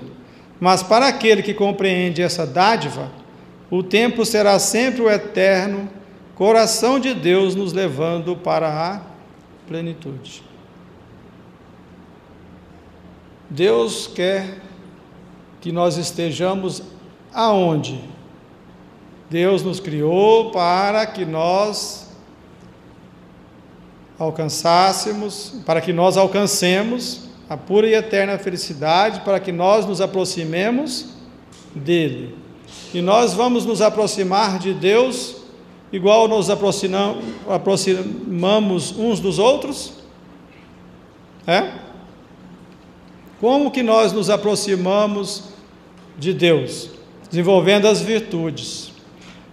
mas 0.59 0.83
para 0.83 1.07
aquele 1.07 1.41
que 1.41 1.53
compreende 1.53 2.21
essa 2.21 2.45
dádiva, 2.45 3.09
o 3.71 3.81
tempo 3.81 4.25
será 4.25 4.59
sempre 4.59 5.01
o 5.01 5.09
eterno 5.09 5.89
coração 6.39 7.01
de 7.01 7.13
Deus 7.13 7.53
nos 7.53 7.73
levando 7.73 8.33
para 8.33 8.69
a 8.69 9.01
plenitude. 9.67 10.41
Deus 13.49 14.07
quer 14.07 14.61
que 15.59 15.69
nós 15.69 15.97
estejamos 15.97 16.81
aonde? 17.33 17.99
Deus 19.29 19.63
nos 19.63 19.81
criou 19.81 20.49
para 20.51 21.05
que 21.05 21.25
nós 21.25 22.07
alcançássemos, 24.17 25.55
para 25.65 25.81
que 25.81 25.91
nós 25.91 26.15
alcancemos 26.15 27.27
a 27.49 27.57
pura 27.57 27.85
e 27.85 27.95
eterna 27.95 28.37
felicidade, 28.37 29.19
para 29.25 29.41
que 29.41 29.51
nós 29.51 29.85
nos 29.85 29.99
aproximemos 29.99 31.07
dele. 31.75 32.37
E 32.93 33.01
nós 33.01 33.33
vamos 33.33 33.65
nos 33.65 33.81
aproximar 33.81 34.57
de 34.57 34.73
Deus 34.73 35.38
igual 35.91 36.27
nos 36.27 36.49
aproximamos 36.49 38.97
uns 38.97 39.19
dos 39.19 39.39
outros? 39.39 39.93
É? 41.45 41.71
Como 43.39 43.71
que 43.71 43.81
nós 43.81 44.11
nos 44.11 44.29
aproximamos 44.29 45.45
de 46.17 46.33
Deus? 46.33 46.89
Desenvolvendo 47.29 47.87
as 47.87 48.01
virtudes. 48.01 48.91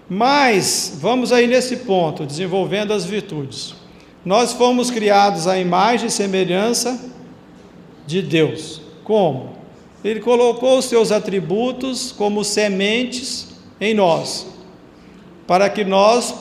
Mas, 0.08 0.98
vamos 1.00 1.32
aí 1.32 1.46
nesse 1.46 1.78
ponto, 1.78 2.24
desenvolvendo 2.24 2.92
as 2.92 3.04
virtudes. 3.04 3.74
Nós 4.24 4.52
fomos 4.52 4.90
criados 4.90 5.46
à 5.46 5.58
imagem 5.58 6.08
e 6.08 6.10
semelhança 6.10 7.12
de 8.06 8.22
Deus. 8.22 8.80
Como? 9.04 9.56
Ele 10.04 10.20
colocou 10.20 10.78
os 10.78 10.84
seus 10.84 11.10
atributos 11.10 12.12
como 12.12 12.44
sementes 12.44 13.48
em 13.80 13.94
nós, 13.94 14.46
para 15.46 15.70
que 15.70 15.84
nós 15.84 16.34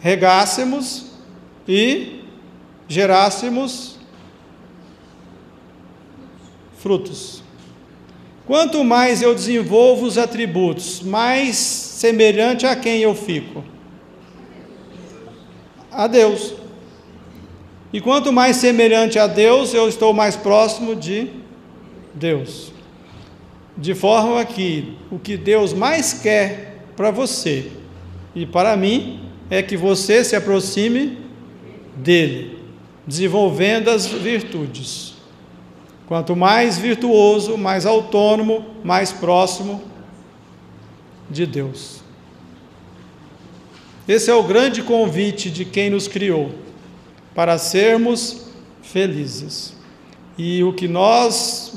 regássemos 0.00 1.06
e 1.66 2.20
gerássemos 2.88 3.96
frutos. 6.78 7.42
Quanto 8.44 8.82
mais 8.82 9.22
eu 9.22 9.34
desenvolvo 9.34 10.04
os 10.04 10.18
atributos, 10.18 11.00
mais 11.00 11.56
semelhante 11.56 12.66
a 12.66 12.74
quem 12.74 13.00
eu 13.00 13.14
fico? 13.14 13.64
A 15.90 16.08
Deus. 16.08 16.54
E 17.92 18.00
quanto 18.00 18.32
mais 18.32 18.56
semelhante 18.56 19.18
a 19.18 19.26
Deus, 19.26 19.72
eu 19.72 19.88
estou 19.88 20.12
mais 20.12 20.34
próximo 20.34 20.96
de 20.96 21.30
Deus. 22.14 22.71
De 23.76 23.94
forma 23.94 24.44
que 24.44 24.96
o 25.10 25.18
que 25.18 25.36
Deus 25.36 25.72
mais 25.72 26.12
quer 26.12 26.84
para 26.96 27.10
você 27.10 27.70
e 28.34 28.44
para 28.46 28.76
mim 28.76 29.20
é 29.50 29.62
que 29.62 29.76
você 29.76 30.24
se 30.24 30.36
aproxime 30.36 31.18
dele, 31.96 32.58
desenvolvendo 33.06 33.88
as 33.88 34.06
virtudes. 34.06 35.14
Quanto 36.06 36.36
mais 36.36 36.78
virtuoso, 36.78 37.56
mais 37.56 37.86
autônomo, 37.86 38.64
mais 38.84 39.12
próximo 39.12 39.82
de 41.30 41.46
Deus. 41.46 42.02
Esse 44.06 44.30
é 44.30 44.34
o 44.34 44.42
grande 44.42 44.82
convite 44.82 45.50
de 45.50 45.64
quem 45.64 45.88
nos 45.88 46.08
criou 46.08 46.52
para 47.34 47.56
sermos 47.56 48.46
felizes. 48.82 49.74
E 50.36 50.62
o 50.64 50.72
que 50.72 50.88
nós 50.88 51.72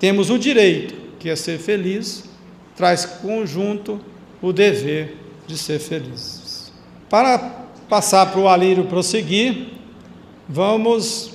temos 0.00 0.30
o 0.30 0.38
direito, 0.38 0.94
que 1.18 1.28
é 1.28 1.36
ser 1.36 1.58
feliz, 1.58 2.24
traz 2.74 3.04
conjunto 3.04 4.00
o 4.40 4.50
dever 4.50 5.14
de 5.46 5.58
ser 5.58 5.78
felizes. 5.78 6.72
Para 7.10 7.38
passar 7.86 8.32
para 8.32 8.40
o 8.40 8.48
Alírio 8.48 8.84
prosseguir, 8.84 9.74
vamos 10.48 11.34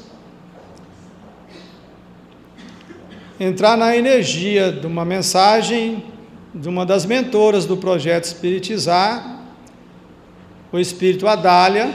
entrar 3.39 3.77
na 3.77 3.95
energia 3.95 4.71
de 4.71 4.87
uma 4.87 5.05
mensagem 5.05 6.03
de 6.53 6.67
uma 6.67 6.85
das 6.85 7.05
mentoras 7.05 7.65
do 7.65 7.77
projeto 7.77 8.23
Espiritizar, 8.23 9.43
o 10.71 10.79
Espírito 10.79 11.27
Adália, 11.27 11.93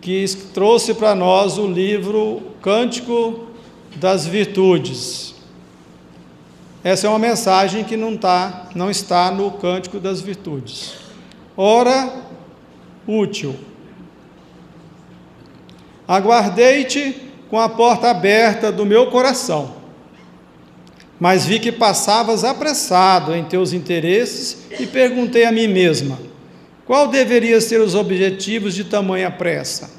que 0.00 0.24
trouxe 0.54 0.94
para 0.94 1.16
nós 1.16 1.58
o 1.58 1.66
livro 1.66 2.42
Cântico 2.62 3.47
das 3.98 4.26
Virtudes. 4.26 5.34
Essa 6.82 7.06
é 7.06 7.10
uma 7.10 7.18
mensagem 7.18 7.84
que 7.84 7.96
não, 7.96 8.16
tá, 8.16 8.68
não 8.74 8.90
está 8.90 9.30
no 9.30 9.50
Cântico 9.50 9.98
das 9.98 10.20
Virtudes. 10.20 10.94
Ora, 11.56 12.12
útil. 13.06 13.54
Aguardei-te 16.06 17.16
com 17.50 17.58
a 17.58 17.68
porta 17.68 18.10
aberta 18.10 18.70
do 18.70 18.86
meu 18.86 19.10
coração, 19.10 19.76
mas 21.18 21.44
vi 21.44 21.58
que 21.58 21.72
passavas 21.72 22.44
apressado 22.44 23.34
em 23.34 23.44
teus 23.44 23.72
interesses 23.72 24.68
e 24.78 24.86
perguntei 24.86 25.44
a 25.44 25.52
mim 25.52 25.66
mesma: 25.66 26.18
qual 26.86 27.08
deveria 27.08 27.60
ser 27.60 27.80
os 27.80 27.94
objetivos 27.94 28.74
de 28.74 28.84
tamanha 28.84 29.30
pressa? 29.30 29.97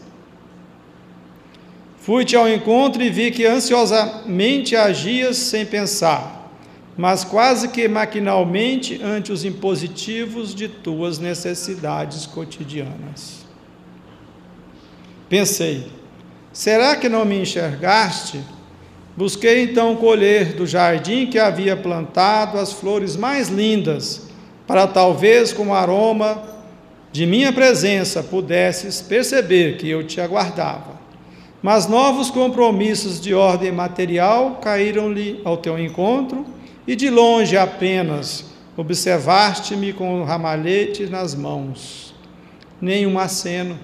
Fui-te 2.01 2.35
ao 2.35 2.49
encontro 2.49 3.03
e 3.03 3.09
vi 3.09 3.29
que 3.29 3.45
ansiosamente 3.45 4.75
agias 4.75 5.37
sem 5.37 5.65
pensar, 5.65 6.49
mas 6.97 7.23
quase 7.23 7.67
que 7.67 7.87
maquinalmente 7.87 9.01
ante 9.03 9.31
os 9.31 9.43
impositivos 9.43 10.55
de 10.55 10.67
tuas 10.67 11.19
necessidades 11.19 12.25
cotidianas. 12.25 13.45
Pensei, 15.27 15.87
será 16.53 16.95
que 16.95 17.09
não 17.09 17.25
me 17.25 17.41
enxergaste? 17.41 18.41
Busquei 19.15 19.63
então 19.63 19.95
colher 19.97 20.53
do 20.53 20.65
jardim 20.65 21.27
que 21.27 21.37
havia 21.37 21.75
plantado 21.75 22.57
as 22.57 22.71
flores 22.71 23.17
mais 23.17 23.49
lindas, 23.49 24.27
para 24.65 24.87
talvez 24.87 25.51
com 25.51 25.73
aroma 25.73 26.41
de 27.11 27.25
minha 27.25 27.51
presença 27.51 28.23
pudesses 28.23 29.01
perceber 29.01 29.77
que 29.77 29.89
eu 29.89 30.05
te 30.05 30.21
aguardava. 30.21 30.98
Mas 31.61 31.87
novos 31.87 32.31
compromissos 32.31 33.19
de 33.19 33.33
ordem 33.33 33.71
material 33.71 34.59
caíram-lhe 34.61 35.41
ao 35.43 35.57
teu 35.57 35.77
encontro, 35.77 36.45
e 36.87 36.95
de 36.95 37.09
longe 37.09 37.55
apenas 37.55 38.45
observaste-me 38.75 39.93
com 39.93 40.21
o 40.21 40.23
ramalhete 40.23 41.05
nas 41.05 41.35
mãos. 41.35 42.15
Nenhum 42.81 43.19
aceno. 43.19 43.77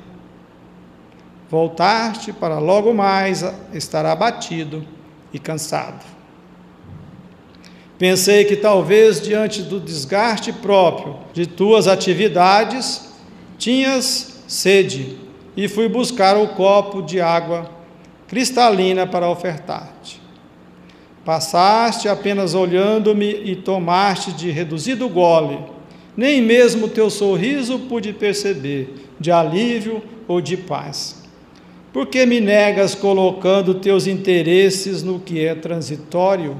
Voltaste 1.49 2.33
para 2.33 2.57
logo 2.57 2.93
mais 2.93 3.45
estar 3.73 4.05
abatido 4.05 4.85
e 5.31 5.37
cansado. 5.37 6.03
Pensei 7.97 8.45
que 8.45 8.55
talvez 8.55 9.21
diante 9.21 9.61
do 9.61 9.79
desgaste 9.79 10.51
próprio 10.51 11.17
de 11.33 11.45
tuas 11.45 11.87
atividades, 11.87 13.13
Tinhas 13.57 14.43
sede, 14.47 15.17
e 15.55 15.67
fui 15.67 15.87
buscar 15.87 16.37
o 16.37 16.49
copo 16.49 17.01
de 17.01 17.21
água 17.21 17.69
cristalina 18.27 19.07
para 19.07 19.29
ofertar-te. 19.29 20.21
Passaste 21.23 22.07
apenas 22.07 22.53
olhando-me 22.53 23.31
e 23.43 23.55
tomaste 23.55 24.31
de 24.33 24.51
reduzido 24.51 25.09
gole. 25.09 25.59
Nem 26.15 26.41
mesmo 26.41 26.87
teu 26.87 27.09
sorriso 27.09 27.79
pude 27.79 28.13
perceber, 28.13 29.09
de 29.19 29.31
alívio 29.31 30.03
ou 30.27 30.39
de 30.39 30.55
paz. 30.55 31.23
Por 31.91 32.07
que 32.07 32.25
me 32.25 32.41
negas 32.41 32.93
colocando 32.93 33.75
teus 33.75 34.05
interesses 34.05 35.01
no 35.01 35.19
que 35.19 35.43
é 35.43 35.55
transitório? 35.55 36.57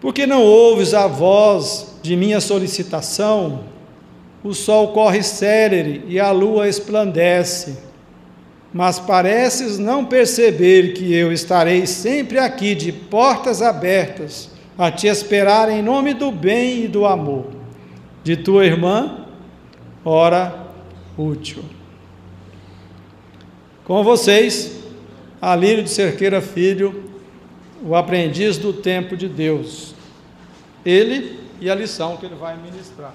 Porque 0.00 0.26
não 0.26 0.42
ouves 0.42 0.94
a 0.94 1.06
voz 1.06 1.98
de 2.02 2.16
minha 2.16 2.40
solicitação? 2.40 3.60
O 4.42 4.54
sol 4.54 4.88
corre 4.88 5.22
célere 5.22 6.02
e 6.08 6.18
a 6.18 6.30
lua 6.30 6.68
esplandece, 6.68 7.78
mas 8.72 8.98
pareces 8.98 9.78
não 9.78 10.04
perceber 10.04 10.94
que 10.94 11.12
eu 11.12 11.32
estarei 11.32 11.86
sempre 11.86 12.38
aqui 12.38 12.74
de 12.74 12.90
portas 12.90 13.60
abertas 13.60 14.50
a 14.78 14.90
te 14.90 15.06
esperar 15.06 15.68
em 15.68 15.82
nome 15.82 16.14
do 16.14 16.32
bem 16.32 16.84
e 16.84 16.88
do 16.88 17.04
amor. 17.04 17.48
De 18.24 18.36
tua 18.36 18.64
irmã, 18.64 19.26
hora 20.04 20.68
útil. 21.18 21.62
Com 23.84 24.02
vocês, 24.02 24.80
Alírio 25.40 25.82
de 25.82 25.90
Cerqueira 25.90 26.40
Filho, 26.40 27.10
o 27.82 27.94
aprendiz 27.94 28.56
do 28.56 28.72
tempo 28.72 29.16
de 29.16 29.28
Deus. 29.28 29.94
Ele 30.84 31.38
e 31.60 31.68
a 31.68 31.74
lição 31.74 32.16
que 32.16 32.24
ele 32.24 32.34
vai 32.34 32.56
ministrar. 32.56 33.12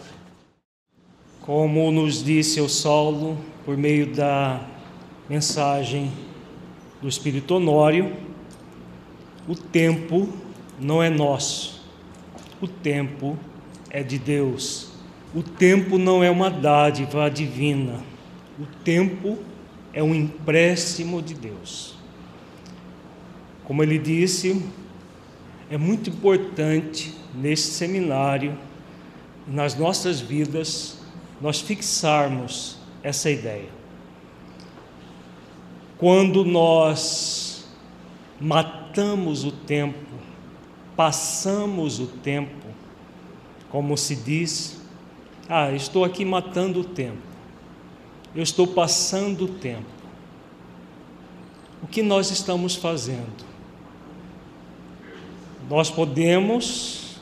Como 1.46 1.91
nos 1.91 2.24
disse 2.24 2.60
o 2.60 2.68
Saulo 2.68 3.38
por 3.64 3.78
meio 3.78 4.08
da 4.08 4.66
mensagem 5.30 6.12
do 7.00 7.08
Espírito 7.08 7.54
Honório, 7.54 8.12
o 9.48 9.56
tempo 9.56 10.28
não 10.80 11.04
é 11.04 11.10
nosso, 11.12 11.84
o 12.60 12.68
tempo 12.68 13.38
é 13.91 14.02
de 14.02 14.18
Deus. 14.18 14.89
O 15.36 15.43
tempo 15.43 16.00
não 16.00 16.24
é 16.24 16.32
uma 16.32 16.50
dádiva 16.50 17.30
divina, 17.30 18.00
o 18.60 18.66
tempo 18.84 19.38
é 19.93 20.02
um 20.02 20.16
empréstimo 20.16 21.22
de 21.22 21.36
Deus. 21.36 21.96
Como 23.66 23.84
ele 23.84 24.00
disse, 24.00 24.66
é 25.70 25.78
muito 25.78 26.10
importante 26.10 27.14
neste 27.36 27.68
seminário 27.68 28.58
nas 29.48 29.78
nossas 29.78 30.20
vidas 30.20 31.05
nós 31.42 31.60
fixarmos 31.60 32.78
essa 33.04 33.30
ideia. 33.30 33.70
Quando 35.98 36.44
nós 36.44 37.68
matamos 38.40 39.44
o 39.44 39.52
tempo, 39.52 39.98
passamos 40.96 42.00
o 42.00 42.08
tempo, 42.08 42.66
como 43.70 43.98
se 43.98 44.16
diz, 44.16 44.82
ah, 45.50 45.72
estou 45.72 46.04
aqui 46.04 46.26
matando 46.26 46.82
o 46.82 46.84
tempo, 46.84 47.22
eu 48.34 48.44
estou 48.44 48.68
passando 48.68 49.46
o 49.46 49.48
tempo. 49.48 49.96
O 51.82 51.88
que 51.88 52.02
nós 52.02 52.32
estamos 52.32 52.76
fazendo? 52.76 53.46
Nós 55.70 55.90
podemos, 55.90 57.18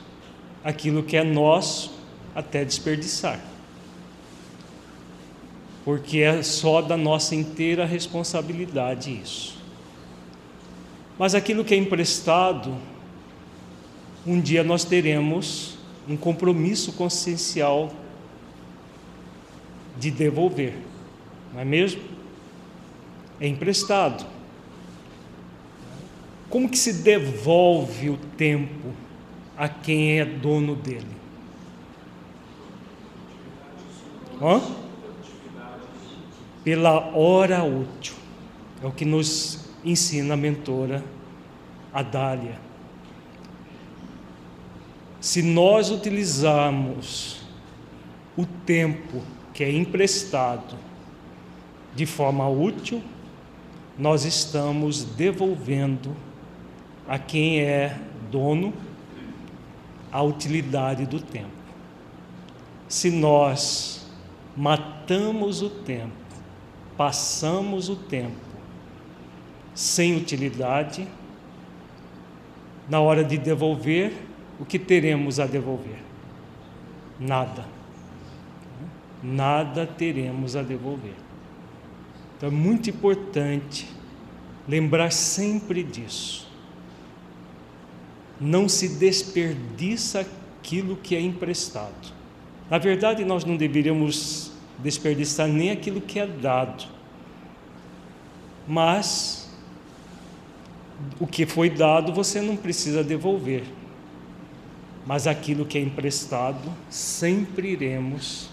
aquilo 0.64 1.03
que 1.03 1.18
é 1.18 1.24
nosso, 1.24 1.91
até 2.36 2.64
desperdiçar 2.64 3.53
porque 5.84 6.19
é 6.19 6.41
só 6.41 6.81
da 6.81 6.95
nossa 6.95 7.36
inteira 7.36 7.86
responsabilidade 7.86 9.19
isso. 9.21 9.57
Mas 11.17 11.36
aquilo 11.36 11.63
que 11.65 11.73
é 11.73 11.77
emprestado, 11.77 12.75
um 14.25 14.39
dia 14.39 14.63
nós 14.63 14.86
teremos 14.86 15.77
um 16.07 16.15
compromisso 16.15 16.93
consciencial 16.93 17.91
de 19.97 20.09
devolver, 20.09 20.73
não 21.53 21.59
é 21.59 21.65
mesmo? 21.65 22.01
É 23.39 23.47
emprestado. 23.47 24.25
Como 26.49 26.69
que 26.69 26.77
se 26.77 26.93
devolve 26.93 28.09
o 28.09 28.17
tempo 28.38 28.93
a 29.57 29.67
quem 29.67 30.19
é 30.19 30.25
dono 30.25 30.75
dele? 30.75 31.07
Hã? 34.41 34.82
Pela 36.64 37.16
hora 37.16 37.64
útil. 37.64 38.14
É 38.82 38.88
o 38.88 38.91
que 38.91 39.05
nos 39.05 39.70
ensina 39.84 40.34
a 40.34 40.38
mentora 40.38 41.03
Adália. 41.93 42.59
Se 45.20 45.41
nós 45.41 45.89
utilizarmos 45.89 47.41
o 48.36 48.45
tempo 48.45 49.22
que 49.53 49.64
é 49.64 49.72
emprestado 49.72 50.76
de 51.95 52.05
forma 52.05 52.47
útil, 52.49 53.01
nós 53.97 54.26
estamos 54.26 55.03
devolvendo 55.03 56.16
a 57.07 57.20
quem 57.20 57.61
é 57.61 57.97
dono 58.32 58.74
a 60.11 60.22
utilidade 60.22 61.05
do 61.05 61.20
tempo. 61.20 61.51
Se 62.88 63.11
nós 63.11 64.07
matamos 64.55 65.61
o 65.61 65.70
tempo 65.70 66.22
passamos 66.97 67.89
o 67.89 67.95
tempo 67.95 68.53
sem 69.73 70.15
utilidade, 70.15 71.07
na 72.87 72.99
hora 72.99 73.23
de 73.23 73.37
devolver, 73.37 74.13
o 74.59 74.65
que 74.65 74.77
teremos 74.77 75.39
a 75.39 75.47
devolver? 75.47 75.99
Nada. 77.19 77.65
Nada 79.21 79.87
teremos 79.87 80.55
a 80.55 80.61
devolver. 80.61 81.15
Então 82.37 82.49
é 82.49 82.51
muito 82.51 82.89
importante 82.89 83.89
lembrar 84.67 85.11
sempre 85.11 85.83
disso. 85.83 86.51
Não 88.39 88.67
se 88.67 88.89
desperdiça 88.89 90.19
aquilo 90.19 90.97
que 90.97 91.15
é 91.15 91.21
emprestado. 91.21 92.13
Na 92.69 92.77
verdade, 92.77 93.23
nós 93.23 93.45
não 93.45 93.55
deveríamos 93.55 94.53
desperdiçar 94.80 95.47
nem 95.47 95.71
aquilo 95.71 96.01
que 96.01 96.19
é 96.19 96.28
dado. 96.28 96.86
Mas 98.67 99.51
o 101.19 101.28
que 101.28 101.45
foi 101.45 101.69
dado 101.69 102.13
você 102.13 102.41
não 102.41 102.55
precisa 102.55 103.03
devolver. 103.03 103.63
Mas 105.05 105.28
aquilo 105.28 105.65
que 105.65 105.78
é 105.78 105.82
emprestado, 105.82 106.71
sempre 106.89 107.71
iremos 107.71 108.49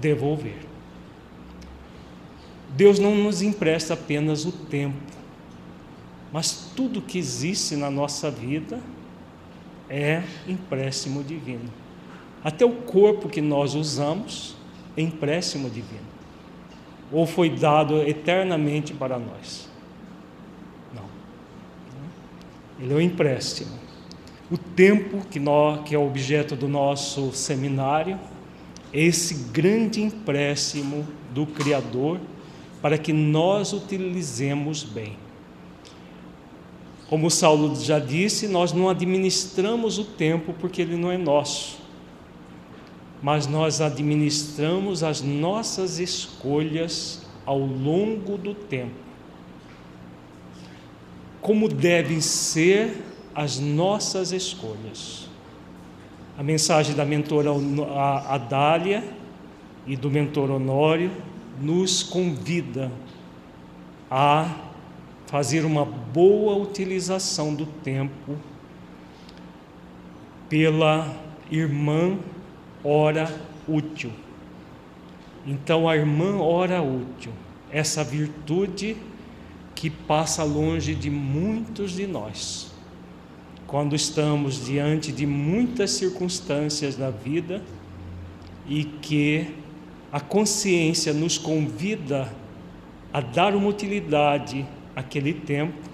devolver. 0.00 0.58
Deus 2.70 2.98
não 2.98 3.14
nos 3.14 3.40
empresta 3.40 3.94
apenas 3.94 4.44
o 4.44 4.52
tempo, 4.52 4.96
mas 6.30 6.70
tudo 6.76 7.00
que 7.00 7.18
existe 7.18 7.74
na 7.74 7.90
nossa 7.90 8.30
vida 8.30 8.78
é 9.88 10.22
empréstimo 10.46 11.24
divino. 11.24 11.87
Até 12.42 12.64
o 12.64 12.70
corpo 12.70 13.28
que 13.28 13.40
nós 13.40 13.74
usamos 13.74 14.54
é 14.96 15.02
empréstimo 15.02 15.68
divino. 15.68 16.06
Ou 17.10 17.26
foi 17.26 17.50
dado 17.50 18.02
eternamente 18.02 18.92
para 18.92 19.18
nós? 19.18 19.68
Não. 20.94 21.04
Ele 22.80 22.92
é 22.92 22.96
um 22.96 23.00
empréstimo. 23.00 23.72
O 24.50 24.56
tempo 24.56 25.26
que, 25.30 25.38
nós, 25.38 25.82
que 25.84 25.94
é 25.94 25.98
objeto 25.98 26.54
do 26.54 26.68
nosso 26.68 27.32
seminário 27.32 28.18
é 28.92 29.02
esse 29.02 29.34
grande 29.52 30.00
empréstimo 30.00 31.06
do 31.34 31.46
Criador 31.46 32.18
para 32.80 32.96
que 32.96 33.12
nós 33.12 33.72
utilizemos 33.72 34.82
bem. 34.84 35.16
Como 37.08 37.30
Saulo 37.30 37.74
já 37.76 37.98
disse, 37.98 38.46
nós 38.46 38.72
não 38.72 38.88
administramos 38.88 39.98
o 39.98 40.04
tempo 40.04 40.54
porque 40.58 40.82
ele 40.82 40.96
não 40.96 41.10
é 41.10 41.18
nosso 41.18 41.77
mas 43.22 43.46
nós 43.46 43.80
administramos 43.80 45.02
as 45.02 45.20
nossas 45.22 45.98
escolhas 45.98 47.22
ao 47.44 47.58
longo 47.58 48.36
do 48.38 48.54
tempo. 48.54 48.94
Como 51.40 51.68
devem 51.68 52.20
ser 52.20 53.02
as 53.34 53.58
nossas 53.58 54.32
escolhas. 54.32 55.28
A 56.36 56.42
mensagem 56.42 56.94
da 56.94 57.04
mentora 57.04 57.50
Adália 58.28 59.04
e 59.86 59.96
do 59.96 60.10
mentor 60.10 60.50
Honório 60.50 61.10
nos 61.60 62.02
convida 62.02 62.90
a 64.10 64.56
fazer 65.26 65.64
uma 65.64 65.84
boa 65.84 66.56
utilização 66.56 67.54
do 67.54 67.66
tempo 67.66 68.36
pela 70.48 71.14
irmã 71.50 72.18
hora 72.82 73.28
útil. 73.66 74.12
Então 75.46 75.88
a 75.88 75.96
irmã 75.96 76.38
hora 76.38 76.82
útil, 76.82 77.32
essa 77.70 78.04
virtude 78.04 78.96
que 79.74 79.88
passa 79.88 80.42
longe 80.42 80.94
de 80.94 81.10
muitos 81.10 81.92
de 81.92 82.06
nós. 82.06 82.70
Quando 83.66 83.94
estamos 83.94 84.64
diante 84.64 85.12
de 85.12 85.26
muitas 85.26 85.92
circunstâncias 85.92 86.96
da 86.96 87.10
vida 87.10 87.62
e 88.66 88.84
que 88.84 89.54
a 90.10 90.20
consciência 90.20 91.12
nos 91.12 91.36
convida 91.36 92.32
a 93.12 93.20
dar 93.20 93.54
uma 93.54 93.68
utilidade 93.68 94.66
àquele 94.96 95.34
tempo 95.34 95.88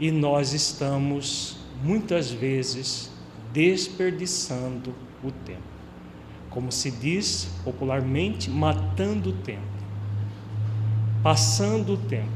e 0.00 0.10
nós 0.10 0.52
estamos 0.52 1.58
muitas 1.82 2.30
vezes 2.30 3.10
desperdiçando 3.52 4.94
o 5.22 5.30
tempo 5.30 5.75
como 6.56 6.72
se 6.72 6.90
diz 6.90 7.50
popularmente, 7.62 8.48
matando 8.48 9.28
o 9.28 9.32
tempo, 9.34 9.60
passando 11.22 11.92
o 11.92 11.96
tempo. 11.98 12.30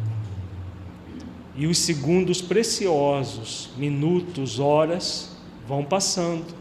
E 1.57 1.67
os 1.67 1.79
segundos 1.79 2.43
preciosos, 2.43 3.71
minutos, 3.79 4.59
horas, 4.59 5.35
vão 5.67 5.83
passando, 5.83 6.55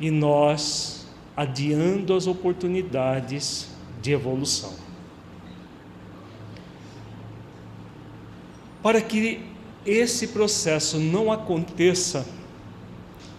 e 0.00 0.10
nós 0.10 1.06
adiando 1.36 2.12
as 2.14 2.26
oportunidades 2.26 3.68
de 4.02 4.10
evolução. 4.10 4.72
Para 8.82 9.00
que 9.00 9.40
esse 9.86 10.26
processo 10.26 10.98
não 10.98 11.30
aconteça, 11.30 12.26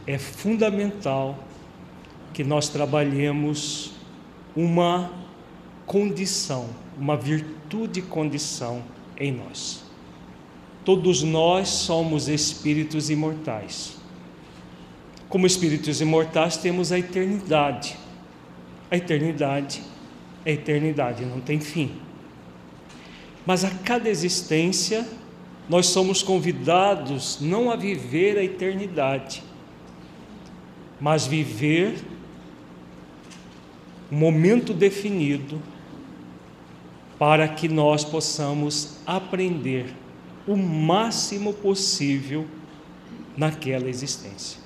é 0.08 0.18
fundamental 0.18 1.45
que 2.36 2.44
nós 2.44 2.68
trabalhemos 2.68 3.92
uma 4.54 5.10
condição, 5.86 6.70
uma 7.00 7.16
virtude 7.16 8.02
condição 8.02 8.84
em 9.18 9.32
nós. 9.32 9.86
Todos 10.84 11.24
nós 11.24 11.70
somos 11.70 12.28
espíritos 12.28 13.10
imortais. 13.10 13.96
Como 15.30 15.48
espíritos 15.48 16.02
imortais, 16.02 16.58
temos 16.58 16.92
a 16.92 17.00
eternidade. 17.00 17.98
A 18.92 18.98
eternidade 18.98 19.82
é 20.44 20.52
eternidade, 20.52 21.24
não 21.24 21.40
tem 21.40 21.62
fim. 21.62 21.90
Mas 23.46 23.64
a 23.64 23.70
cada 23.70 24.10
existência, 24.10 25.08
nós 25.70 25.86
somos 25.86 26.22
convidados 26.22 27.40
não 27.40 27.72
a 27.72 27.78
viver 27.78 28.38
a 28.38 28.44
eternidade, 28.44 29.42
mas 31.00 31.26
viver 31.26 32.15
um 34.12 34.18
momento 34.18 34.74
definido 34.74 35.62
para 37.18 37.48
que 37.48 37.68
nós 37.68 38.04
possamos 38.04 38.98
aprender 39.06 39.94
o 40.48 40.56
máximo 40.56 41.54
possível 41.54 42.46
naquela 43.36 43.90
existência. 43.90 44.60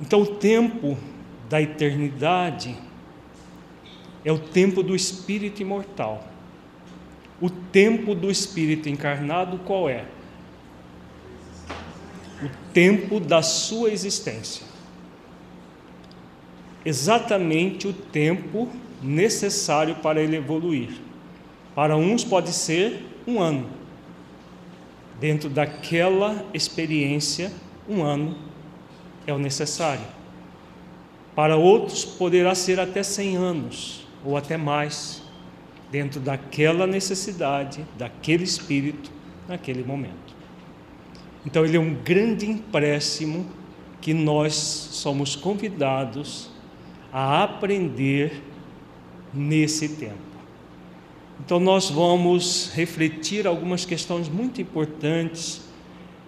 Então, 0.00 0.22
o 0.22 0.26
tempo 0.26 0.96
da 1.48 1.60
eternidade 1.62 2.76
é 4.24 4.32
o 4.32 4.38
tempo 4.38 4.82
do 4.82 4.94
espírito 4.94 5.62
imortal. 5.62 6.26
O 7.40 7.48
tempo 7.48 8.14
do 8.14 8.30
espírito 8.30 8.88
encarnado 8.88 9.58
qual 9.58 9.88
é? 9.88 10.04
O 12.42 12.72
tempo 12.72 13.20
da 13.20 13.40
sua 13.40 13.90
existência. 13.90 14.65
Exatamente 16.86 17.88
o 17.88 17.92
tempo 17.92 18.68
necessário 19.02 19.96
para 19.96 20.22
ele 20.22 20.36
evoluir. 20.36 20.90
Para 21.74 21.96
uns 21.96 22.22
pode 22.22 22.52
ser 22.52 23.04
um 23.26 23.40
ano. 23.40 23.68
Dentro 25.18 25.50
daquela 25.50 26.46
experiência, 26.54 27.52
um 27.88 28.04
ano 28.04 28.38
é 29.26 29.32
o 29.32 29.38
necessário. 29.38 30.06
Para 31.34 31.56
outros 31.56 32.04
poderá 32.04 32.54
ser 32.54 32.78
até 32.78 33.02
100 33.02 33.36
anos 33.36 34.06
ou 34.24 34.36
até 34.36 34.56
mais, 34.56 35.20
dentro 35.90 36.20
daquela 36.20 36.86
necessidade, 36.86 37.84
daquele 37.98 38.44
espírito, 38.44 39.10
naquele 39.48 39.82
momento. 39.82 40.36
Então, 41.44 41.64
ele 41.64 41.76
é 41.76 41.80
um 41.80 41.94
grande 41.94 42.48
empréstimo 42.48 43.44
que 44.00 44.14
nós 44.14 44.54
somos 44.54 45.34
convidados 45.34 46.54
a 47.12 47.42
aprender 47.44 48.42
nesse 49.32 49.88
tempo. 49.90 50.26
Então, 51.44 51.60
nós 51.60 51.90
vamos 51.90 52.72
refletir 52.74 53.46
algumas 53.46 53.84
questões 53.84 54.28
muito 54.28 54.60
importantes 54.60 55.62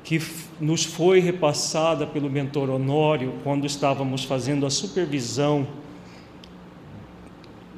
que 0.05 0.20
nos 0.61 0.85
foi 0.85 1.20
repassada 1.20 2.07
pelo 2.07 2.31
mentor 2.31 2.70
Honório 2.70 3.35
quando 3.43 3.66
estávamos 3.66 4.24
fazendo 4.24 4.64
a 4.64 4.70
supervisão 4.70 5.66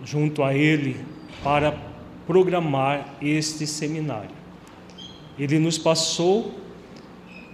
junto 0.04 0.42
a 0.42 0.54
ele 0.54 0.96
para 1.42 1.76
programar 2.26 3.16
este 3.20 3.66
seminário. 3.66 4.30
Ele 5.38 5.58
nos 5.58 5.78
passou, 5.78 6.54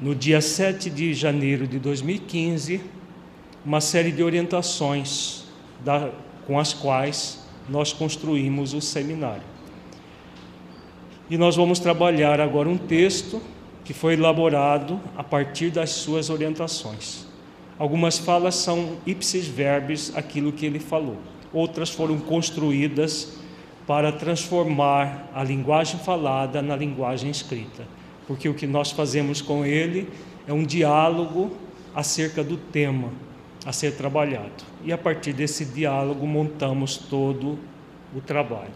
no 0.01 0.15
dia 0.15 0.41
7 0.41 0.91
de 0.91 1.15
janeiro 1.15 1.67
de 1.67 1.79
2015, 1.79 2.81
uma 3.67 3.81
série 3.81 4.13
de 4.13 4.23
orientações 4.23 5.43
da, 5.85 6.11
com 6.47 6.57
as 6.57 6.73
quais 6.73 7.45
nós 7.69 7.93
construímos 7.93 8.73
o 8.73 8.81
seminário. 8.81 9.43
E 11.29 11.37
nós 11.37 11.57
vamos 11.57 11.81
trabalhar 11.81 12.41
agora 12.41 12.69
um 12.69 12.79
texto 12.79 13.43
que 13.85 13.93
foi 13.93 14.15
elaborado 14.15 15.01
a 15.17 15.25
partir 15.25 15.71
das 15.71 15.91
suas 15.91 16.31
orientações. 16.31 17.27
Algumas 17.77 18.19
falas 18.19 18.55
são 18.55 18.99
ipsis 19.05 19.49
verbis 19.49 20.13
aquilo 20.15 20.53
que 20.53 20.65
ele 20.65 20.79
falou, 20.79 21.17
outras 21.53 21.91
foram 21.91 22.21
construídas 22.21 23.37
para 23.85 24.13
transformar 24.13 25.29
a 25.35 25.43
linguagem 25.43 25.99
falada 25.99 26.63
na 26.63 26.77
linguagem 26.77 27.31
escrita, 27.31 27.83
porque 28.29 28.49
o 28.49 28.55
que 28.55 28.67
nós 28.67 28.93
fazemos 28.93 29.43
com 29.43 29.65
ele 29.65 30.09
é 30.47 30.53
um 30.53 30.63
diálogo 30.63 31.51
acerca 31.93 32.45
do 32.45 32.57
tema 32.57 33.26
a 33.67 33.73
ser 33.73 33.95
trabalhado. 33.97 34.65
E 34.85 34.93
a 34.93 34.97
partir 34.97 35.33
desse 35.33 35.65
diálogo 35.65 36.25
montamos 36.25 36.97
todo 36.97 37.59
o 38.15 38.21
trabalho. 38.21 38.71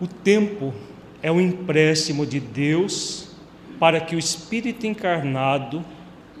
O 0.00 0.06
tempo 0.08 0.74
é 1.22 1.30
um 1.30 1.40
empréstimo 1.40 2.26
de 2.26 2.40
Deus 2.40 3.30
para 3.78 4.00
que 4.00 4.16
o 4.16 4.18
espírito 4.18 4.84
encarnado 4.84 5.84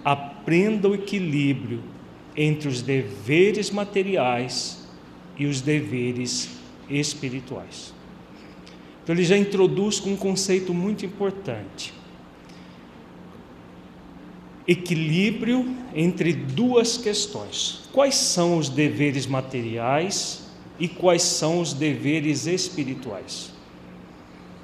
aprenda 0.04 0.88
o 0.88 0.94
equilíbrio 0.96 1.80
entre 2.36 2.68
os 2.68 2.82
deveres 2.82 3.70
materiais 3.70 4.84
e 5.38 5.46
os 5.46 5.60
deveres 5.60 6.50
espirituais. 6.90 7.94
Então 9.02 9.14
ele 9.14 9.24
já 9.24 9.36
introduz 9.36 10.00
com 10.00 10.10
um 10.10 10.16
conceito 10.16 10.74
muito 10.74 11.06
importante 11.06 11.94
equilíbrio 14.66 15.76
entre 15.94 16.32
duas 16.32 16.96
questões: 16.96 17.82
quais 17.92 18.14
são 18.14 18.58
os 18.58 18.68
deveres 18.68 19.26
materiais 19.26 20.46
e 20.78 20.88
quais 20.88 21.22
são 21.22 21.60
os 21.60 21.72
deveres 21.72 22.46
espirituais 22.46 23.52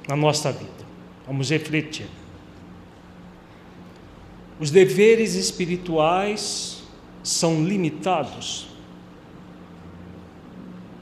na 0.07 0.15
nossa 0.15 0.51
vida. 0.51 0.87
Vamos 1.25 1.49
refletir. 1.49 2.07
Os 4.59 4.71
deveres 4.71 5.35
espirituais 5.35 6.83
são 7.23 7.63
limitados? 7.63 8.67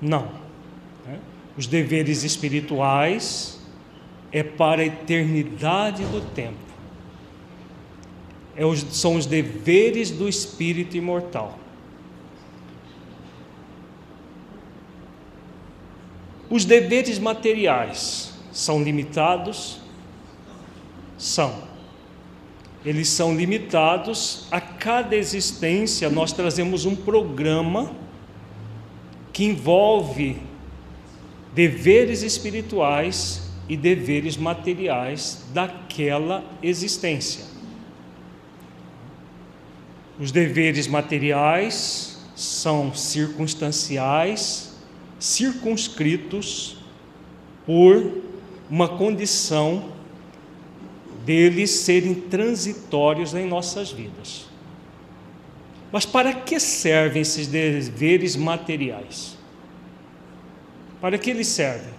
Não. 0.01 0.29
Os 1.57 1.65
deveres 1.65 2.23
espirituais 2.23 3.59
é 4.31 4.43
para 4.43 4.83
a 4.83 4.85
eternidade 4.85 6.03
do 6.05 6.21
tempo 6.35 6.66
são 8.89 9.15
os 9.15 9.25
deveres 9.25 10.09
do 10.09 10.27
espírito 10.27 10.97
imortal. 10.97 11.57
Os 16.49 16.65
deveres 16.65 17.19
materiais 17.19 18.33
são 18.51 18.81
limitados? 18.81 19.79
São. 21.17 21.67
Eles 22.85 23.09
são 23.09 23.35
limitados 23.35 24.47
a 24.49 24.61
cada 24.61 25.15
existência, 25.15 26.09
nós 26.09 26.31
trazemos 26.31 26.85
um 26.85 26.95
programa 26.95 27.91
que 29.33 29.43
envolve 29.43 30.37
deveres 31.53 32.21
espirituais 32.21 33.51
e 33.67 33.75
deveres 33.75 34.37
materiais 34.37 35.43
daquela 35.53 36.45
existência. 36.63 37.46
Os 40.20 40.32
deveres 40.32 40.88
materiais 40.88 42.18
são 42.36 42.93
circunstanciais, 42.93 44.76
circunscritos 45.20 46.78
por 47.65 48.24
uma 48.70 48.88
condição 48.88 49.91
deles 51.24 51.70
serem 51.72 52.15
transitórios 52.15 53.34
em 53.34 53.45
nossas 53.45 53.91
vidas. 53.91 54.47
Mas 55.91 56.05
para 56.05 56.34
que 56.34 56.59
servem 56.59 57.22
esses 57.22 57.47
deveres 57.47 58.36
materiais? 58.36 59.38
Para 60.99 61.18
que 61.18 61.30
eles 61.30 61.47
servem? 61.47 61.93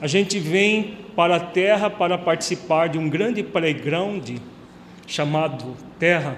A 0.00 0.06
gente 0.06 0.38
vem 0.38 0.98
para 1.14 1.36
a 1.36 1.40
terra 1.40 1.88
para 1.88 2.18
participar 2.18 2.88
de 2.88 2.98
um 2.98 3.08
grande 3.08 3.42
playground 3.42 4.28
chamado 5.06 5.76
terra 5.98 6.36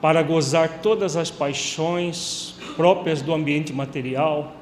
para 0.00 0.22
gozar 0.22 0.80
todas 0.80 1.16
as 1.16 1.30
paixões 1.30 2.54
próprias 2.76 3.20
do 3.20 3.34
ambiente 3.34 3.72
material, 3.72 4.54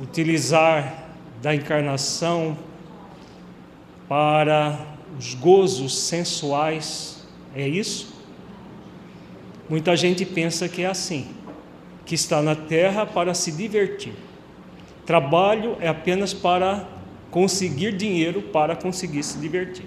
utilizar 0.00 1.08
da 1.40 1.54
encarnação 1.54 2.56
para 4.08 4.78
os 5.18 5.34
gozos 5.34 5.96
sensuais, 5.96 7.26
é 7.54 7.66
isso? 7.66 8.14
Muita 9.68 9.96
gente 9.96 10.24
pensa 10.24 10.68
que 10.68 10.82
é 10.82 10.86
assim, 10.86 11.28
que 12.04 12.14
está 12.14 12.42
na 12.42 12.54
terra 12.54 13.06
para 13.06 13.32
se 13.34 13.50
divertir. 13.50 14.12
Trabalho 15.06 15.76
é 15.80 15.88
apenas 15.88 16.34
para 16.34 16.86
conseguir 17.30 17.96
dinheiro 17.96 18.42
para 18.42 18.76
conseguir 18.76 19.22
se 19.22 19.38
divertir. 19.38 19.86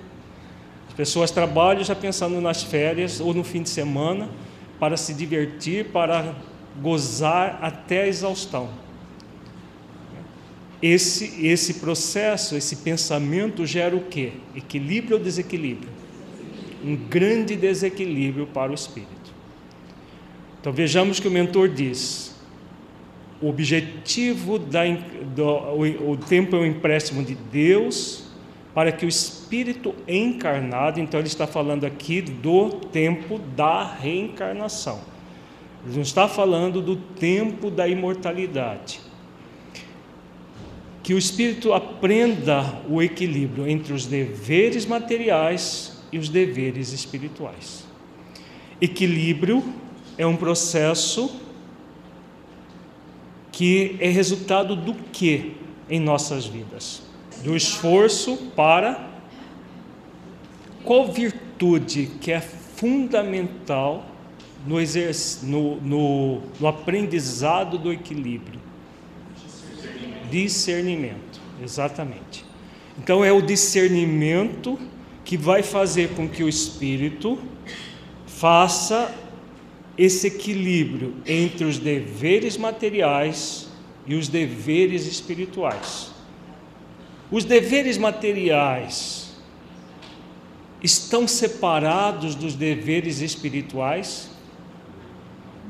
Pessoas 1.00 1.32
trabalham 1.32 1.82
já 1.82 1.96
pensando 1.96 2.42
nas 2.42 2.62
férias 2.62 3.22
ou 3.22 3.34
no 3.34 3.42
fim 3.42 3.64
de 3.64 3.70
semana 3.70 4.30
para 4.78 4.98
se 4.98 5.14
divertir, 5.14 5.86
para 5.94 6.36
gozar 6.82 7.58
até 7.62 8.02
a 8.02 8.08
exaustão. 8.08 8.70
Esse, 10.82 11.48
esse 11.48 11.76
processo, 11.76 12.54
esse 12.58 12.76
pensamento 12.76 13.66
gera 13.66 13.96
o 13.96 14.02
quê? 14.02 14.34
Equilíbrio 14.54 15.16
ou 15.16 15.24
desequilíbrio? 15.24 15.90
Um 16.84 16.98
grande 16.98 17.56
desequilíbrio 17.56 18.46
para 18.48 18.70
o 18.70 18.76
espírito. 18.76 19.34
Então 20.60 20.74
vejamos 20.74 21.18
que 21.18 21.30
o 21.30 21.32
mentor 21.32 21.70
diz: 21.70 22.36
o 23.42 23.48
objetivo 23.48 24.60
da, 24.60 24.82
do, 25.34 25.46
o, 25.46 26.12
o 26.12 26.18
tempo 26.18 26.58
é 26.58 26.60
um 26.60 26.66
empréstimo 26.66 27.24
de 27.24 27.36
Deus 27.36 28.29
para 28.74 28.92
que 28.92 29.06
o 29.06 29.10
espírito 29.10 29.96
encarnado, 30.08 31.00
então 31.00 31.20
ele 31.20 31.28
está 31.28 31.48
falando 31.48 31.86
aqui 31.86 32.22
do 32.22 32.70
tempo 32.70 33.40
da 33.40 33.84
reencarnação. 33.84 35.02
Ele 35.86 35.96
não 35.96 36.02
está 36.02 36.28
falando 36.28 36.82
do 36.82 36.96
tempo 36.96 37.72
da 37.72 37.88
imortalidade. 37.88 39.00
Que 41.02 41.14
o 41.14 41.18
espírito 41.18 41.74
aprenda 41.74 42.82
o 42.88 43.02
equilíbrio 43.02 43.68
entre 43.68 43.94
os 43.94 44.06
deveres 44.06 44.86
materiais 44.86 46.04
e 46.12 46.20
os 46.20 46.30
deveres 46.30 46.92
espirituais. 46.92 47.86
Equilíbrio 48.80 49.64
é 50.18 50.26
um 50.26 50.36
processo 50.36 51.42
que 53.52 53.98
é 54.00 54.10
resultado 54.10 54.76
do 54.76 54.94
que 54.94 55.56
em 55.90 56.00
nossas 56.00 56.46
vidas? 56.46 57.09
Do 57.44 57.56
esforço 57.56 58.38
para 58.56 59.10
qual 60.84 61.12
virtude 61.12 62.12
que 62.20 62.32
é 62.32 62.40
fundamental 62.40 64.06
no, 64.66 64.78
no, 65.44 65.76
no, 65.82 66.42
no 66.60 66.68
aprendizado 66.68 67.78
do 67.78 67.92
equilíbrio? 67.92 68.60
Discernimento. 69.36 70.30
discernimento, 70.30 71.42
exatamente. 71.64 72.46
Então 72.98 73.24
é 73.24 73.32
o 73.32 73.42
discernimento 73.42 74.80
que 75.24 75.38
vai 75.38 75.64
fazer 75.64 76.10
com 76.16 76.28
que 76.28 76.44
o 76.44 76.50
espírito 76.50 77.38
faça 78.26 79.14
esse 79.98 80.28
equilíbrio 80.28 81.14
entre 81.26 81.66
os 81.66 81.78
deveres 81.78 82.58
materiais 82.58 83.68
e 84.08 84.16
os 84.16 84.28
deveres 84.28 85.06
espirituais. 85.06 86.09
Os 87.32 87.44
deveres 87.44 87.98
materiais 87.98 89.30
estão 90.82 91.28
separados 91.28 92.34
dos 92.36 92.56
deveres 92.56 93.22
espirituais? 93.22 94.30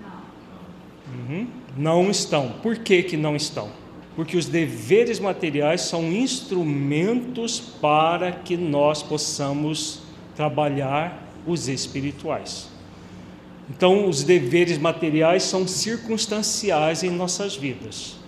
Não. 0.01 1.13
Uhum. 1.13 1.47
Não 1.77 2.11
estão. 2.11 2.53
Por 2.61 2.77
que, 2.77 3.03
que 3.03 3.17
não 3.17 3.35
estão? 3.35 3.69
Porque 4.15 4.37
os 4.37 4.45
deveres 4.45 5.19
materiais 5.19 5.81
são 5.81 6.03
instrumentos 6.11 7.59
para 7.59 8.31
que 8.31 8.55
nós 8.55 9.01
possamos 9.03 10.01
trabalhar 10.35 11.27
os 11.45 11.67
espirituais. 11.67 12.69
Então, 13.69 14.09
os 14.09 14.23
deveres 14.23 14.77
materiais 14.77 15.43
são 15.43 15.67
circunstanciais 15.67 17.03
em 17.03 17.09
nossas 17.09 17.55
vidas. 17.55 18.18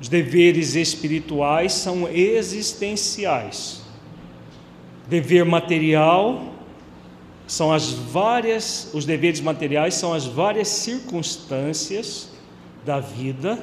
Os 0.00 0.08
deveres 0.08 0.74
espirituais 0.74 1.72
são 1.72 2.08
existenciais. 2.08 3.82
Dever 5.08 5.44
material 5.44 6.54
são 7.46 7.72
as 7.72 7.90
várias, 7.90 8.90
os 8.94 9.04
deveres 9.04 9.40
materiais 9.40 9.94
são 9.94 10.14
as 10.14 10.24
várias 10.24 10.68
circunstâncias 10.68 12.30
da 12.86 13.00
vida 13.00 13.58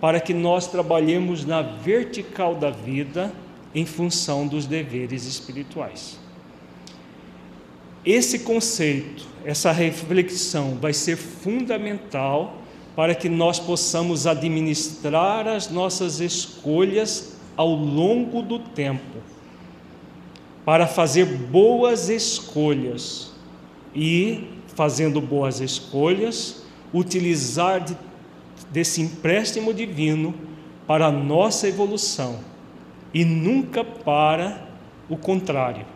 para 0.00 0.20
que 0.20 0.34
nós 0.34 0.66
trabalhemos 0.66 1.44
na 1.44 1.62
vertical 1.62 2.54
da 2.54 2.70
vida 2.70 3.32
em 3.74 3.86
função 3.86 4.46
dos 4.46 4.66
deveres 4.66 5.24
espirituais. 5.24 6.18
Esse 8.04 8.40
conceito, 8.40 9.26
essa 9.44 9.70
reflexão 9.72 10.76
vai 10.80 10.92
ser 10.92 11.16
fundamental 11.16 12.58
para 12.94 13.14
que 13.14 13.28
nós 13.28 13.58
possamos 13.58 14.26
administrar 14.26 15.46
as 15.46 15.70
nossas 15.70 16.20
escolhas 16.20 17.36
ao 17.56 17.68
longo 17.68 18.42
do 18.42 18.58
tempo, 18.58 19.18
para 20.64 20.86
fazer 20.86 21.24
boas 21.24 22.08
escolhas 22.08 23.32
e, 23.94 24.48
fazendo 24.74 25.20
boas 25.20 25.60
escolhas, 25.60 26.62
utilizar 26.92 27.80
de, 27.80 27.96
desse 28.70 29.00
empréstimo 29.00 29.72
divino 29.72 30.34
para 30.86 31.06
a 31.06 31.12
nossa 31.12 31.68
evolução 31.68 32.40
e 33.12 33.24
nunca 33.24 33.84
para 33.84 34.68
o 35.08 35.16
contrário, 35.16 35.86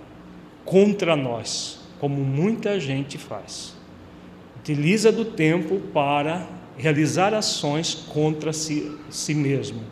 contra 0.64 1.14
nós 1.14 1.80
como 2.00 2.22
muita 2.22 2.78
gente 2.78 3.16
faz. 3.16 3.74
Utiliza 4.60 5.10
do 5.10 5.24
tempo 5.24 5.80
para 5.92 6.46
realizar 6.76 7.32
ações 7.34 7.94
contra 7.94 8.52
si, 8.52 8.96
si 9.10 9.34
mesmo, 9.34 9.82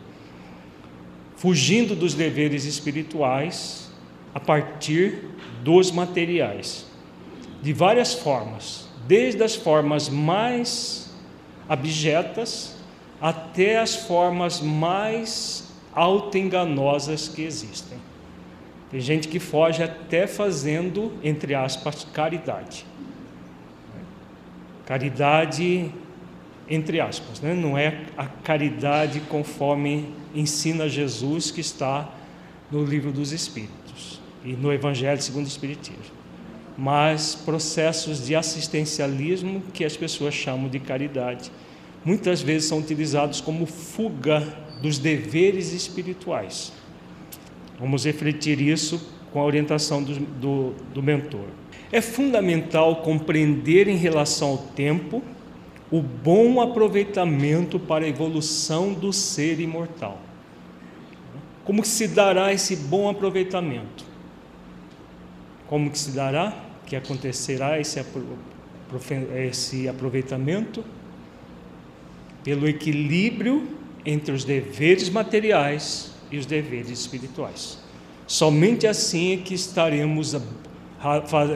fugindo 1.35 1.95
dos 1.95 2.13
deveres 2.13 2.65
espirituais 2.65 3.91
a 4.33 4.39
partir 4.39 5.25
dos 5.63 5.91
materiais, 5.91 6.85
de 7.61 7.71
várias 7.71 8.13
formas, 8.13 8.87
desde 9.07 9.43
as 9.43 9.55
formas 9.55 10.09
mais 10.09 11.13
abjetas 11.67 12.75
até 13.21 13.79
as 13.79 13.95
formas 13.95 14.59
mais 14.59 15.71
autoenganosas 15.93 17.27
que 17.29 17.43
existem. 17.43 17.97
Tem 18.91 18.99
gente 18.99 19.27
que 19.27 19.39
foge 19.39 19.81
até 19.81 20.27
fazendo, 20.27 21.13
entre 21.23 21.55
aspas, 21.55 22.05
caridade. 22.13 22.85
Caridade, 24.85 25.91
entre 26.73 26.99
aspas, 26.99 27.39
né? 27.39 27.53
não 27.53 27.77
é 27.77 28.01
a 28.17 28.25
caridade 28.25 29.19
conforme 29.29 30.09
ensina 30.33 30.89
Jesus, 30.89 31.51
que 31.51 31.61
está 31.61 32.09
no 32.71 32.83
livro 32.83 33.11
dos 33.11 33.31
Espíritos 33.31 34.19
e 34.43 34.53
no 34.53 34.73
Evangelho 34.73 35.21
segundo 35.21 35.45
o 35.45 35.47
Espiritismo, 35.47 36.01
mas 36.77 37.35
processos 37.35 38.25
de 38.25 38.35
assistencialismo 38.35 39.61
que 39.73 39.85
as 39.85 39.95
pessoas 39.95 40.33
chamam 40.33 40.67
de 40.67 40.79
caridade, 40.79 41.51
muitas 42.03 42.41
vezes 42.41 42.67
são 42.67 42.79
utilizados 42.79 43.39
como 43.39 43.65
fuga 43.65 44.41
dos 44.81 44.97
deveres 44.97 45.71
espirituais. 45.71 46.73
Vamos 47.79 48.05
refletir 48.05 48.59
isso 48.59 49.09
com 49.31 49.39
a 49.39 49.45
orientação 49.45 50.03
do, 50.03 50.19
do, 50.19 50.73
do 50.93 51.03
mentor. 51.03 51.45
É 51.91 52.01
fundamental 52.01 52.97
compreender 52.97 53.87
em 53.87 53.97
relação 53.97 54.49
ao 54.49 54.57
tempo 54.57 55.21
o 55.93 56.01
bom 56.01 56.59
aproveitamento 56.59 57.79
para 57.79 58.03
a 58.03 58.07
evolução 58.07 58.93
do 58.93 59.13
ser 59.13 59.59
imortal. 59.59 60.19
Como 61.63 61.83
que 61.83 61.87
se 61.87 62.07
dará 62.07 62.51
esse 62.51 62.75
bom 62.75 63.07
aproveitamento? 63.07 64.03
Como 65.67 65.91
que 65.91 65.99
se 65.99 66.09
dará? 66.09 66.51
Que 66.87 66.95
acontecerá 66.95 67.79
esse, 67.79 68.03
esse 69.47 69.87
aproveitamento? 69.87 70.83
Pelo 72.43 72.67
equilíbrio 72.67 73.67
entre 74.03 74.33
os 74.33 74.43
deveres 74.43 75.09
materiais 75.09 76.11
e 76.31 76.39
os 76.39 76.47
deveres 76.47 76.89
espirituais. 76.89 77.77
Somente 78.25 78.87
assim 78.87 79.33
é 79.33 79.37
que 79.37 79.53
estaremos 79.53 80.33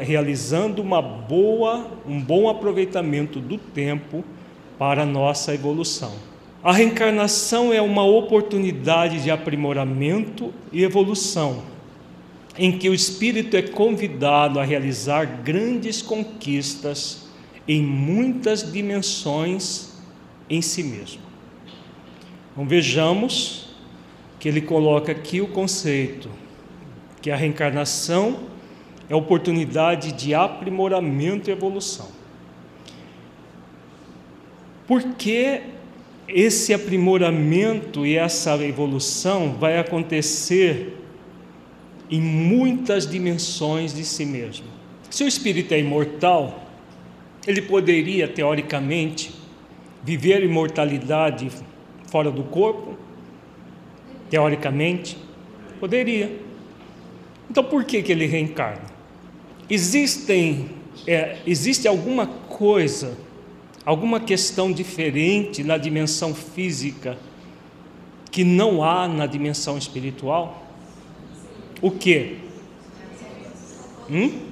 realizando 0.04 0.82
uma 0.82 1.02
boa, 1.02 1.88
um 2.06 2.20
bom 2.22 2.50
aproveitamento 2.50 3.39
do 3.39 3.58
tempo 3.58 4.24
para 4.78 5.04
a 5.04 5.06
nossa 5.06 5.54
evolução. 5.54 6.14
A 6.64 6.74
reencarnação 6.74 7.72
é 7.72 7.82
uma 7.82 8.04
oportunidade 8.04 9.24
de 9.24 9.32
aprimoramento 9.32 10.54
e 10.72 10.84
evolução, 10.84 11.64
em 12.58 12.78
que 12.78 12.89
o 12.89 12.93
espírito 12.93 13.56
é 13.56 13.62
convidado 13.62 14.60
a 14.60 14.64
realizar 14.64 15.43
grandes 15.43 16.02
conquistas 16.02 17.28
em 17.68 17.82
muitas 17.82 18.70
dimensões 18.70 19.93
em 20.50 20.62
si 20.62 20.84
mesmo. 20.84 21.22
Então 22.52 22.66
vejamos 22.66 23.70
que 24.39 24.50
ele 24.50 24.62
coloca 24.62 25.12
aqui 25.12 25.39
o 25.39 25.48
conceito 25.48 26.30
que 27.22 27.32
a 27.32 27.36
reencarnação 27.36 28.47
é 29.10 29.16
oportunidade 29.16 30.12
de 30.12 30.34
aprimoramento 30.34 31.49
e 31.49 31.53
evolução. 31.53 32.08
Por 34.86 35.03
que 35.16 35.62
esse 36.28 36.74
aprimoramento 36.74 38.05
e 38.05 38.18
essa 38.18 38.55
evolução 38.64 39.53
vai 39.53 39.78
acontecer 39.78 40.97
em 42.10 42.22
muitas 42.22 43.08
dimensões 43.08 43.93
de 43.93 44.03
si 44.03 44.26
mesmo? 44.26 44.66
Se 45.10 45.24
o 45.24 45.28
espírito 45.28 45.74
é 45.74 45.80
imortal, 45.80 46.68
ele 47.45 47.62
poderia, 47.62 48.28
teoricamente, 48.28 49.34
viver 50.03 50.43
imortalidade 50.43 51.49
fora 52.10 52.30
do 52.30 52.43
corpo? 52.43 52.97
Teoricamente, 54.30 55.18
poderia. 55.80 56.39
Então 57.49 57.64
por 57.64 57.86
que, 57.86 58.01
que 58.01 58.12
ele 58.12 58.26
reencarna? 58.26 58.87
Existem, 59.70 60.70
é, 61.05 61.39
existe 61.45 61.88
alguma 61.88 62.26
coisa, 62.26 63.18
alguma 63.86 64.20
questão 64.20 64.72
diferente 64.72 65.63
na 65.63 65.78
dimensão 65.78 66.34
física 66.34 67.18
que 68.32 68.45
não 68.45 68.82
há 68.82 69.07
na 69.07 69.26
dimensão 69.26 69.78
espiritual? 69.78 70.65
O 71.82 71.91
que? 71.91 72.38
Hum? 74.09 74.47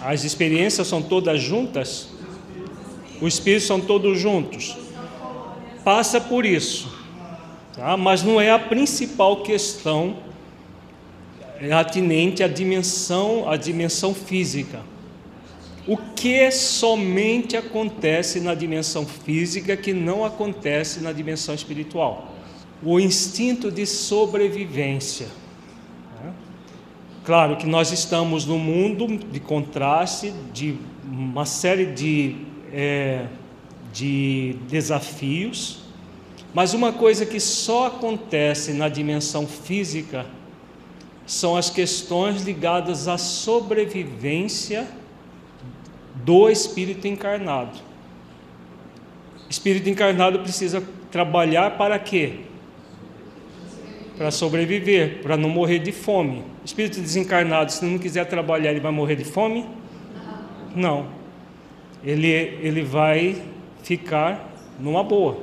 As 0.00 0.24
experiências 0.24 0.88
são 0.88 1.00
todas 1.00 1.40
juntas? 1.40 2.08
Os 3.20 3.34
espíritos 3.34 3.66
são 3.66 3.80
todos 3.80 4.18
juntos? 4.18 4.76
Passa 5.84 6.20
por 6.20 6.44
isso, 6.44 6.92
tá? 7.74 7.96
mas 7.96 8.22
não 8.22 8.40
é 8.40 8.50
a 8.50 8.58
principal 8.58 9.42
questão 9.42 10.27
atinente 11.72 12.42
à 12.42 12.48
dimensão, 12.48 13.48
à 13.48 13.56
dimensão 13.56 14.14
física. 14.14 14.80
O 15.86 15.96
que 15.96 16.50
somente 16.50 17.56
acontece 17.56 18.40
na 18.40 18.54
dimensão 18.54 19.06
física 19.06 19.76
que 19.76 19.92
não 19.92 20.24
acontece 20.24 21.00
na 21.00 21.12
dimensão 21.12 21.54
espiritual? 21.54 22.34
O 22.82 23.00
instinto 23.00 23.70
de 23.70 23.86
sobrevivência. 23.86 25.28
Claro 27.24 27.56
que 27.56 27.66
nós 27.66 27.90
estamos 27.92 28.46
num 28.46 28.58
mundo 28.58 29.06
de 29.30 29.40
contraste, 29.40 30.32
de 30.52 30.76
uma 31.04 31.44
série 31.44 31.86
de, 31.86 32.36
é, 32.72 33.26
de 33.92 34.56
desafios, 34.68 35.80
mas 36.54 36.72
uma 36.72 36.92
coisa 36.92 37.26
que 37.26 37.38
só 37.38 37.88
acontece 37.88 38.72
na 38.72 38.88
dimensão 38.88 39.46
física 39.46 40.24
são 41.28 41.54
as 41.54 41.68
questões 41.68 42.42
ligadas 42.42 43.06
à 43.06 43.18
sobrevivência 43.18 44.88
do 46.24 46.48
espírito 46.48 47.06
encarnado. 47.06 47.78
Espírito 49.48 49.90
encarnado 49.90 50.38
precisa 50.38 50.82
trabalhar 51.10 51.76
para 51.76 51.98
quê? 51.98 52.40
Para 54.16 54.30
sobreviver, 54.30 55.20
para 55.22 55.36
não 55.36 55.50
morrer 55.50 55.80
de 55.80 55.92
fome. 55.92 56.42
Espírito 56.64 56.98
desencarnado, 56.98 57.72
se 57.72 57.84
não 57.84 57.98
quiser 57.98 58.24
trabalhar, 58.24 58.70
ele 58.70 58.80
vai 58.80 58.90
morrer 58.90 59.16
de 59.16 59.24
fome? 59.24 59.66
Não. 60.74 61.08
Ele, 62.02 62.26
ele 62.26 62.82
vai 62.82 63.36
ficar 63.82 64.50
numa 64.80 65.04
boa. 65.04 65.36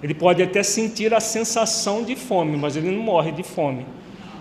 Ele 0.00 0.14
pode 0.14 0.40
até 0.44 0.62
sentir 0.62 1.12
a 1.12 1.18
sensação 1.18 2.04
de 2.04 2.14
fome, 2.14 2.56
mas 2.56 2.76
ele 2.76 2.90
não 2.92 3.02
morre 3.02 3.32
de 3.32 3.42
fome. 3.42 3.84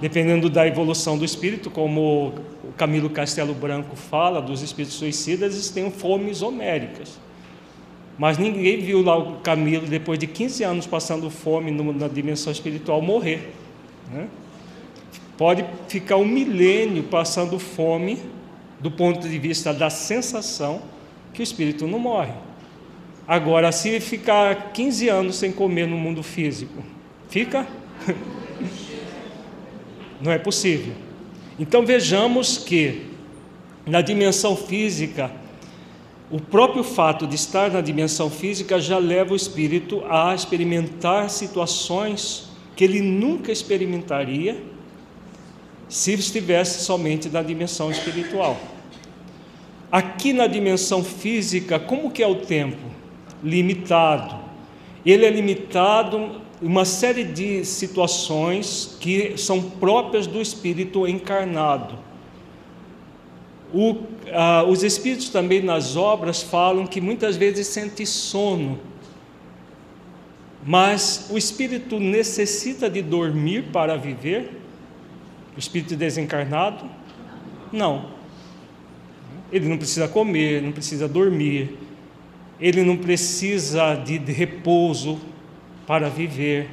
Dependendo 0.01 0.49
da 0.49 0.67
evolução 0.67 1.15
do 1.15 1.23
espírito, 1.23 1.69
como 1.69 2.33
o 2.63 2.73
Camilo 2.75 3.07
Castelo 3.07 3.53
Branco 3.53 3.95
fala 3.95 4.41
dos 4.41 4.63
espíritos 4.63 4.97
suicidas, 4.97 5.53
eles 5.53 5.69
têm 5.69 5.91
fomes 5.91 6.41
homéricas. 6.41 7.19
Mas 8.17 8.39
ninguém 8.39 8.81
viu 8.81 9.03
lá 9.03 9.15
o 9.15 9.37
Camilo, 9.41 9.85
depois 9.85 10.17
de 10.17 10.25
15 10.25 10.63
anos 10.63 10.87
passando 10.87 11.29
fome 11.29 11.69
na 11.69 12.07
dimensão 12.07 12.51
espiritual, 12.51 12.99
morrer. 12.99 13.53
Né? 14.11 14.27
Pode 15.37 15.63
ficar 15.87 16.17
um 16.17 16.25
milênio 16.25 17.03
passando 17.03 17.59
fome, 17.59 18.17
do 18.79 18.89
ponto 18.89 19.29
de 19.29 19.37
vista 19.37 19.71
da 19.71 19.91
sensação, 19.91 20.81
que 21.31 21.41
o 21.41 21.43
espírito 21.43 21.85
não 21.85 21.99
morre. 21.99 22.33
Agora, 23.27 23.71
se 23.71 23.99
ficar 23.99 24.71
15 24.73 25.09
anos 25.09 25.35
sem 25.35 25.51
comer 25.51 25.87
no 25.87 25.95
mundo 25.95 26.23
físico, 26.23 26.83
fica? 27.29 27.67
Não 30.21 30.31
é 30.31 30.37
possível. 30.37 30.93
Então 31.59 31.85
vejamos 31.85 32.57
que 32.57 33.07
na 33.85 34.01
dimensão 34.01 34.55
física, 34.55 35.31
o 36.29 36.39
próprio 36.39 36.83
fato 36.83 37.27
de 37.27 37.35
estar 37.35 37.71
na 37.71 37.81
dimensão 37.81 38.29
física 38.29 38.79
já 38.79 38.97
leva 38.97 39.33
o 39.33 39.35
espírito 39.35 40.03
a 40.09 40.33
experimentar 40.33 41.29
situações 41.29 42.49
que 42.75 42.83
ele 42.83 43.01
nunca 43.01 43.51
experimentaria 43.51 44.63
se 45.89 46.13
estivesse 46.13 46.85
somente 46.85 47.27
na 47.27 47.41
dimensão 47.41 47.91
espiritual. 47.91 48.57
Aqui 49.91 50.31
na 50.31 50.47
dimensão 50.47 51.03
física, 51.03 51.77
como 51.77 52.11
que 52.11 52.23
é 52.23 52.27
o 52.27 52.35
tempo? 52.35 52.87
Limitado. 53.43 54.39
Ele 55.05 55.25
é 55.25 55.29
limitado 55.29 56.40
uma 56.61 56.85
série 56.85 57.23
de 57.23 57.65
situações 57.65 58.95
que 58.99 59.35
são 59.37 59.61
próprias 59.61 60.27
do 60.27 60.39
espírito 60.39 61.07
encarnado. 61.07 61.97
O, 63.73 64.03
ah, 64.31 64.63
os 64.67 64.83
espíritos 64.83 65.29
também 65.29 65.61
nas 65.61 65.95
obras 65.95 66.43
falam 66.43 66.85
que 66.85 67.01
muitas 67.01 67.35
vezes 67.35 67.67
sente 67.67 68.05
sono, 68.05 68.79
mas 70.63 71.27
o 71.31 71.37
espírito 71.37 71.99
necessita 71.99 72.87
de 72.89 73.01
dormir 73.01 73.71
para 73.71 73.97
viver? 73.97 74.61
O 75.55 75.59
espírito 75.59 75.95
desencarnado? 75.95 76.85
Não. 77.71 78.11
Ele 79.51 79.67
não 79.67 79.77
precisa 79.77 80.07
comer, 80.07 80.61
não 80.61 80.71
precisa 80.71 81.07
dormir, 81.07 81.77
ele 82.59 82.83
não 82.83 82.95
precisa 82.95 83.95
de, 83.95 84.19
de 84.19 84.31
repouso 84.31 85.19
para 85.91 86.07
viver. 86.07 86.69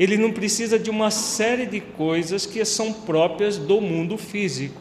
Ele 0.00 0.16
não 0.16 0.32
precisa 0.32 0.76
de 0.76 0.90
uma 0.90 1.12
série 1.12 1.64
de 1.64 1.78
coisas 1.78 2.44
que 2.44 2.64
são 2.64 2.92
próprias 2.92 3.56
do 3.56 3.80
mundo 3.80 4.18
físico. 4.18 4.80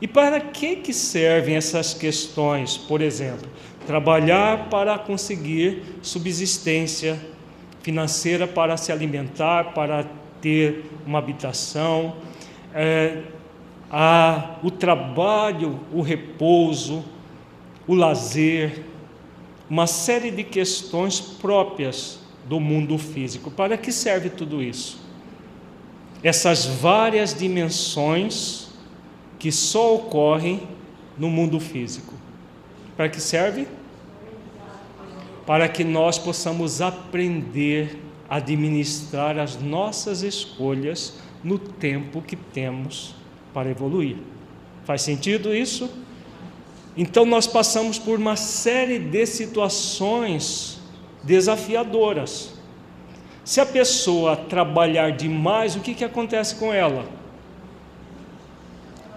E 0.00 0.08
para 0.08 0.40
que, 0.40 0.76
que 0.76 0.94
servem 0.94 1.54
essas 1.54 1.92
questões? 1.92 2.78
Por 2.78 3.02
exemplo, 3.02 3.46
trabalhar 3.86 4.70
para 4.70 4.98
conseguir 4.98 5.82
subsistência 6.00 7.20
financeira 7.82 8.46
para 8.46 8.78
se 8.78 8.90
alimentar, 8.90 9.74
para 9.74 10.06
ter 10.40 10.86
uma 11.06 11.18
habitação, 11.18 12.16
é, 12.74 13.18
a, 13.90 14.56
o 14.62 14.70
trabalho, 14.70 15.78
o 15.92 16.00
repouso, 16.00 17.04
o 17.86 17.94
lazer, 17.94 18.82
uma 19.68 19.86
série 19.86 20.30
de 20.30 20.44
questões 20.44 21.20
próprias 21.20 22.18
do 22.46 22.60
mundo 22.60 22.98
físico. 22.98 23.50
Para 23.50 23.76
que 23.76 23.90
serve 23.90 24.28
tudo 24.28 24.62
isso? 24.62 24.98
Essas 26.22 26.66
várias 26.66 27.34
dimensões 27.34 28.68
que 29.38 29.50
só 29.52 29.94
ocorrem 29.94 30.62
no 31.18 31.28
mundo 31.28 31.60
físico. 31.60 32.14
Para 32.96 33.08
que 33.08 33.20
serve? 33.20 33.66
Para 35.46 35.68
que 35.68 35.84
nós 35.84 36.18
possamos 36.18 36.80
aprender 36.80 38.00
a 38.28 38.36
administrar 38.36 39.38
as 39.38 39.60
nossas 39.60 40.22
escolhas 40.22 41.18
no 41.42 41.58
tempo 41.58 42.22
que 42.22 42.36
temos 42.36 43.14
para 43.52 43.70
evoluir. 43.70 44.16
Faz 44.84 45.02
sentido 45.02 45.54
isso? 45.54 45.90
Então 46.96 47.26
nós 47.26 47.46
passamos 47.46 47.98
por 47.98 48.18
uma 48.18 48.36
série 48.36 48.98
de 48.98 49.26
situações 49.26 50.78
desafiadoras. 51.22 52.54
Se 53.44 53.60
a 53.60 53.66
pessoa 53.66 54.36
trabalhar 54.36 55.10
demais, 55.12 55.76
o 55.76 55.80
que, 55.80 55.94
que 55.94 56.04
acontece 56.04 56.54
com 56.54 56.72
ela? 56.72 57.04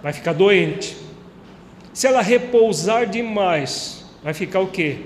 Vai 0.02 0.12
ficar 0.12 0.32
doente. 0.32 0.96
Se 1.92 2.06
ela 2.06 2.20
repousar 2.20 3.06
demais, 3.06 4.04
vai 4.22 4.34
ficar 4.34 4.60
o 4.60 4.68
quê? 4.68 4.98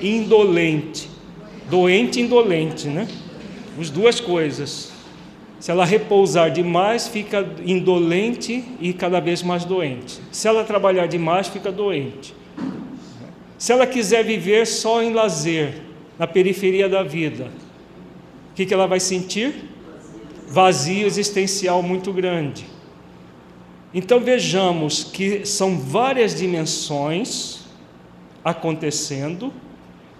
Indolente. 0.00 1.10
Doente 1.68 2.20
e 2.20 2.22
indolente, 2.22 2.88
né? 2.88 3.08
As 3.78 3.90
duas 3.90 4.20
coisas. 4.20 4.92
Se 5.60 5.72
ela 5.72 5.84
repousar 5.84 6.50
demais, 6.50 7.08
fica 7.08 7.44
indolente 7.64 8.64
e 8.80 8.92
cada 8.92 9.18
vez 9.18 9.42
mais 9.42 9.64
doente. 9.64 10.20
Se 10.30 10.46
ela 10.46 10.62
trabalhar 10.62 11.06
demais, 11.06 11.48
fica 11.48 11.72
doente. 11.72 12.32
Se 13.56 13.72
ela 13.72 13.86
quiser 13.86 14.24
viver 14.24 14.66
só 14.66 15.02
em 15.02 15.12
lazer, 15.12 15.82
na 16.16 16.26
periferia 16.26 16.88
da 16.88 17.02
vida, 17.02 17.48
o 18.50 18.54
que, 18.54 18.72
ela 18.72 18.86
vai 18.86 19.00
sentir? 19.00 19.52
Vazio 20.48 21.06
existencial 21.06 21.82
muito 21.82 22.12
grande. 22.12 22.66
Então 23.92 24.20
vejamos 24.20 25.02
que 25.02 25.44
são 25.44 25.78
várias 25.78 26.34
dimensões 26.34 27.60
acontecendo 28.44 29.52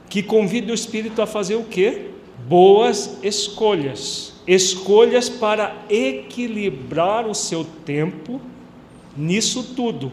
que 0.09 0.23
convidam 0.23 0.71
o 0.71 0.75
espírito 0.75 1.23
a 1.23 1.27
fazer 1.27 1.57
o 1.57 1.65
quê? 1.65 2.07
Boas 2.49 3.19
escolhas 3.23 4.38
escolhas 4.49 5.29
para 5.29 5.77
equilibrar 5.91 7.27
o 7.27 7.35
seu 7.35 7.65
tempo 7.85 8.41
nisso 9.15 9.75
tudo. 9.75 10.11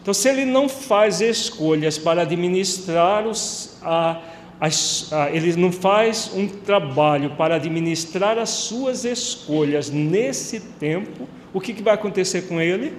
Então, 0.00 0.14
se 0.14 0.28
ele 0.28 0.46
não 0.46 0.66
faz 0.68 1.20
escolhas 1.20 1.98
para 1.98 2.22
administrar 2.22 3.26
os, 3.26 3.76
a, 3.82 4.18
a, 4.58 5.30
ele 5.30 5.54
não 5.56 5.70
faz 5.70 6.32
um 6.34 6.48
trabalho 6.48 7.30
para 7.36 7.56
administrar 7.56 8.38
as 8.38 8.48
suas 8.48 9.04
escolhas 9.04 9.90
nesse 9.90 10.58
tempo, 10.58 11.28
o 11.52 11.60
que, 11.60 11.74
que 11.74 11.82
vai 11.82 11.94
acontecer 11.94 12.48
com 12.48 12.60
ele? 12.60 12.96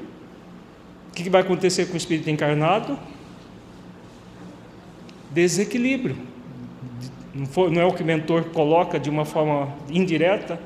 O 1.09 1.15
que, 1.15 1.23
que 1.23 1.29
vai 1.29 1.41
acontecer 1.41 1.87
com 1.87 1.95
o 1.95 1.97
espírito 1.97 2.29
encarnado? 2.29 2.99
Desequilíbrio 5.31 6.32
não, 7.33 7.45
for, 7.45 7.71
não 7.71 7.81
é 7.81 7.85
o 7.85 7.93
que 7.93 8.03
o 8.03 8.05
mentor 8.05 8.45
coloca 8.45 8.99
de 8.99 9.09
uma 9.09 9.25
forma 9.25 9.73
indireta. 9.89 10.59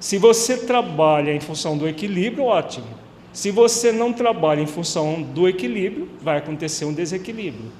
Se 0.00 0.18
você 0.18 0.56
trabalha 0.56 1.32
em 1.32 1.40
função 1.40 1.76
do 1.76 1.86
equilíbrio, 1.86 2.44
ótimo. 2.44 2.86
Se 3.32 3.50
você 3.50 3.92
não 3.92 4.12
trabalha 4.12 4.62
em 4.62 4.66
função 4.66 5.20
do 5.20 5.46
equilíbrio, 5.46 6.08
vai 6.22 6.38
acontecer 6.38 6.86
um 6.86 6.92
desequilíbrio. 6.92 7.70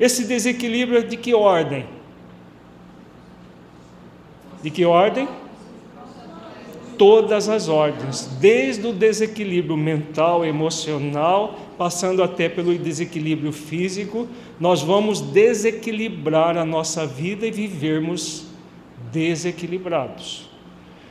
Esse 0.00 0.24
desequilíbrio 0.24 0.98
é 0.98 1.02
de 1.02 1.16
que 1.16 1.34
ordem? 1.34 1.84
De 4.62 4.70
que 4.70 4.84
ordem? 4.84 5.28
Todas 6.96 7.48
as 7.48 7.68
ordens, 7.68 8.26
desde 8.40 8.86
o 8.86 8.92
desequilíbrio 8.92 9.76
mental, 9.76 10.44
emocional, 10.44 11.58
passando 11.76 12.22
até 12.22 12.48
pelo 12.48 12.76
desequilíbrio 12.76 13.52
físico, 13.52 14.28
nós 14.58 14.82
vamos 14.82 15.20
desequilibrar 15.20 16.56
a 16.56 16.64
nossa 16.64 17.06
vida 17.06 17.46
e 17.46 17.50
vivermos 17.50 18.46
desequilibrados. 19.12 20.48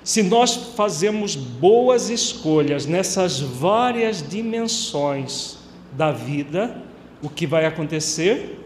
Se 0.04 0.22
nós 0.22 0.56
fazemos 0.76 1.36
boas 1.36 2.10
escolhas 2.10 2.86
nessas 2.86 3.40
várias 3.40 4.28
dimensões 4.28 5.58
da 5.94 6.12
vida, 6.12 6.82
o 7.22 7.30
que 7.30 7.48
vai 7.48 7.66
acontecer? 7.66 8.60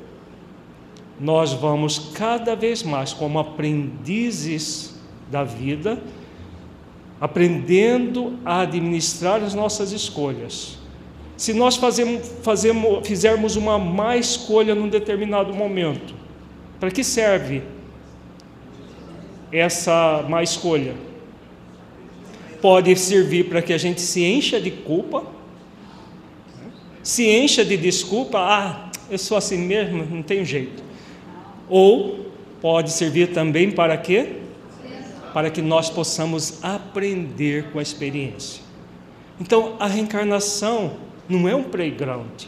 Nós 1.20 1.54
vamos 1.54 2.12
cada 2.14 2.56
vez 2.56 2.82
mais, 2.82 3.14
como 3.14 3.38
aprendizes 3.38 4.96
da 5.30 5.44
vida, 5.44 6.02
aprendendo 7.22 8.38
a 8.44 8.62
administrar 8.62 9.44
as 9.44 9.54
nossas 9.54 9.92
escolhas. 9.92 10.78
Se 11.38 11.54
nós 11.54 11.76
fazemos, 11.76 12.28
fazemos, 12.42 13.08
fizermos 13.08 13.56
uma 13.56 13.78
má 13.78 14.18
escolha 14.18 14.74
num 14.74 14.90
determinado 14.90 15.54
momento, 15.54 16.16
para 16.80 16.90
que 16.90 17.04
serve 17.04 17.62
essa 19.52 20.26
má 20.28 20.42
escolha? 20.42 20.96
Pode 22.60 22.96
servir 22.96 23.48
para 23.48 23.62
que 23.62 23.72
a 23.72 23.78
gente 23.78 24.02
se 24.02 24.24
encha 24.24 24.60
de 24.60 24.72
culpa, 24.72 25.24
se 27.04 27.30
encha 27.30 27.64
de 27.64 27.78
desculpa, 27.78 28.40
ah, 28.40 28.90
eu 29.08 29.20
sou 29.20 29.38
assim 29.38 29.60
mesmo, 29.60 30.04
não 30.06 30.24
tenho 30.24 30.44
jeito. 30.44 30.84
Ou 31.70 32.32
pode 32.60 32.92
servir 32.92 33.32
também 33.32 33.70
para 33.70 33.96
quê? 33.96 34.38
Para 35.34 35.52
que 35.52 35.62
nós 35.62 35.88
possamos 35.88 36.64
aprender 36.64 37.72
com 37.72 37.78
a 37.78 37.82
experiência. 37.82 38.64
Então, 39.40 39.76
a 39.80 39.86
reencarnação 39.86 41.06
não 41.30 41.48
é 41.48 41.56
um 41.56 41.64
playground. 41.64 42.46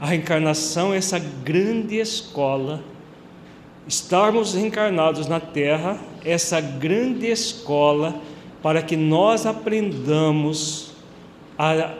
A 0.00 0.06
reencarnação 0.06 0.92
é 0.92 0.96
essa 0.96 1.18
grande 1.18 1.96
escola. 1.96 2.82
Estarmos 3.86 4.54
reencarnados 4.54 5.26
na 5.28 5.38
Terra, 5.38 5.98
essa 6.24 6.60
grande 6.60 7.26
escola 7.26 8.20
para 8.62 8.82
que 8.82 8.96
nós 8.96 9.46
aprendamos 9.46 10.92
a 11.58 11.94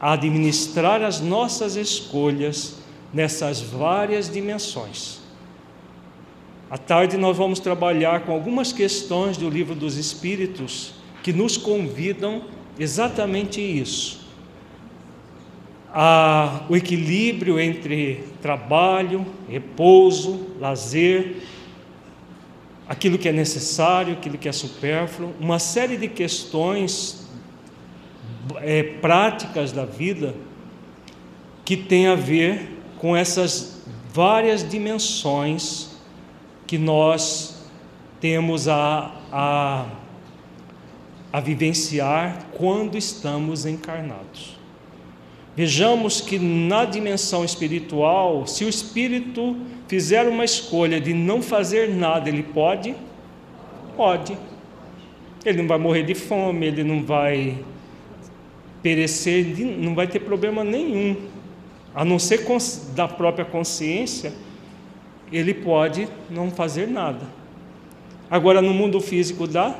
administrar 0.00 1.02
as 1.02 1.20
nossas 1.20 1.76
escolhas 1.76 2.76
nessas 3.12 3.60
várias 3.60 4.28
dimensões. 4.28 5.20
À 6.70 6.76
tarde 6.76 7.16
nós 7.16 7.36
vamos 7.36 7.60
trabalhar 7.60 8.20
com 8.20 8.32
algumas 8.32 8.72
questões 8.72 9.36
do 9.36 9.48
livro 9.48 9.74
dos 9.74 9.96
Espíritos 9.96 10.92
que 11.22 11.32
nos 11.32 11.56
convidam 11.56 12.42
exatamente 12.78 13.60
isso 13.60 14.17
a, 16.00 16.60
o 16.68 16.76
equilíbrio 16.76 17.58
entre 17.58 18.24
trabalho, 18.40 19.26
repouso, 19.48 20.46
lazer, 20.60 21.38
aquilo 22.88 23.18
que 23.18 23.28
é 23.28 23.32
necessário, 23.32 24.12
aquilo 24.12 24.38
que 24.38 24.48
é 24.48 24.52
supérfluo, 24.52 25.34
uma 25.40 25.58
série 25.58 25.96
de 25.96 26.06
questões 26.06 27.28
é, 28.58 28.84
práticas 28.84 29.72
da 29.72 29.84
vida 29.84 30.36
que 31.64 31.76
tem 31.76 32.06
a 32.06 32.14
ver 32.14 32.78
com 32.98 33.16
essas 33.16 33.82
várias 34.14 34.68
dimensões 34.68 35.98
que 36.64 36.78
nós 36.78 37.66
temos 38.20 38.68
a, 38.68 39.16
a, 39.32 39.86
a 41.32 41.40
vivenciar 41.40 42.46
quando 42.52 42.96
estamos 42.96 43.66
encarnados. 43.66 44.57
Vejamos 45.58 46.20
que 46.20 46.38
na 46.38 46.84
dimensão 46.84 47.44
espiritual, 47.44 48.46
se 48.46 48.64
o 48.64 48.68
espírito 48.68 49.56
fizer 49.88 50.28
uma 50.28 50.44
escolha 50.44 51.00
de 51.00 51.12
não 51.12 51.42
fazer 51.42 51.92
nada, 51.92 52.28
ele 52.28 52.44
pode? 52.44 52.94
Pode. 53.96 54.38
Ele 55.44 55.58
não 55.58 55.66
vai 55.66 55.76
morrer 55.76 56.04
de 56.04 56.14
fome, 56.14 56.64
ele 56.64 56.84
não 56.84 57.02
vai 57.02 57.58
perecer, 58.84 59.44
não 59.76 59.96
vai 59.96 60.06
ter 60.06 60.20
problema 60.20 60.62
nenhum. 60.62 61.16
A 61.92 62.04
não 62.04 62.20
ser 62.20 62.46
da 62.94 63.08
própria 63.08 63.44
consciência, 63.44 64.32
ele 65.32 65.52
pode 65.52 66.06
não 66.30 66.52
fazer 66.52 66.86
nada. 66.86 67.26
Agora, 68.30 68.62
no 68.62 68.72
mundo 68.72 69.00
físico 69.00 69.44
dá? 69.44 69.76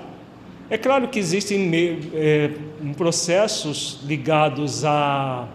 É 0.69 0.77
claro 0.77 1.07
que 1.07 1.21
existem 1.21 1.71
é, 2.15 2.51
processos 2.97 4.01
ligados 4.05 4.85
a 4.85 5.49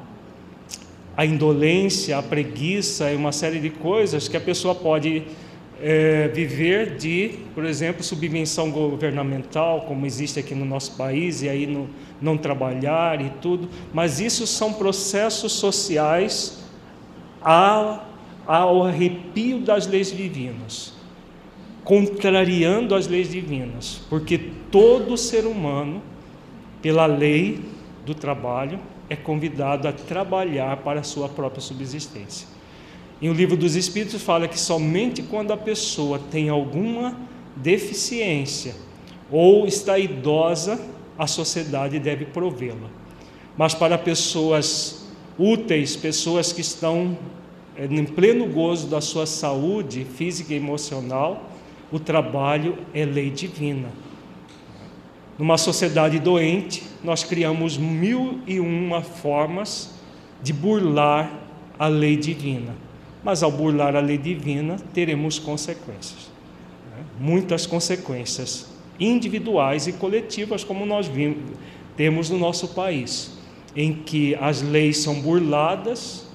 a 1.16 1.26
indolência, 1.26 2.18
a 2.18 2.24
preguiça 2.24 3.11
e 3.11 3.16
uma 3.16 3.32
série 3.32 3.59
de 3.59 3.70
coisas 3.70 4.28
que 4.28 4.36
a 4.36 4.41
pessoa 4.41 4.74
pode 4.74 5.24
é, 5.82 6.30
viver 6.30 6.95
de, 6.95 7.39
por 7.53 7.66
exemplo, 7.66 8.03
subvenção 8.03 8.72
governamental, 8.72 9.82
como 9.82 10.05
existe 10.05 10.39
aqui 10.39 10.55
no 10.55 10.66
nosso 10.66 10.93
país, 10.93 11.43
e 11.43 11.49
aí 11.49 11.68
no, 11.68 11.89
não 12.22 12.38
trabalhar 12.38 13.20
e 13.22 13.30
tudo, 13.41 13.70
mas 13.93 14.20
isso 14.20 14.47
são 14.47 14.74
processos 14.74 15.51
sociais 15.51 16.64
ao, 17.41 18.07
ao 18.47 18.84
arrepio 18.86 19.59
das 19.59 19.86
leis 19.86 20.16
divinas, 20.16 20.93
contrariando 21.84 22.95
as 22.95 23.07
leis 23.07 23.30
divinas, 23.30 24.01
porque 24.09 24.38
todo 24.72 25.18
ser 25.18 25.45
humano, 25.45 26.01
pela 26.82 27.05
lei 27.05 27.59
do 28.05 28.16
trabalho, 28.16 28.80
é 29.14 29.16
convidado 29.16 29.88
a 29.88 29.93
trabalhar 29.93 30.78
para 30.78 30.99
a 30.99 31.03
sua 31.03 31.30
própria 31.30 31.61
subsistência. 31.61 32.47
E 33.22 33.30
o 33.30 33.34
livro 33.34 33.55
dos 33.55 33.76
Espíritos 33.76 34.22
fala 34.22 34.47
que 34.47 34.59
somente 34.59 35.22
quando 35.22 35.53
a 35.53 35.57
pessoa 35.57 36.20
tem 36.20 36.49
alguma 36.49 37.18
deficiência 37.55 38.76
ou 39.32 39.66
está 39.66 39.97
idosa, 39.97 40.80
a 41.18 41.28
sociedade 41.28 41.99
deve 41.99 42.26
provê-la. 42.26 42.89
Mas 43.57 43.74
para 43.74 43.97
pessoas 43.97 45.07
úteis, 45.38 45.95
pessoas 45.95 46.51
que 46.51 46.61
estão 46.61 47.18
eh, 47.76 47.86
em 47.86 48.05
pleno 48.05 48.47
gozo 48.47 48.88
da 48.88 48.99
sua 48.99 49.26
saúde 49.26 50.05
física 50.05 50.53
e 50.53 50.57
emocional, 50.57 51.49
o 51.91 51.99
trabalho 51.99 52.78
é 52.93 53.05
lei 53.05 53.30
divina. 53.30 53.89
Numa 55.38 55.58
sociedade 55.58 56.20
doente, 56.20 56.84
nós 57.04 57.24
criamos 57.24 57.78
mil 57.78 58.40
e 58.46 58.60
uma 58.60 59.02
formas 59.02 59.92
de 60.42 60.54
burlar 60.54 61.32
a 61.80 61.88
lei 61.88 62.16
divina. 62.16 62.76
Mas 63.24 63.42
ao 63.42 63.52
burlar 63.52 63.96
a 63.96 64.00
lei 64.00 64.18
divina, 64.18 64.78
teremos 64.94 65.40
consequências. 65.40 66.32
Né? 66.92 67.04
Muitas 67.20 67.66
consequências 67.66 68.68
individuais 69.00 69.88
e 69.88 69.94
coletivas, 69.94 70.64
como 70.64 70.86
nós 70.86 71.08
vimos, 71.08 71.58
temos 71.98 72.30
no 72.30 72.38
nosso 72.38 72.70
país, 72.70 73.32
em 73.76 73.94
que 73.94 74.36
as 74.36 74.62
leis 74.62 74.98
são 74.98 75.20
burladas 75.20 76.28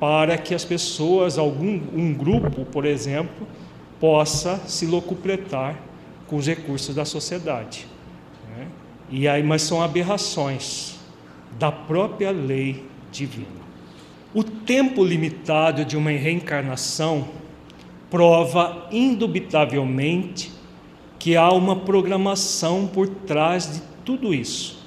para 0.00 0.38
que 0.38 0.54
as 0.54 0.64
pessoas, 0.64 1.38
algum 1.38 1.80
um 1.94 2.14
grupo, 2.14 2.64
por 2.64 2.84
exemplo, 2.84 3.46
possa 4.00 4.60
se 4.66 4.86
locupletar 4.86 5.80
com 6.26 6.36
os 6.36 6.46
recursos 6.46 6.94
da 6.94 7.04
sociedade. 7.04 7.91
E 9.14 9.28
aí, 9.28 9.42
mas 9.42 9.60
são 9.60 9.82
aberrações 9.82 10.94
da 11.58 11.70
própria 11.70 12.30
lei 12.30 12.86
divina. 13.12 13.60
O 14.32 14.42
tempo 14.42 15.04
limitado 15.04 15.84
de 15.84 15.98
uma 15.98 16.10
reencarnação 16.10 17.28
prova 18.10 18.88
indubitavelmente 18.90 20.50
que 21.18 21.36
há 21.36 21.52
uma 21.52 21.76
programação 21.76 22.86
por 22.86 23.06
trás 23.06 23.74
de 23.74 23.82
tudo 24.02 24.32
isso. 24.32 24.82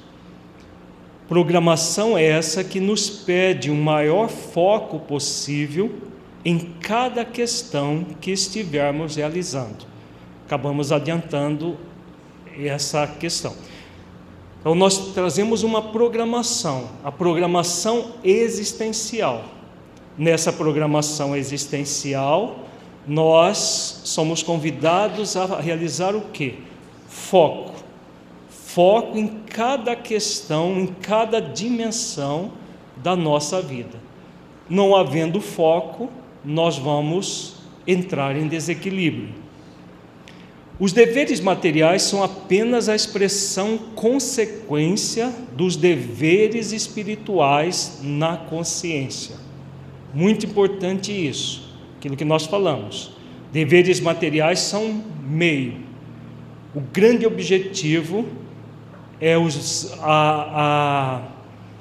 Programação 1.28 2.18
essa 2.18 2.64
que 2.64 2.80
nos 2.80 3.08
pede 3.08 3.70
o 3.70 3.76
maior 3.76 4.28
foco 4.28 5.00
possível 5.00 5.94
em 6.44 6.58
cada 6.58 7.24
questão 7.24 8.04
que 8.20 8.32
estivermos 8.32 9.18
realizando. 9.18 9.86
Acabamos 10.48 10.92
adiantando 10.92 11.78
essa 12.58 13.06
questão. 13.06 13.54
Então, 14.66 14.74
nós 14.74 15.14
trazemos 15.14 15.62
uma 15.62 15.80
programação, 15.80 16.90
a 17.04 17.12
programação 17.12 18.14
existencial. 18.24 19.44
Nessa 20.18 20.52
programação 20.52 21.36
existencial, 21.36 22.62
nós 23.08 24.02
somos 24.06 24.42
convidados 24.42 25.38
a 25.38 25.62
realizar 25.62 26.16
o 26.16 26.22
quê? 26.34 26.56
Foco. 27.08 27.76
Foco 28.50 29.20
em 29.20 29.28
cada 29.28 29.96
questão, 29.96 30.80
em 30.80 30.88
cada 30.88 31.40
dimensão 31.40 32.54
da 33.04 33.16
nossa 33.16 33.62
vida. 33.62 34.00
Não 34.68 34.96
havendo 34.96 35.40
foco, 35.42 36.10
nós 36.44 36.76
vamos 36.76 37.58
entrar 37.86 38.36
em 38.36 38.48
desequilíbrio. 38.48 39.45
Os 40.78 40.92
deveres 40.92 41.40
materiais 41.40 42.02
são 42.02 42.22
apenas 42.22 42.90
a 42.90 42.96
expressão 42.96 43.78
consequência 43.96 45.34
dos 45.54 45.78
deveres 45.78 46.74
espirituais 46.74 48.00
na 48.04 48.36
consciência. 48.36 49.38
Muito 50.14 50.46
importante 50.46 51.12
isso, 51.14 51.74
aquilo 51.98 52.18
que 52.18 52.26
nós 52.26 52.46
falamos. 52.46 53.12
Deveres 53.54 54.02
materiais 54.02 54.60
são 54.60 55.02
meio. 55.26 55.78
O 56.74 56.82
grande 56.82 57.26
objetivo 57.26 58.26
é 59.22 59.38
os, 59.38 59.94
a, 60.02 61.22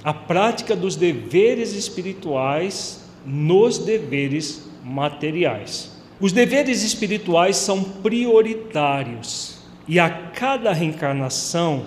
a, 0.05 0.11
a 0.11 0.15
prática 0.15 0.77
dos 0.77 0.95
deveres 0.95 1.73
espirituais 1.73 3.05
nos 3.27 3.79
deveres 3.79 4.71
materiais. 4.85 5.94
Os 6.21 6.33
deveres 6.33 6.83
espirituais 6.83 7.57
são 7.57 7.83
prioritários 7.83 9.59
e 9.87 9.99
a 9.99 10.09
cada 10.09 10.73
reencarnação 10.73 11.85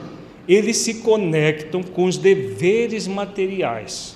eles 0.48 0.78
se 0.78 0.96
conectam 0.96 1.82
com 1.82 2.06
os 2.06 2.18
deveres 2.18 3.08
materiais. 3.08 4.16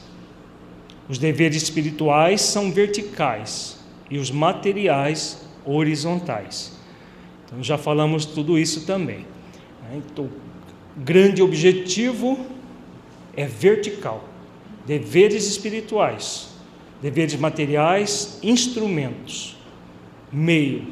Os 1.08 1.18
deveres 1.18 1.64
espirituais 1.64 2.42
são 2.42 2.72
verticais 2.72 3.80
e 4.10 4.18
os 4.18 4.32
materiais 4.32 5.46
horizontais. 5.66 6.78
Então 7.46 7.64
já 7.64 7.78
falamos 7.78 8.26
tudo 8.26 8.58
isso 8.58 8.86
também. 8.86 9.26
Né? 9.84 10.02
Então, 10.06 10.26
o 10.26 11.00
grande 11.02 11.42
objetivo 11.42 12.46
é 13.36 13.46
vertical. 13.46 14.28
Deveres 14.86 15.48
espirituais, 15.48 16.50
deveres 17.02 17.36
materiais, 17.36 18.40
instrumentos 18.42 19.61
meio 20.32 20.88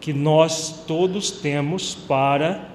que 0.00 0.12
nós 0.12 0.84
todos 0.86 1.30
temos 1.30 1.94
para 1.94 2.68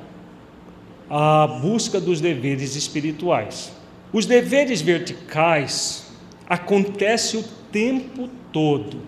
a 1.09 1.47
busca 1.61 1.99
dos 1.99 2.21
deveres 2.21 2.75
espirituais. 2.75 3.71
Os 4.11 4.25
deveres 4.25 4.81
verticais 4.81 6.11
acontecem 6.47 7.41
o 7.41 7.43
tempo 7.71 8.29
todo 8.51 9.01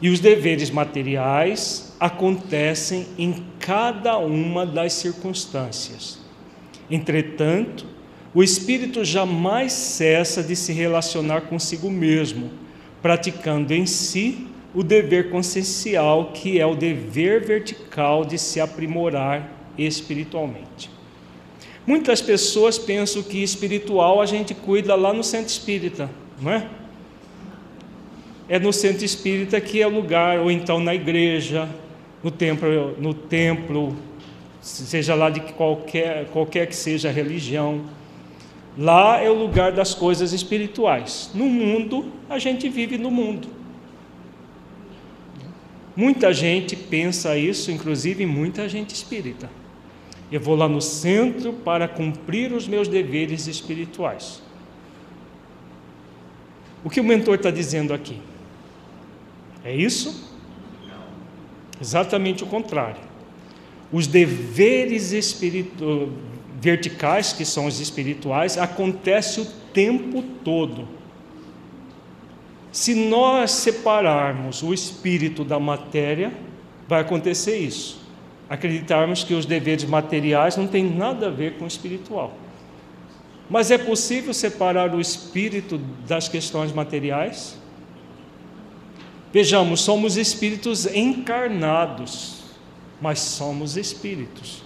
e 0.00 0.10
os 0.10 0.20
deveres 0.20 0.70
materiais 0.70 1.94
acontecem 1.98 3.06
em 3.16 3.42
cada 3.58 4.18
uma 4.18 4.66
das 4.66 4.92
circunstâncias. 4.92 6.20
Entretanto, 6.90 7.86
o 8.34 8.42
espírito 8.42 9.04
jamais 9.04 9.72
cessa 9.72 10.42
de 10.42 10.54
se 10.54 10.72
relacionar 10.72 11.42
consigo 11.42 11.90
mesmo, 11.90 12.50
praticando 13.00 13.72
em 13.72 13.86
si 13.86 14.48
o 14.74 14.82
dever 14.82 15.30
consciencial, 15.30 16.32
que 16.34 16.60
é 16.60 16.66
o 16.66 16.74
dever 16.74 17.44
vertical 17.44 18.24
de 18.24 18.36
se 18.36 18.60
aprimorar 18.60 19.48
espiritualmente. 19.78 20.90
Muitas 21.86 22.20
pessoas 22.20 22.78
pensam 22.78 23.22
que 23.22 23.42
espiritual 23.42 24.20
a 24.20 24.26
gente 24.26 24.54
cuida 24.54 24.94
lá 24.94 25.12
no 25.12 25.22
centro 25.22 25.48
espírita, 25.48 26.10
não 26.40 26.50
é? 26.50 26.66
É 28.48 28.58
no 28.58 28.72
centro 28.72 29.04
espírita 29.04 29.60
que 29.60 29.80
é 29.80 29.86
o 29.86 29.90
lugar, 29.90 30.40
ou 30.40 30.50
então 30.50 30.80
na 30.80 30.94
igreja, 30.94 31.68
no 32.22 32.30
templo, 32.30 32.96
no 32.98 33.14
templo 33.14 33.96
seja 34.60 35.14
lá 35.14 35.28
de 35.28 35.40
qualquer, 35.40 36.26
qualquer 36.26 36.66
que 36.66 36.74
seja 36.74 37.10
a 37.10 37.12
religião. 37.12 37.82
Lá 38.76 39.20
é 39.20 39.30
o 39.30 39.34
lugar 39.34 39.72
das 39.72 39.94
coisas 39.94 40.32
espirituais. 40.32 41.30
No 41.34 41.44
mundo, 41.44 42.06
a 42.28 42.38
gente 42.38 42.68
vive 42.68 42.98
no 42.98 43.10
mundo. 43.10 43.46
Muita 45.96 46.32
gente 46.32 46.74
pensa 46.74 47.36
isso, 47.36 47.70
inclusive 47.70 48.26
muita 48.26 48.68
gente 48.68 48.94
espírita. 48.94 49.48
Eu 50.30 50.40
vou 50.40 50.56
lá 50.56 50.68
no 50.68 50.80
centro 50.80 51.52
para 51.52 51.86
cumprir 51.86 52.52
os 52.52 52.66
meus 52.66 52.88
deveres 52.88 53.46
espirituais. 53.46 54.42
O 56.82 56.90
que 56.90 57.00
o 57.00 57.04
mentor 57.04 57.36
está 57.36 57.50
dizendo 57.50 57.94
aqui? 57.94 58.18
É 59.64 59.74
isso? 59.74 60.32
Exatamente 61.80 62.42
o 62.42 62.46
contrário. 62.46 63.00
Os 63.92 64.06
deveres 64.06 65.12
espiritu... 65.12 66.12
verticais, 66.60 67.32
que 67.32 67.44
são 67.44 67.66
os 67.66 67.78
espirituais, 67.78 68.58
acontecem 68.58 69.44
o 69.44 69.46
tempo 69.72 70.22
todo 70.42 70.88
se 72.74 72.92
nós 72.92 73.52
separarmos 73.52 74.60
o 74.60 74.74
espírito 74.74 75.44
da 75.44 75.60
matéria, 75.60 76.32
vai 76.88 77.02
acontecer 77.02 77.56
isso. 77.56 78.00
Acreditarmos 78.50 79.22
que 79.22 79.32
os 79.32 79.46
deveres 79.46 79.84
materiais 79.84 80.56
não 80.56 80.66
têm 80.66 80.82
nada 80.82 81.28
a 81.28 81.30
ver 81.30 81.56
com 81.56 81.66
o 81.66 81.68
espiritual. 81.68 82.36
Mas 83.48 83.70
é 83.70 83.78
possível 83.78 84.34
separar 84.34 84.92
o 84.92 85.00
espírito 85.00 85.78
das 86.04 86.28
questões 86.28 86.72
materiais? 86.72 87.56
Vejamos, 89.32 89.80
somos 89.80 90.16
espíritos 90.16 90.84
encarnados, 90.84 92.42
mas 93.00 93.20
somos 93.20 93.76
espíritos. 93.76 94.64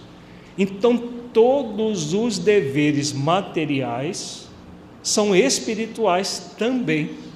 Então, 0.57 0.97
todos 1.31 2.15
os 2.15 2.39
deveres 2.39 3.13
materiais 3.13 4.49
são 5.03 5.37
espirituais 5.37 6.55
também. 6.57 7.28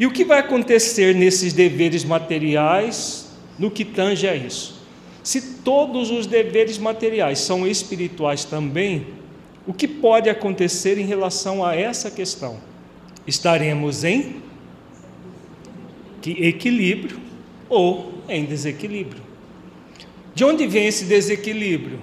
E 0.00 0.06
o 0.06 0.10
que 0.10 0.24
vai 0.24 0.38
acontecer 0.38 1.14
nesses 1.14 1.52
deveres 1.52 2.04
materiais 2.04 3.30
no 3.58 3.70
que 3.70 3.84
tange 3.84 4.26
a 4.26 4.34
isso? 4.34 4.80
Se 5.22 5.58
todos 5.58 6.10
os 6.10 6.26
deveres 6.26 6.78
materiais 6.78 7.38
são 7.40 7.66
espirituais 7.68 8.42
também, 8.46 9.08
o 9.66 9.74
que 9.74 9.86
pode 9.86 10.30
acontecer 10.30 10.96
em 10.96 11.04
relação 11.04 11.62
a 11.62 11.76
essa 11.76 12.10
questão? 12.10 12.56
Estaremos 13.26 14.02
em 14.02 14.36
equilíbrio 16.24 17.20
ou 17.68 18.14
em 18.26 18.46
desequilíbrio. 18.46 19.22
De 20.34 20.44
onde 20.44 20.66
vem 20.66 20.86
esse 20.86 21.04
desequilíbrio? 21.04 22.00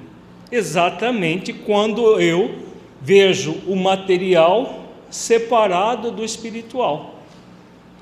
Exatamente 0.51 1.51
quando 1.51 2.21
eu 2.21 2.59
vejo 3.01 3.53
o 3.65 3.75
material 3.75 4.85
separado 5.09 6.11
do 6.11 6.23
espiritual. 6.23 7.16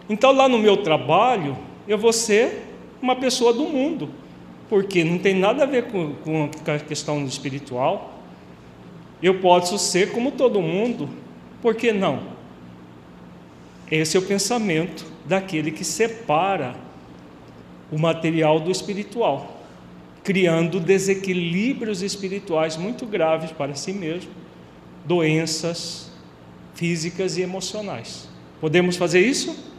Então, 0.10 0.32
lá 0.32 0.48
no 0.48 0.58
meu 0.58 0.78
trabalho, 0.78 1.58
eu 1.88 1.98
vou 1.98 2.14
ser 2.14 2.64
uma 3.02 3.16
pessoa 3.16 3.54
do 3.54 3.64
mundo, 3.64 4.10
porque 4.70 5.04
não 5.04 5.18
tem 5.18 5.36
nada 5.36 5.64
a 5.64 5.66
ver 5.66 5.86
com, 5.86 6.14
com 6.14 6.50
a 6.72 6.80
questão 6.80 7.24
espiritual. 7.26 8.20
Eu 9.22 9.40
posso 9.40 9.78
ser 9.78 10.12
como 10.12 10.32
todo 10.32 10.62
mundo, 10.62 11.10
por 11.62 11.76
que 11.76 11.92
não? 11.92 12.36
Esse 13.90 14.18
é 14.18 14.20
o 14.20 14.24
pensamento 14.24 15.06
daquele 15.26 15.72
que 15.72 15.84
separa 15.84 16.76
o 17.92 18.00
material 18.00 18.60
do 18.60 18.72
espiritual, 18.72 19.62
criando 20.24 20.80
desequilíbrios 20.80 22.02
espirituais 22.02 22.78
muito 22.78 23.06
graves 23.06 23.52
para 23.52 23.76
si 23.76 23.94
mesmo, 23.94 24.32
doenças 25.06 26.12
físicas 26.74 27.38
e 27.38 27.42
emocionais. 27.42 28.28
Podemos 28.60 28.98
fazer 28.98 29.22
isso? 29.22 29.75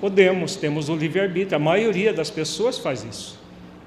Podemos, 0.00 0.56
temos 0.56 0.88
o 0.88 0.96
livre-arbítrio. 0.96 1.56
A 1.56 1.60
maioria 1.60 2.12
das 2.12 2.30
pessoas 2.30 2.78
faz 2.78 3.04
isso. 3.04 3.38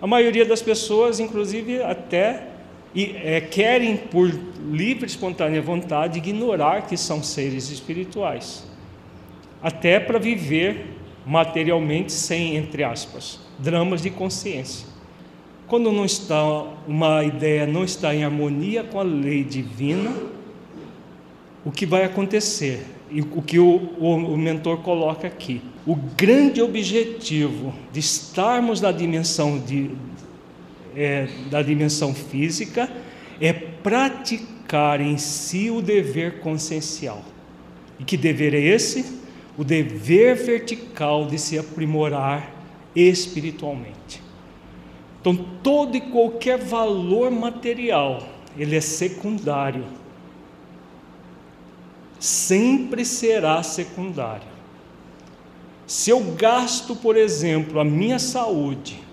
A 0.02 0.06
maioria 0.06 0.46
das 0.46 0.62
pessoas, 0.62 1.20
inclusive, 1.20 1.82
até 1.82 2.48
é, 2.96 3.42
querem, 3.42 3.98
por 3.98 4.32
livre 4.72 5.06
e 5.06 5.08
espontânea 5.08 5.62
vontade, 5.62 6.20
ignorar 6.20 6.86
que 6.88 6.96
são 6.96 7.24
seres 7.24 7.72
espirituais. 7.72 8.64
Até 9.62 10.00
para 10.00 10.20
viver 10.20 10.86
materialmente 11.26 12.12
sem, 12.12 12.56
entre 12.58 12.84
aspas, 12.84 13.40
dramas 13.58 14.02
de 14.02 14.10
consciência. 14.10 14.88
Quando 15.68 15.92
não 15.92 16.06
está 16.06 16.44
uma 16.88 17.24
ideia 17.24 17.66
não 17.66 17.84
está 17.84 18.14
em 18.14 18.24
harmonia 18.24 18.84
com 18.84 19.00
a 19.00 19.04
lei 19.04 19.44
divina, 19.44 20.12
o 21.66 21.72
que 21.72 21.86
vai 21.86 22.04
acontecer? 22.04 22.86
E 23.10 23.22
o 23.22 23.42
que 23.42 23.60
o, 23.60 23.90
o, 24.00 24.16
o 24.16 24.38
mentor 24.38 24.78
coloca 24.78 25.28
aqui 25.28 25.62
o 25.86 25.96
grande 25.96 26.62
objetivo 26.62 27.74
de 27.92 28.00
estarmos 28.00 28.80
na 28.80 28.92
dimensão, 28.92 29.60
de, 29.60 29.92
é, 30.96 31.28
da 31.50 31.62
dimensão 31.62 32.14
física 32.14 32.90
é 33.42 33.52
praticar 33.52 35.02
em 35.02 35.18
si 35.18 35.70
o 35.70 35.82
dever 35.82 36.40
consciencial. 36.40 37.22
E 38.00 38.06
que 38.06 38.16
dever 38.16 38.54
é 38.54 38.60
esse? 38.60 39.20
O 39.58 39.64
dever 39.64 40.36
vertical 40.36 41.26
de 41.26 41.38
se 41.38 41.60
aprimorar 41.60 42.50
espiritualmente. 42.96 44.22
Então, 45.20 45.36
todo 45.62 45.96
e 45.98 46.02
qualquer 46.02 46.58
valor 46.58 47.30
material, 47.30 48.26
ele 48.58 48.76
é 48.76 48.82
secundário. 48.82 49.86
Sempre 52.24 53.04
será 53.04 53.62
secundário. 53.64 54.48
Se 55.86 56.10
eu 56.10 56.22
gasto, 56.38 56.96
por 56.96 57.18
exemplo, 57.18 57.82
a 57.82 57.84
minha 57.84 58.18
saúde 58.18 59.04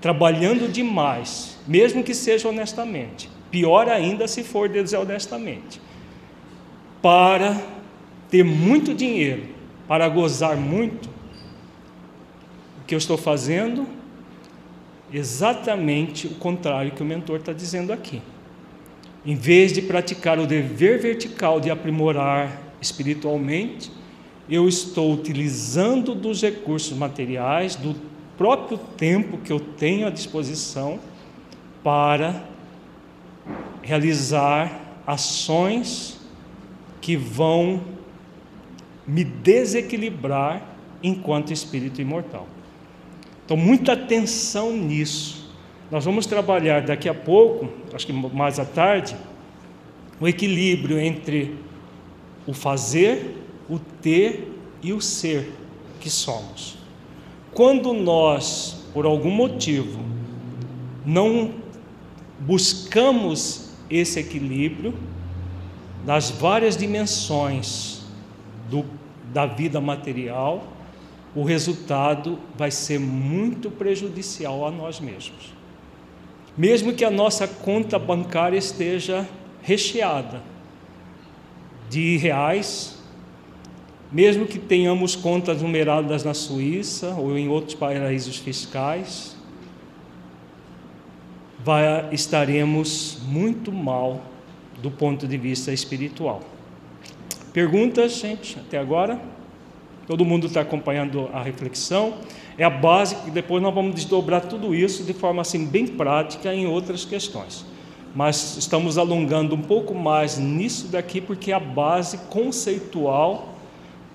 trabalhando 0.00 0.68
demais, 0.68 1.56
mesmo 1.68 2.02
que 2.02 2.12
seja 2.12 2.48
honestamente, 2.48 3.30
pior 3.48 3.88
ainda 3.88 4.26
se 4.26 4.42
for 4.42 4.68
desonestamente, 4.68 5.80
para 7.00 7.62
ter 8.28 8.42
muito 8.42 8.92
dinheiro, 8.92 9.44
para 9.86 10.08
gozar 10.08 10.56
muito, 10.56 11.08
o 12.82 12.86
que 12.88 12.94
eu 12.96 12.98
estou 12.98 13.16
fazendo? 13.16 13.86
Exatamente 15.12 16.26
o 16.26 16.34
contrário 16.34 16.90
que 16.90 17.04
o 17.04 17.06
mentor 17.06 17.38
está 17.38 17.52
dizendo 17.52 17.92
aqui. 17.92 18.20
Em 19.26 19.34
vez 19.34 19.72
de 19.72 19.82
praticar 19.82 20.38
o 20.38 20.46
dever 20.46 21.00
vertical 21.00 21.58
de 21.58 21.68
aprimorar 21.68 22.62
espiritualmente, 22.80 23.90
eu 24.48 24.68
estou 24.68 25.12
utilizando 25.12 26.14
dos 26.14 26.40
recursos 26.40 26.96
materiais, 26.96 27.74
do 27.74 27.96
próprio 28.38 28.78
tempo 28.78 29.38
que 29.38 29.52
eu 29.52 29.58
tenho 29.58 30.06
à 30.06 30.10
disposição, 30.10 31.00
para 31.82 32.44
realizar 33.82 35.00
ações 35.04 36.20
que 37.00 37.16
vão 37.16 37.82
me 39.04 39.24
desequilibrar 39.24 40.62
enquanto 41.02 41.52
espírito 41.52 42.00
imortal. 42.00 42.46
Então, 43.44 43.56
muita 43.56 43.92
atenção 43.92 44.76
nisso. 44.76 45.45
Nós 45.90 46.04
vamos 46.04 46.26
trabalhar 46.26 46.82
daqui 46.82 47.08
a 47.08 47.14
pouco, 47.14 47.68
acho 47.94 48.06
que 48.06 48.12
mais 48.12 48.58
à 48.58 48.64
tarde, 48.64 49.16
o 50.20 50.26
equilíbrio 50.26 50.98
entre 50.98 51.56
o 52.46 52.52
fazer, 52.52 53.36
o 53.68 53.78
ter 53.78 54.52
e 54.82 54.92
o 54.92 55.00
ser 55.00 55.52
que 56.00 56.10
somos. 56.10 56.76
Quando 57.52 57.92
nós, 57.92 58.84
por 58.92 59.06
algum 59.06 59.30
motivo, 59.30 60.00
não 61.04 61.54
buscamos 62.40 63.70
esse 63.88 64.18
equilíbrio 64.18 64.92
nas 66.04 66.30
várias 66.30 66.76
dimensões 66.76 68.04
do, 68.68 68.84
da 69.32 69.46
vida 69.46 69.80
material, 69.80 70.66
o 71.34 71.42
resultado 71.42 72.38
vai 72.56 72.70
ser 72.70 72.98
muito 72.98 73.70
prejudicial 73.70 74.66
a 74.66 74.70
nós 74.70 75.00
mesmos. 75.00 75.55
Mesmo 76.56 76.92
que 76.92 77.04
a 77.04 77.10
nossa 77.10 77.46
conta 77.46 77.98
bancária 77.98 78.56
esteja 78.56 79.28
recheada 79.62 80.42
de 81.90 82.16
reais, 82.16 82.98
mesmo 84.10 84.46
que 84.46 84.58
tenhamos 84.58 85.14
contas 85.14 85.60
numeradas 85.60 86.24
na 86.24 86.32
Suíça 86.32 87.14
ou 87.18 87.36
em 87.36 87.48
outros 87.48 87.74
paraísos 87.74 88.38
fiscais, 88.38 89.36
vai, 91.62 92.08
estaremos 92.12 93.18
muito 93.26 93.72
mal 93.72 94.22
do 94.80 94.90
ponto 94.90 95.26
de 95.26 95.36
vista 95.36 95.72
espiritual. 95.72 96.40
Perguntas, 97.52 98.12
gente, 98.12 98.58
até 98.58 98.78
agora? 98.78 99.20
Todo 100.06 100.24
mundo 100.24 100.46
está 100.46 100.60
acompanhando 100.60 101.28
a 101.32 101.42
reflexão. 101.42 102.18
É 102.58 102.64
a 102.64 102.70
base 102.70 103.16
que 103.16 103.30
depois 103.30 103.62
nós 103.62 103.74
vamos 103.74 103.94
desdobrar 103.94 104.42
tudo 104.42 104.74
isso 104.74 105.04
de 105.04 105.12
forma 105.12 105.42
assim 105.42 105.66
bem 105.66 105.86
prática 105.86 106.54
em 106.54 106.66
outras 106.66 107.04
questões. 107.04 107.64
Mas 108.14 108.56
estamos 108.56 108.96
alongando 108.96 109.54
um 109.54 109.60
pouco 109.60 109.94
mais 109.94 110.38
nisso 110.38 110.88
daqui 110.88 111.20
porque 111.20 111.52
é 111.52 111.54
a 111.54 111.60
base 111.60 112.16
conceitual 112.30 113.54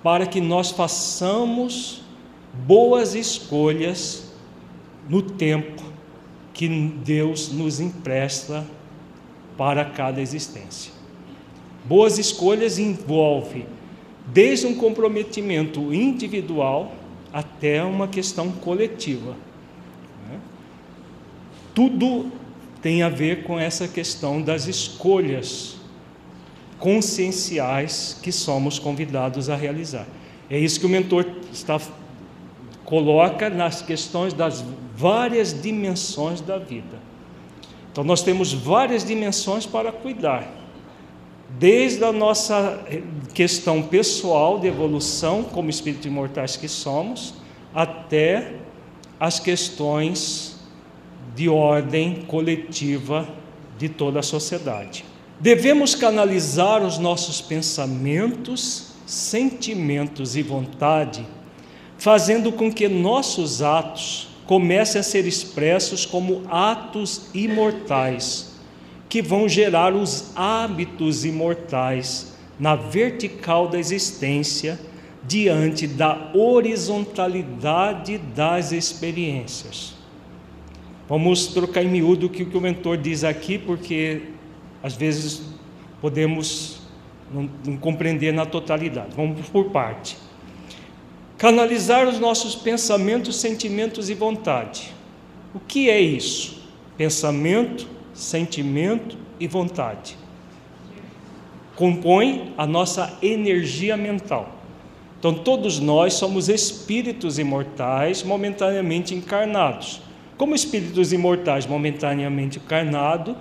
para 0.02 0.26
que 0.26 0.42
nós 0.42 0.72
façamos 0.72 2.02
boas 2.66 3.14
escolhas 3.14 4.32
no 5.08 5.22
tempo 5.22 5.84
que 6.54 6.68
Deus 6.68 7.52
nos 7.52 7.80
empresta 7.80 8.66
para 9.56 9.86
cada 9.86 10.20
existência. 10.20 10.92
Boas 11.86 12.18
escolhas 12.18 12.80
envolve 12.80 13.66
desde 14.28 14.66
um 14.66 14.76
comprometimento 14.76 15.94
individual 15.94 16.92
até 17.34 17.84
uma 17.84 18.08
questão 18.08 18.52
coletiva. 18.52 19.36
Né? 20.30 20.40
Tudo 21.74 22.32
tem 22.82 23.04
a 23.04 23.10
ver 23.10 23.44
com 23.44 23.60
essa 23.60 23.88
questão 23.88 24.42
das 24.42 24.68
escolhas 24.68 25.78
conscienciais 26.80 28.20
que 28.22 28.32
somos 28.32 28.80
convidados 28.80 29.50
a 29.50 29.56
realizar. 29.56 30.08
É 30.50 30.58
isso 30.58 30.80
que 30.80 30.86
o 30.86 30.90
mentor 30.90 31.26
está 31.54 31.80
coloca 32.84 33.50
nas 33.50 33.82
questões 33.82 34.34
das 34.34 34.66
várias 34.98 35.62
dimensões 35.62 36.42
da 36.42 36.58
vida. 36.58 37.00
Então 37.90 38.04
nós 38.04 38.22
temos 38.22 38.52
várias 38.52 39.06
dimensões 39.06 39.66
para 39.66 39.94
cuidar. 39.94 40.61
Desde 41.60 42.04
a 42.04 42.12
nossa 42.12 42.80
questão 43.34 43.84
pessoal 43.84 44.60
de 44.60 44.68
evolução 44.68 45.44
como 45.44 45.70
espíritos 45.70 46.06
imortais 46.06 46.56
que 46.56 46.68
somos, 46.68 47.34
até 47.74 48.54
as 49.20 49.40
questões 49.40 50.56
de 51.36 51.48
ordem 51.48 52.24
coletiva 52.28 53.28
de 53.78 53.88
toda 53.88 54.20
a 54.20 54.24
sociedade. 54.24 55.06
Devemos 55.40 55.96
canalizar 55.96 56.84
os 56.84 56.98
nossos 56.98 57.42
pensamentos, 57.42 58.92
sentimentos 59.06 60.36
e 60.36 60.44
vontade, 60.44 61.26
fazendo 61.98 62.52
com 62.52 62.72
que 62.72 62.88
nossos 62.88 63.62
atos 63.62 64.30
comecem 64.46 65.00
a 65.00 65.04
ser 65.04 65.26
expressos 65.26 66.06
como 66.06 66.44
atos 66.50 67.30
imortais, 67.34 68.51
que 69.12 69.22
vão 69.22 69.46
gerar 69.50 69.94
os 69.94 70.32
hábitos 70.38 71.26
imortais 71.26 72.34
na 72.58 72.78
vertical 72.78 73.68
da 73.68 73.78
existência, 73.78 74.80
diante 75.28 75.86
da 75.86 76.32
horizontalidade 76.34 78.18
das 78.18 78.72
experiências. 78.72 79.96
Vamos 81.10 81.48
trocar 81.48 81.84
em 81.84 81.90
miúdo 81.90 82.28
o 82.28 82.30
que 82.30 82.44
o 82.44 82.62
mentor 82.62 82.96
diz 82.96 83.26
aqui, 83.26 83.58
porque 83.58 84.30
às 84.82 84.96
vezes 84.96 85.42
podemos 86.00 86.80
não, 87.34 87.50
não 87.66 87.76
compreender 87.76 88.32
na 88.32 88.46
totalidade. 88.46 89.10
Vamos 89.14 89.50
por 89.50 89.72
parte. 89.72 90.16
Canalizar 91.38 92.08
os 92.08 92.18
nossos 92.18 92.56
pensamentos, 92.56 93.36
sentimentos 93.36 94.10
e 94.10 94.14
vontade. 94.14 94.94
O 95.54 95.60
que 95.60 95.90
é 95.90 96.00
isso? 96.00 96.62
Pensamento, 96.96 98.00
sentimento 98.14 99.18
e 99.40 99.48
vontade. 99.48 100.18
Compõe 101.76 102.54
a 102.58 102.68
nossa 102.68 103.18
energia 103.22 103.98
mental. 103.98 104.58
Então, 105.20 105.34
todos 105.34 105.80
nós 105.80 106.14
somos 106.14 106.50
espíritos 106.50 107.38
imortais 107.40 108.24
momentaneamente 108.24 109.14
encarnados. 109.14 110.02
Como 110.38 110.56
espíritos 110.56 111.14
imortais 111.14 111.66
momentaneamente 111.66 112.60
encarnados, 112.60 113.36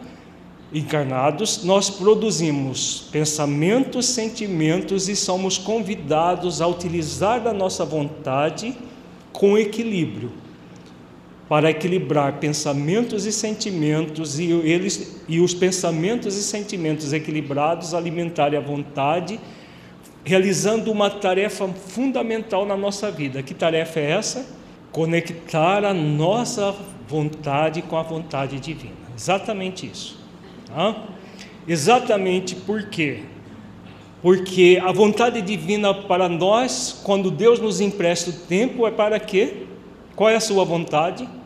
encarnados, 0.72 1.64
nós 1.64 1.90
produzimos 1.90 3.09
pensamentos, 3.10 4.06
sentimentos 4.06 5.09
e 5.09 5.16
somos 5.16 5.59
convidados 5.59 6.60
a 6.60 6.66
utilizar 6.66 7.40
da 7.40 7.52
nossa 7.52 7.84
vontade 7.84 8.76
com 9.32 9.59
equilíbrio 9.59 10.39
para 11.51 11.68
equilibrar 11.68 12.35
pensamentos 12.35 13.27
e 13.27 13.32
sentimentos 13.32 14.39
e 14.39 14.52
eles 14.52 15.20
e 15.28 15.40
os 15.40 15.52
pensamentos 15.52 16.36
e 16.36 16.44
sentimentos 16.44 17.12
equilibrados 17.12 17.93
alimentarem 17.93 18.56
a 18.56 18.62
vontade, 18.62 19.40
realizando 20.24 20.93
uma 20.93 21.10
tarefa 21.10 21.66
fundamental 21.66 22.64
na 22.64 22.77
nossa 22.77 23.10
vida. 23.10 23.43
Que 23.43 23.52
tarefa 23.52 23.98
é 23.98 24.12
essa? 24.12 24.47
Conectar 24.93 25.85
a 25.85 25.93
nossa 25.93 26.72
vontade 27.09 27.82
com 27.82 27.97
a 27.97 28.02
vontade 28.05 28.60
divina. 28.60 28.94
Exatamente 29.18 29.90
isso. 29.93 30.20
Tá? 30.66 31.05
Exatamente 31.66 32.55
por 32.55 32.85
quê? 32.85 33.24
Porque 34.22 34.81
a 34.81 34.93
vontade 34.93 35.43
divina 35.43 35.93
para 35.93 36.28
nós, 36.28 37.01
quando 37.02 37.28
Deus 37.28 37.59
nos 37.59 37.81
empresta 37.81 38.31
o 38.31 38.35
tempo, 38.35 38.86
é 38.86 38.93
para 38.93 39.18
quê? 39.18 39.64
Qual 40.14 40.31
é 40.31 40.36
a 40.36 40.40
sua 40.40 40.64
vontade? 40.64 41.39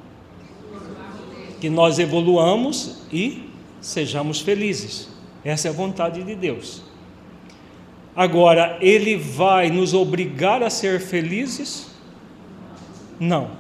Que 1.65 1.71
nós 1.71 1.99
evoluamos 1.99 3.07
e 3.11 3.49
sejamos 3.81 4.43
felizes. 4.43 5.09
Essa 5.43 5.69
é 5.69 5.71
a 5.71 5.73
vontade 5.73 6.23
de 6.23 6.35
Deus. 6.35 6.83
Agora, 8.15 8.77
Ele 8.83 9.17
vai 9.17 9.71
nos 9.71 9.95
obrigar 9.95 10.63
a 10.63 10.69
ser 10.69 11.01
felizes? 11.01 11.87
Não. 13.19 13.53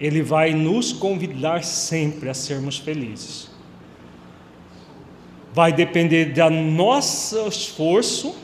ele 0.00 0.22
vai 0.22 0.54
nos 0.54 0.92
convidar 0.92 1.62
sempre 1.62 2.28
a 2.28 2.34
sermos 2.34 2.78
felizes. 2.78 3.48
Vai 5.54 5.72
depender 5.72 6.32
do 6.32 6.50
nosso 6.50 7.46
esforço 7.46 8.34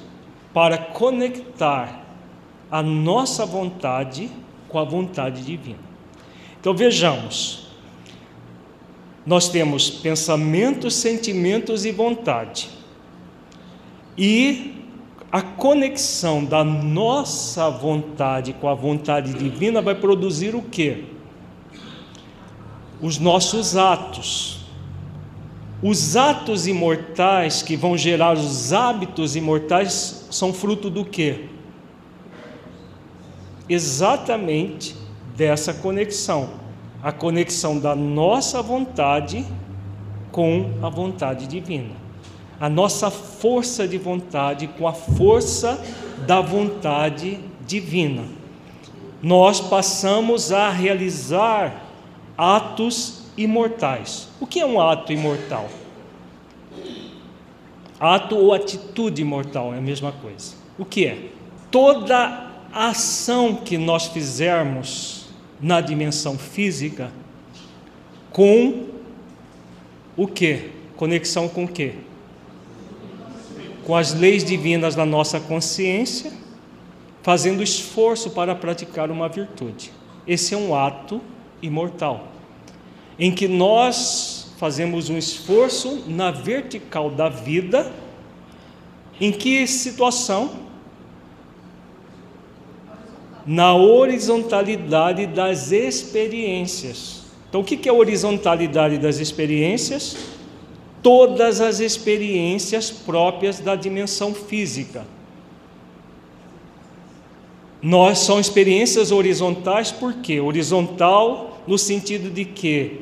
para 0.54 0.78
conectar 0.78 2.04
a 2.70 2.80
nossa 2.84 3.44
vontade 3.44 4.30
com 4.68 4.78
a 4.78 4.84
vontade 4.84 5.42
divina. 5.42 5.80
Então 6.60 6.72
vejamos, 6.72 7.61
nós 9.24 9.48
temos 9.48 9.90
pensamentos, 9.90 10.94
sentimentos 10.94 11.84
e 11.84 11.92
vontade. 11.92 12.70
E 14.16 14.74
a 15.30 15.40
conexão 15.40 16.44
da 16.44 16.62
nossa 16.62 17.70
vontade 17.70 18.52
com 18.52 18.68
a 18.68 18.74
vontade 18.74 19.32
divina 19.32 19.80
vai 19.80 19.94
produzir 19.94 20.54
o 20.54 20.62
quê? 20.62 21.04
Os 23.00 23.18
nossos 23.18 23.76
atos. 23.76 24.60
Os 25.82 26.16
atos 26.16 26.66
imortais 26.66 27.62
que 27.62 27.76
vão 27.76 27.96
gerar 27.96 28.34
os 28.34 28.72
hábitos 28.72 29.34
imortais 29.34 30.26
são 30.30 30.52
fruto 30.52 30.88
do 30.88 31.04
quê? 31.04 31.48
exatamente 33.68 34.94
dessa 35.36 35.72
conexão, 35.72 36.50
a 37.02 37.10
conexão 37.10 37.78
da 37.78 37.96
nossa 37.96 38.62
vontade 38.62 39.44
com 40.30 40.70
a 40.82 40.88
vontade 40.88 41.46
divina. 41.46 41.94
A 42.60 42.68
nossa 42.68 43.10
força 43.10 43.88
de 43.88 43.98
vontade 43.98 44.68
com 44.68 44.86
a 44.86 44.92
força 44.92 45.82
da 46.26 46.40
vontade 46.40 47.40
divina. 47.66 48.22
Nós 49.20 49.60
passamos 49.60 50.52
a 50.52 50.70
realizar 50.70 51.84
atos 52.38 53.24
imortais. 53.36 54.28
O 54.40 54.46
que 54.46 54.60
é 54.60 54.66
um 54.66 54.80
ato 54.80 55.12
imortal? 55.12 55.68
Ato 57.98 58.36
ou 58.36 58.52
atitude 58.52 59.22
imortal 59.22 59.74
é 59.74 59.78
a 59.78 59.80
mesma 59.80 60.12
coisa. 60.12 60.54
O 60.78 60.84
que 60.84 61.06
é? 61.06 61.30
Toda 61.70 62.50
ação 62.72 63.54
que 63.54 63.76
nós 63.76 64.06
fizermos 64.06 65.21
na 65.62 65.80
dimensão 65.80 66.36
física 66.36 67.12
com 68.32 68.88
o 70.16 70.26
que? 70.26 70.70
Conexão 70.96 71.48
com 71.48 71.64
o 71.64 71.68
que? 71.68 71.94
Com 73.84 73.94
as 73.96 74.12
leis 74.12 74.44
divinas 74.44 74.94
da 74.94 75.06
nossa 75.06 75.38
consciência, 75.38 76.32
fazendo 77.22 77.62
esforço 77.62 78.30
para 78.30 78.54
praticar 78.54 79.10
uma 79.10 79.28
virtude. 79.28 79.92
Esse 80.26 80.54
é 80.54 80.56
um 80.56 80.74
ato 80.74 81.20
imortal, 81.60 82.28
em 83.18 83.32
que 83.32 83.46
nós 83.46 84.52
fazemos 84.58 85.08
um 85.08 85.18
esforço 85.18 86.04
na 86.08 86.30
vertical 86.30 87.10
da 87.10 87.28
vida, 87.28 87.92
em 89.20 89.30
que 89.30 89.66
situação? 89.66 90.71
Na 93.46 93.74
horizontalidade 93.74 95.26
das 95.26 95.72
experiências. 95.72 97.22
Então, 97.48 97.60
o 97.60 97.64
que 97.64 97.88
é 97.88 97.92
a 97.92 97.94
horizontalidade 97.94 98.98
das 98.98 99.18
experiências? 99.18 100.16
Todas 101.02 101.60
as 101.60 101.80
experiências 101.80 102.90
próprias 102.90 103.58
da 103.58 103.74
dimensão 103.74 104.32
física. 104.32 105.04
Nós 107.82 108.20
são 108.20 108.38
experiências 108.38 109.10
horizontais 109.10 109.90
por 109.90 110.14
quê? 110.14 110.40
Horizontal 110.40 111.60
no 111.66 111.76
sentido 111.76 112.30
de 112.30 112.44
que 112.44 113.00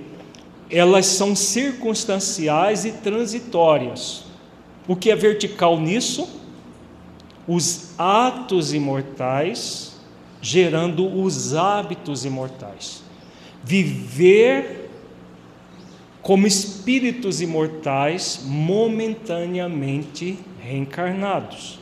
elas 0.70 1.04
são 1.06 1.36
circunstanciais 1.36 2.84
e 2.86 2.92
transitórias. 2.92 4.24
O 4.88 4.96
que 4.96 5.10
é 5.10 5.16
vertical 5.16 5.78
nisso? 5.78 6.28
Os 7.46 7.90
atos 7.98 8.72
imortais 8.72 9.89
gerando 10.40 11.06
os 11.22 11.54
hábitos 11.54 12.24
imortais. 12.24 13.02
Viver 13.62 14.88
como 16.22 16.46
espíritos 16.46 17.40
imortais 17.40 18.42
momentaneamente 18.44 20.38
reencarnados. 20.62 21.78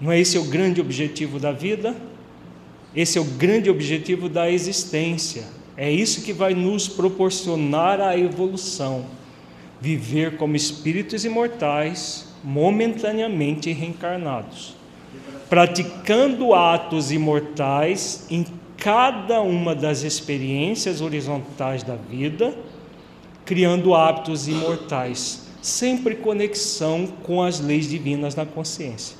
Não 0.00 0.10
é 0.10 0.18
esse 0.18 0.38
o 0.38 0.44
grande 0.44 0.80
objetivo 0.80 1.38
da 1.38 1.52
vida? 1.52 1.94
Esse 2.94 3.18
é 3.18 3.20
o 3.20 3.24
grande 3.24 3.70
objetivo 3.70 4.28
da 4.28 4.50
existência. 4.50 5.44
É 5.76 5.90
isso 5.90 6.22
que 6.22 6.32
vai 6.32 6.54
nos 6.54 6.88
proporcionar 6.88 8.00
a 8.00 8.16
evolução. 8.18 9.06
Viver 9.80 10.36
como 10.36 10.56
espíritos 10.56 11.24
imortais 11.24 12.28
momentaneamente 12.42 13.72
reencarnados 13.72 14.79
praticando 15.50 16.54
atos 16.54 17.10
imortais 17.10 18.24
em 18.30 18.46
cada 18.76 19.42
uma 19.42 19.74
das 19.74 20.04
experiências 20.04 21.00
horizontais 21.00 21.82
da 21.82 21.96
vida, 21.96 22.56
criando 23.44 23.92
hábitos 23.92 24.46
imortais, 24.46 25.48
sempre 25.60 26.14
conexão 26.14 27.08
com 27.24 27.42
as 27.42 27.58
leis 27.58 27.88
divinas 27.88 28.36
na 28.36 28.46
consciência. 28.46 29.16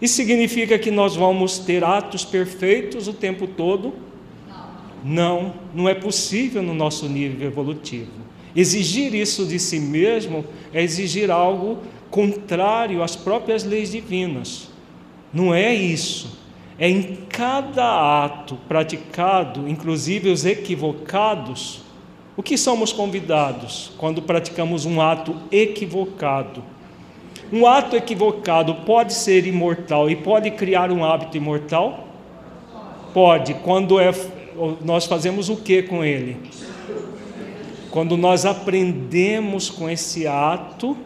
Isso 0.00 0.14
significa 0.14 0.78
que 0.78 0.90
nós 0.90 1.16
vamos 1.16 1.58
ter 1.58 1.82
atos 1.82 2.24
perfeitos 2.24 3.08
o 3.08 3.12
tempo 3.12 3.48
todo? 3.48 3.92
Não, 5.04 5.52
não 5.74 5.88
é 5.88 5.94
possível 5.94 6.62
no 6.62 6.74
nosso 6.74 7.08
nível 7.08 7.48
evolutivo. 7.48 8.22
Exigir 8.54 9.14
isso 9.14 9.44
de 9.44 9.58
si 9.58 9.80
mesmo 9.80 10.44
é 10.72 10.80
exigir 10.80 11.28
algo 11.28 11.78
contrário 12.08 13.02
às 13.02 13.16
próprias 13.16 13.64
leis 13.64 13.90
divinas. 13.90 14.71
Não 15.32 15.54
é 15.54 15.74
isso. 15.74 16.40
É 16.78 16.88
em 16.88 17.16
cada 17.28 18.24
ato 18.24 18.56
praticado, 18.68 19.68
inclusive 19.68 20.30
os 20.30 20.44
equivocados, 20.44 21.80
o 22.36 22.42
que 22.42 22.56
somos 22.58 22.92
convidados 22.92 23.92
quando 23.98 24.22
praticamos 24.22 24.84
um 24.84 25.00
ato 25.00 25.36
equivocado? 25.50 26.62
Um 27.52 27.66
ato 27.66 27.94
equivocado 27.94 28.74
pode 28.86 29.12
ser 29.12 29.46
imortal 29.46 30.08
e 30.10 30.16
pode 30.16 30.50
criar 30.50 30.90
um 30.90 31.04
hábito 31.04 31.36
imortal? 31.36 32.08
Pode. 33.12 33.54
Quando 33.54 34.00
é, 34.00 34.10
nós 34.82 35.04
fazemos 35.04 35.50
o 35.50 35.56
que 35.56 35.82
com 35.82 36.02
ele? 36.02 36.38
Quando 37.90 38.16
nós 38.16 38.46
aprendemos 38.46 39.68
com 39.68 39.88
esse 39.88 40.26
ato, 40.26 40.96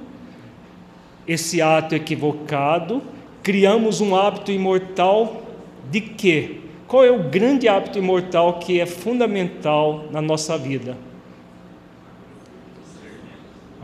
esse 1.26 1.60
ato 1.60 1.96
equivocado, 1.96 3.02
criamos 3.46 4.00
um 4.00 4.16
hábito 4.16 4.50
imortal 4.50 5.40
de 5.88 6.00
quê? 6.00 6.62
Qual 6.88 7.04
é 7.04 7.12
o 7.12 7.28
grande 7.28 7.68
hábito 7.68 7.96
imortal 7.96 8.58
que 8.58 8.80
é 8.80 8.86
fundamental 8.86 10.08
na 10.10 10.20
nossa 10.20 10.58
vida? 10.58 10.96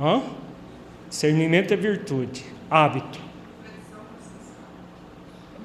Hã? 0.01 0.20
Discernimento 1.09 1.72
é 1.72 1.76
virtude. 1.76 2.44
Hábito. 2.68 3.20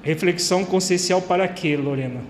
Reflexão 0.04 0.64
consciencial 0.64 1.20
para 1.20 1.48
quê, 1.48 1.76
Lorena? 1.76 2.22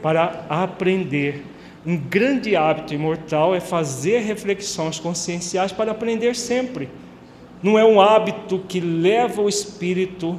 Para 0.00 0.46
aprender. 0.48 1.44
Um 1.84 1.96
grande 1.96 2.54
hábito 2.54 2.94
imortal 2.94 3.52
é 3.52 3.58
fazer 3.58 4.20
reflexões 4.20 5.00
conscienciais 5.00 5.72
para 5.72 5.90
aprender 5.90 6.36
sempre 6.36 6.88
não 7.62 7.78
é 7.78 7.84
um 7.84 8.00
hábito 8.00 8.60
que 8.68 8.80
leva 8.80 9.42
o 9.42 9.48
espírito 9.48 10.38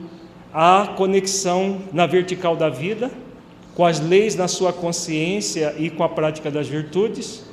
à 0.53 0.93
conexão 0.95 1.81
na 1.91 2.05
vertical 2.05 2.55
da 2.55 2.69
vida, 2.69 3.11
com 3.75 3.85
as 3.85 3.99
leis 3.99 4.35
na 4.35 4.47
sua 4.47 4.73
consciência 4.73 5.75
e 5.77 5.89
com 5.89 6.03
a 6.03 6.09
prática 6.09 6.49
das 6.49 6.67
virtudes. 6.67 7.43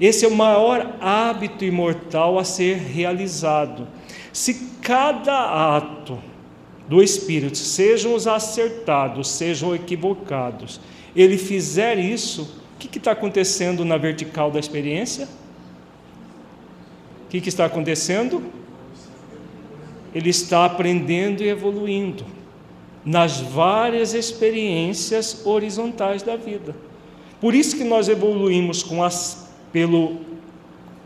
Esse 0.00 0.24
é 0.24 0.28
o 0.28 0.34
maior 0.34 0.94
hábito 1.00 1.64
imortal 1.64 2.38
a 2.38 2.44
ser 2.44 2.76
realizado. 2.76 3.86
Se 4.32 4.68
cada 4.80 5.76
ato 5.76 6.18
do 6.88 7.02
espírito, 7.02 7.58
sejam 7.58 8.14
os 8.14 8.26
acertados, 8.26 9.28
sejam 9.28 9.74
equivocados, 9.74 10.80
ele 11.14 11.36
fizer 11.36 11.98
isso, 11.98 12.42
o 12.74 12.78
que 12.78 12.98
está 12.98 13.12
acontecendo 13.12 13.84
na 13.84 13.96
vertical 13.96 14.50
da 14.50 14.60
experiência? 14.60 15.28
O 17.26 17.30
que, 17.30 17.40
que 17.40 17.48
está 17.48 17.64
acontecendo? 17.64 18.42
Ele 20.14 20.30
está 20.30 20.64
aprendendo 20.64 21.42
e 21.42 21.48
evoluindo 21.48 22.24
nas 23.04 23.40
várias 23.40 24.14
experiências 24.14 25.46
horizontais 25.46 26.22
da 26.22 26.36
vida. 26.36 26.74
Por 27.40 27.54
isso 27.54 27.76
que 27.76 27.84
nós 27.84 28.08
evoluímos 28.08 28.82
com 28.82 29.02
as, 29.02 29.48
pelo 29.72 30.18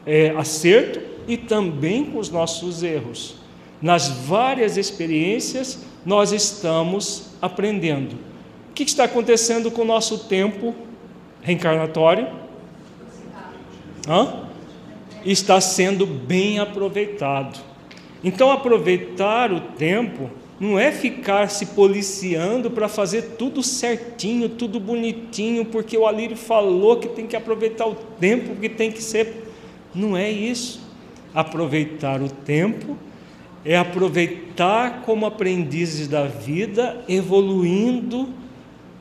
é, 0.06 0.30
acerto 0.30 1.00
e 1.28 1.36
também 1.36 2.04
com 2.04 2.18
os 2.18 2.30
nossos 2.30 2.82
erros. 2.82 3.36
Nas 3.80 4.08
várias 4.08 4.76
experiências, 4.76 5.84
nós 6.04 6.32
estamos 6.32 7.30
aprendendo. 7.40 8.16
O 8.70 8.72
que 8.74 8.84
está 8.84 9.04
acontecendo 9.04 9.70
com 9.70 9.82
o 9.82 9.84
nosso 9.84 10.20
tempo 10.20 10.74
reencarnatório 11.42 12.42
Hã? 14.08 14.48
está 15.24 15.60
sendo 15.60 16.04
bem 16.04 16.58
aproveitado. 16.58 17.60
Então, 18.22 18.50
aproveitar 18.50 19.52
o 19.52 19.60
tempo 19.60 20.30
não 20.60 20.78
é 20.78 20.92
ficar 20.92 21.50
se 21.50 21.66
policiando 21.66 22.70
para 22.70 22.88
fazer 22.88 23.34
tudo 23.36 23.62
certinho, 23.62 24.48
tudo 24.48 24.78
bonitinho, 24.78 25.64
porque 25.64 25.98
o 25.98 26.06
Alírio 26.06 26.36
falou 26.36 26.98
que 26.98 27.08
tem 27.08 27.26
que 27.26 27.34
aproveitar 27.34 27.86
o 27.86 27.94
tempo, 27.94 28.54
que 28.60 28.68
tem 28.68 28.92
que 28.92 29.02
ser. 29.02 29.48
Não 29.94 30.16
é 30.16 30.30
isso. 30.30 30.80
Aproveitar 31.34 32.22
o 32.22 32.28
tempo 32.28 32.96
é 33.64 33.76
aproveitar 33.76 35.02
como 35.02 35.26
aprendizes 35.26 36.08
da 36.08 36.26
vida, 36.26 37.02
evoluindo 37.08 38.28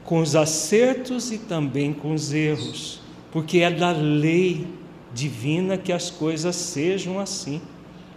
com 0.04 0.20
os 0.20 0.36
acertos 0.36 1.32
e 1.32 1.38
também 1.38 1.94
com 1.94 2.14
os 2.14 2.34
erros, 2.34 3.02
porque 3.32 3.60
é 3.60 3.72
da 3.72 3.92
lei 3.92 4.66
divina 5.14 5.78
que 5.78 5.92
as 5.92 6.10
coisas 6.10 6.56
sejam 6.56 7.20
assim. 7.20 7.62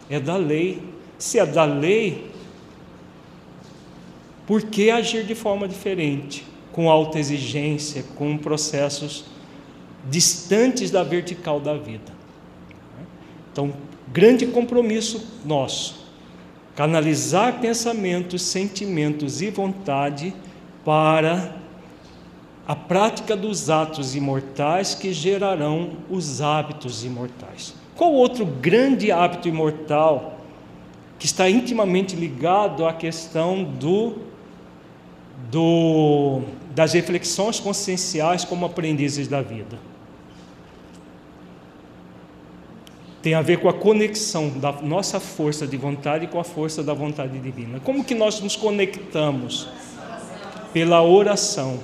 É 0.09 0.21
da 0.21 0.37
lei. 0.37 0.83
Se 1.19 1.39
é 1.39 1.47
da 1.47 1.65
lei, 1.65 2.31
por 4.47 4.63
que 4.63 4.91
agir 4.91 5.25
de 5.25 5.35
forma 5.35 5.67
diferente, 5.67 6.45
com 6.73 6.91
alta 6.91 7.19
exigência, 7.19 8.05
com 8.17 8.37
processos 8.37 9.25
distantes 10.11 10.91
da 10.91 11.03
vertical 11.03 11.61
da 11.61 11.75
vida? 11.75 12.13
Então, 13.53 13.73
grande 14.13 14.47
compromisso 14.47 15.27
nosso, 15.45 16.05
canalizar 16.75 17.61
pensamentos, 17.61 18.43
sentimentos 18.43 19.41
e 19.41 19.51
vontade 19.51 20.35
para 20.85 21.57
a 22.67 22.75
prática 22.75 23.37
dos 23.37 23.71
atos 23.71 24.15
imortais 24.15 24.95
que 24.95 25.13
gerarão 25.13 25.93
os 26.11 26.41
hábitos 26.41 27.05
imortais. 27.05 27.75
Qual 27.95 28.13
outro 28.13 28.45
grande 28.45 29.13
hábito 29.13 29.49
imortal 29.49 30.34
que 31.25 31.29
está 31.29 31.49
intimamente 31.49 32.15
ligado 32.15 32.85
à 32.85 32.93
questão 32.93 33.65
do, 33.65 34.19
do, 35.51 36.43
das 36.75 36.93
reflexões 36.93 37.59
conscienciais 37.59 38.45
como 38.45 38.67
aprendizes 38.67 39.27
da 39.27 39.41
vida? 39.41 39.79
Tem 43.23 43.33
a 43.33 43.41
ver 43.41 43.59
com 43.59 43.71
a 43.71 43.73
conexão 43.73 44.51
da 44.51 44.71
nossa 44.83 45.19
força 45.19 45.67
de 45.67 45.79
vontade 45.79 46.27
com 46.27 46.39
a 46.39 46.45
força 46.45 46.83
da 46.83 46.93
vontade 46.93 47.39
divina. 47.39 47.81
Como 47.81 48.05
que 48.05 48.15
nós 48.15 48.43
nos 48.43 48.55
conectamos? 48.55 49.67
Pela 50.75 51.03
oração 51.03 51.81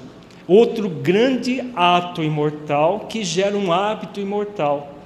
outro 0.47 0.87
grande 0.87 1.63
ato 1.75 2.23
imortal 2.23 3.07
que 3.09 3.25
gera 3.25 3.57
um 3.57 3.73
hábito 3.73 4.21
imortal. 4.21 5.00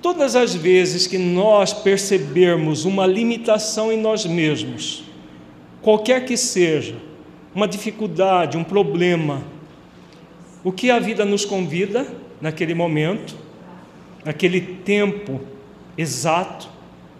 Todas 0.00 0.36
as 0.36 0.54
vezes 0.54 1.06
que 1.06 1.18
nós 1.18 1.72
percebermos 1.72 2.84
uma 2.84 3.06
limitação 3.06 3.92
em 3.92 4.00
nós 4.00 4.24
mesmos, 4.24 5.02
qualquer 5.82 6.24
que 6.24 6.36
seja, 6.36 6.94
uma 7.54 7.66
dificuldade, 7.66 8.56
um 8.56 8.62
problema, 8.62 9.42
o 10.62 10.70
que 10.70 10.90
a 10.90 10.98
vida 11.00 11.24
nos 11.24 11.44
convida 11.44 12.06
naquele 12.40 12.74
momento, 12.74 13.34
naquele 14.24 14.60
tempo 14.60 15.40
exato, 15.96 16.68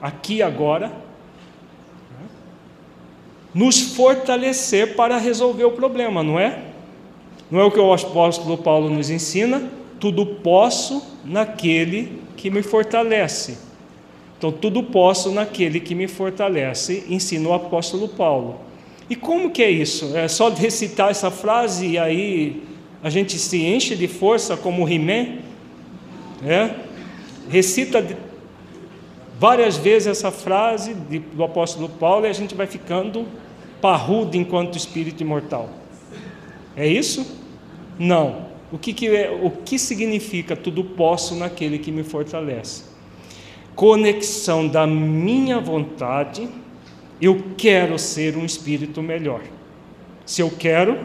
aqui 0.01 0.37
e 0.37 0.43
agora, 0.43 0.93
nos 3.53 3.81
fortalecer 3.81 4.95
para 4.95 5.19
resolver 5.19 5.65
o 5.65 5.73
problema, 5.73 6.23
não 6.23 6.39
é? 6.39 6.63
Não 7.51 7.59
é 7.59 7.65
o 7.65 7.71
que 7.71 7.81
o 7.81 7.93
apóstolo 7.93 8.59
Paulo 8.59 8.91
nos 8.91 9.11
ensina? 9.11 9.69
Tudo 9.99 10.25
posso 10.27 11.03
naquele 11.25 12.21
que 12.37 12.51
me 12.51 12.63
fortalece. 12.63 13.59
Então, 14.39 14.53
tudo 14.53 14.83
posso 14.85 15.33
naquele 15.33 15.81
que 15.81 15.95
me 15.95 16.07
fortalece, 16.07 17.05
ensina 17.09 17.49
o 17.49 17.53
apóstolo 17.53 18.09
Paulo. 18.09 18.61
E 19.11 19.17
como 19.17 19.51
que 19.51 19.63
é 19.63 19.71
isso? 19.71 20.17
É 20.17 20.29
só 20.29 20.49
recitar 20.51 21.11
essa 21.11 21.31
frase 21.31 21.87
e 21.87 21.99
aí 21.99 22.63
a 23.03 23.11
gente 23.11 23.39
se 23.39 23.65
enche 23.65 23.97
de 23.97 24.07
força 24.07 24.57
como 24.57 24.85
o 24.85 24.89
He-Man? 24.89 25.39
É? 26.47 26.71
Recita 27.49 28.05
várias 29.39 29.77
vezes 29.77 30.09
essa 30.09 30.31
frase 30.31 30.95
do 30.95 31.43
apóstolo 31.43 31.89
Paulo 31.89 32.27
e 32.27 32.29
a 32.29 32.33
gente 32.33 32.55
vai 32.55 32.67
ficando 32.67 33.27
parrudo 33.81 34.37
enquanto 34.37 34.77
espírito 34.77 35.23
imortal. 35.23 35.71
É 36.77 36.87
isso? 36.87 37.27
Não. 37.99 38.48
O 38.71 38.79
que, 38.79 38.93
que, 38.93 39.09
é, 39.09 39.31
o 39.31 39.51
que 39.51 39.79
significa 39.79 40.55
tudo 40.55 40.85
posso 40.85 41.35
naquele 41.35 41.79
que 41.79 41.91
me 41.91 42.03
fortalece? 42.03 42.85
Conexão 43.75 44.69
da 44.69 44.87
minha 44.87 45.59
vontade, 45.59 46.49
eu 47.21 47.43
quero 47.57 47.99
ser 47.99 48.37
um 48.37 48.45
espírito 48.45 49.03
melhor. 49.03 49.41
Se 50.27 50.43
eu 50.43 50.51
quero, 50.51 50.99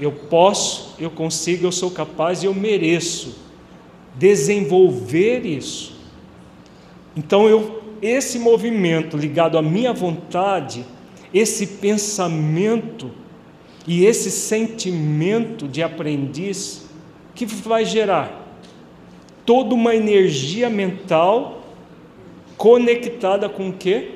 eu 0.00 0.10
posso, 0.10 0.94
eu 0.98 1.10
consigo, 1.10 1.66
eu 1.66 1.72
sou 1.72 1.90
capaz 1.90 2.42
eu 2.42 2.54
mereço 2.54 3.36
desenvolver 4.16 5.44
isso. 5.44 5.94
Então 7.16 7.48
eu 7.48 7.82
esse 8.00 8.38
movimento 8.38 9.16
ligado 9.16 9.56
à 9.56 9.62
minha 9.62 9.92
vontade, 9.92 10.84
esse 11.32 11.66
pensamento 11.66 13.10
e 13.86 14.04
esse 14.04 14.30
sentimento 14.30 15.66
de 15.66 15.82
aprendiz 15.82 16.83
que 17.34 17.44
vai 17.46 17.84
gerar 17.84 18.44
toda 19.44 19.74
uma 19.74 19.94
energia 19.94 20.70
mental 20.70 21.62
conectada 22.56 23.48
com 23.48 23.68
o 23.68 23.72
quê? 23.72 24.12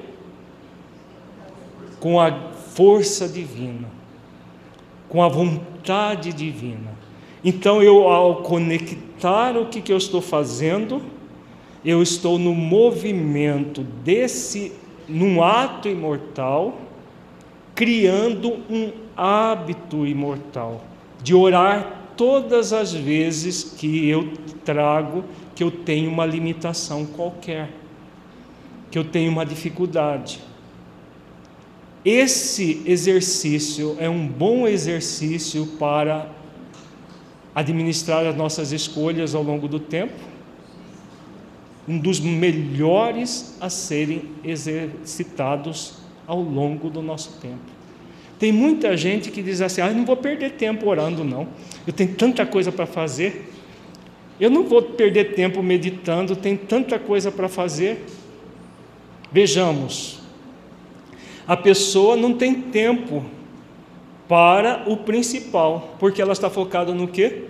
Com 2.00 2.20
a 2.20 2.32
força 2.74 3.28
divina, 3.28 3.88
com 5.08 5.22
a 5.22 5.28
vontade 5.28 6.32
divina. 6.32 6.96
Então 7.44 7.82
eu 7.82 8.08
ao 8.08 8.36
conectar 8.36 9.56
o 9.56 9.66
que, 9.66 9.80
que 9.80 9.92
eu 9.92 9.96
estou 9.96 10.20
fazendo, 10.20 11.02
eu 11.84 12.02
estou 12.02 12.38
no 12.38 12.54
movimento 12.54 13.82
desse, 13.82 14.72
num 15.08 15.42
ato 15.42 15.88
imortal, 15.88 16.78
criando 17.74 18.60
um 18.70 18.92
hábito 19.16 20.06
imortal 20.06 20.82
de 21.22 21.34
orar 21.34 21.97
todas 22.18 22.74
as 22.74 22.92
vezes 22.92 23.62
que 23.62 24.06
eu 24.08 24.32
trago 24.64 25.24
que 25.54 25.64
eu 25.64 25.70
tenho 25.70 26.10
uma 26.10 26.26
limitação 26.26 27.06
qualquer, 27.06 27.70
que 28.90 28.98
eu 28.98 29.04
tenho 29.04 29.30
uma 29.30 29.46
dificuldade. 29.46 30.40
Esse 32.04 32.82
exercício 32.86 33.96
é 33.98 34.08
um 34.08 34.26
bom 34.26 34.68
exercício 34.68 35.66
para 35.78 36.30
administrar 37.54 38.26
as 38.26 38.36
nossas 38.36 38.72
escolhas 38.72 39.34
ao 39.34 39.42
longo 39.42 39.66
do 39.66 39.80
tempo, 39.80 40.14
um 41.88 41.98
dos 41.98 42.20
melhores 42.20 43.56
a 43.60 43.68
serem 43.68 44.30
exercitados 44.44 45.94
ao 46.26 46.40
longo 46.40 46.88
do 46.88 47.02
nosso 47.02 47.32
tempo. 47.40 47.77
Tem 48.38 48.52
muita 48.52 48.96
gente 48.96 49.30
que 49.30 49.42
diz 49.42 49.60
assim: 49.60 49.80
ah, 49.80 49.90
não 49.90 50.04
vou 50.04 50.16
perder 50.16 50.52
tempo 50.52 50.88
orando, 50.88 51.24
não. 51.24 51.48
Eu 51.86 51.92
tenho 51.92 52.14
tanta 52.14 52.46
coisa 52.46 52.70
para 52.70 52.86
fazer. 52.86 53.52
Eu 54.38 54.48
não 54.48 54.64
vou 54.64 54.80
perder 54.80 55.34
tempo 55.34 55.62
meditando, 55.62 56.36
tem 56.36 56.56
tanta 56.56 56.98
coisa 56.98 57.32
para 57.32 57.48
fazer. 57.48 58.06
Vejamos, 59.32 60.20
a 61.46 61.56
pessoa 61.56 62.16
não 62.16 62.34
tem 62.34 62.54
tempo 62.54 63.24
para 64.28 64.84
o 64.86 64.98
principal, 64.98 65.96
porque 65.98 66.22
ela 66.22 66.32
está 66.32 66.48
focada 66.48 66.94
no 66.94 67.08
quê? 67.08 67.46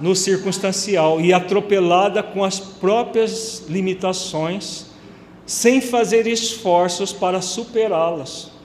No 0.00 0.14
circunstancial 0.14 1.20
e 1.20 1.32
atropelada 1.32 2.22
com 2.22 2.42
as 2.42 2.58
próprias 2.58 3.66
limitações, 3.68 4.86
sem 5.44 5.80
fazer 5.80 6.26
esforços 6.26 7.12
para 7.12 7.42
superá-las. 7.42 8.57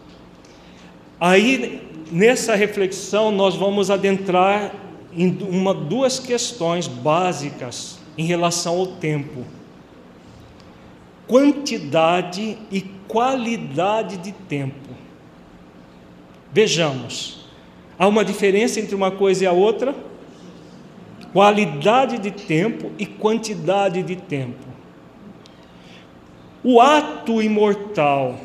Aí, 1.25 1.81
nessa 2.11 2.53
reflexão, 2.53 3.31
nós 3.31 3.55
vamos 3.55 3.89
adentrar 3.89 4.75
em 5.15 5.29
uma, 5.49 5.73
duas 5.73 6.19
questões 6.19 6.85
básicas 6.85 7.97
em 8.17 8.25
relação 8.25 8.77
ao 8.77 8.87
tempo: 8.87 9.45
quantidade 11.25 12.57
e 12.69 12.81
qualidade 13.07 14.17
de 14.17 14.33
tempo. 14.33 14.89
Vejamos, 16.51 17.45
há 17.97 18.05
uma 18.05 18.25
diferença 18.25 18.81
entre 18.81 18.93
uma 18.93 19.09
coisa 19.09 19.45
e 19.45 19.47
a 19.47 19.53
outra? 19.53 19.95
Qualidade 21.31 22.17
de 22.17 22.31
tempo 22.31 22.91
e 22.99 23.05
quantidade 23.05 24.03
de 24.03 24.17
tempo. 24.17 24.67
O 26.61 26.81
ato 26.81 27.41
imortal 27.41 28.35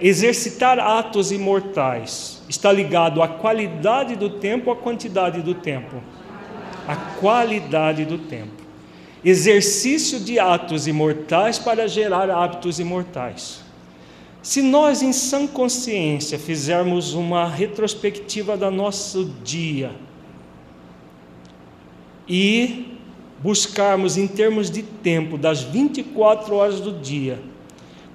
exercitar 0.00 0.78
atos 0.78 1.30
imortais 1.30 2.42
está 2.48 2.72
ligado 2.72 3.22
à 3.22 3.28
qualidade 3.28 4.16
do 4.16 4.30
tempo 4.30 4.70
ou 4.70 4.72
à 4.72 4.76
quantidade 4.76 5.42
do 5.42 5.54
tempo? 5.54 6.02
A 6.86 6.96
qualidade 6.96 8.04
do 8.04 8.18
tempo. 8.18 8.62
Exercício 9.24 10.20
de 10.20 10.38
atos 10.38 10.86
imortais 10.86 11.58
para 11.58 11.88
gerar 11.88 12.28
hábitos 12.28 12.78
imortais. 12.78 13.64
Se 14.42 14.60
nós, 14.60 15.00
em 15.00 15.12
sã 15.12 15.46
consciência, 15.46 16.38
fizermos 16.38 17.14
uma 17.14 17.48
retrospectiva 17.48 18.58
do 18.58 18.70
nosso 18.70 19.32
dia 19.42 19.92
e 22.28 22.98
buscarmos 23.38 24.18
em 24.18 24.26
termos 24.26 24.70
de 24.70 24.82
tempo, 24.82 25.38
das 25.38 25.62
24 25.62 26.54
horas 26.54 26.80
do 26.80 26.92
dia, 26.92 27.38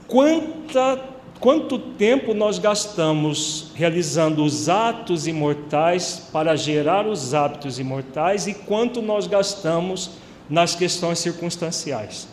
quanta, 0.07 1.03
quanto 1.39 1.79
tempo 1.79 2.33
nós 2.33 2.59
gastamos 2.59 3.71
realizando 3.73 4.43
os 4.43 4.67
atos 4.67 5.25
imortais 5.25 6.27
para 6.31 6.55
gerar 6.55 7.07
os 7.07 7.33
hábitos 7.33 7.79
imortais 7.79 8.47
e 8.47 8.53
quanto 8.53 9.01
nós 9.01 9.25
gastamos 9.25 10.11
nas 10.49 10.75
questões 10.75 11.19
circunstanciais. 11.19 12.27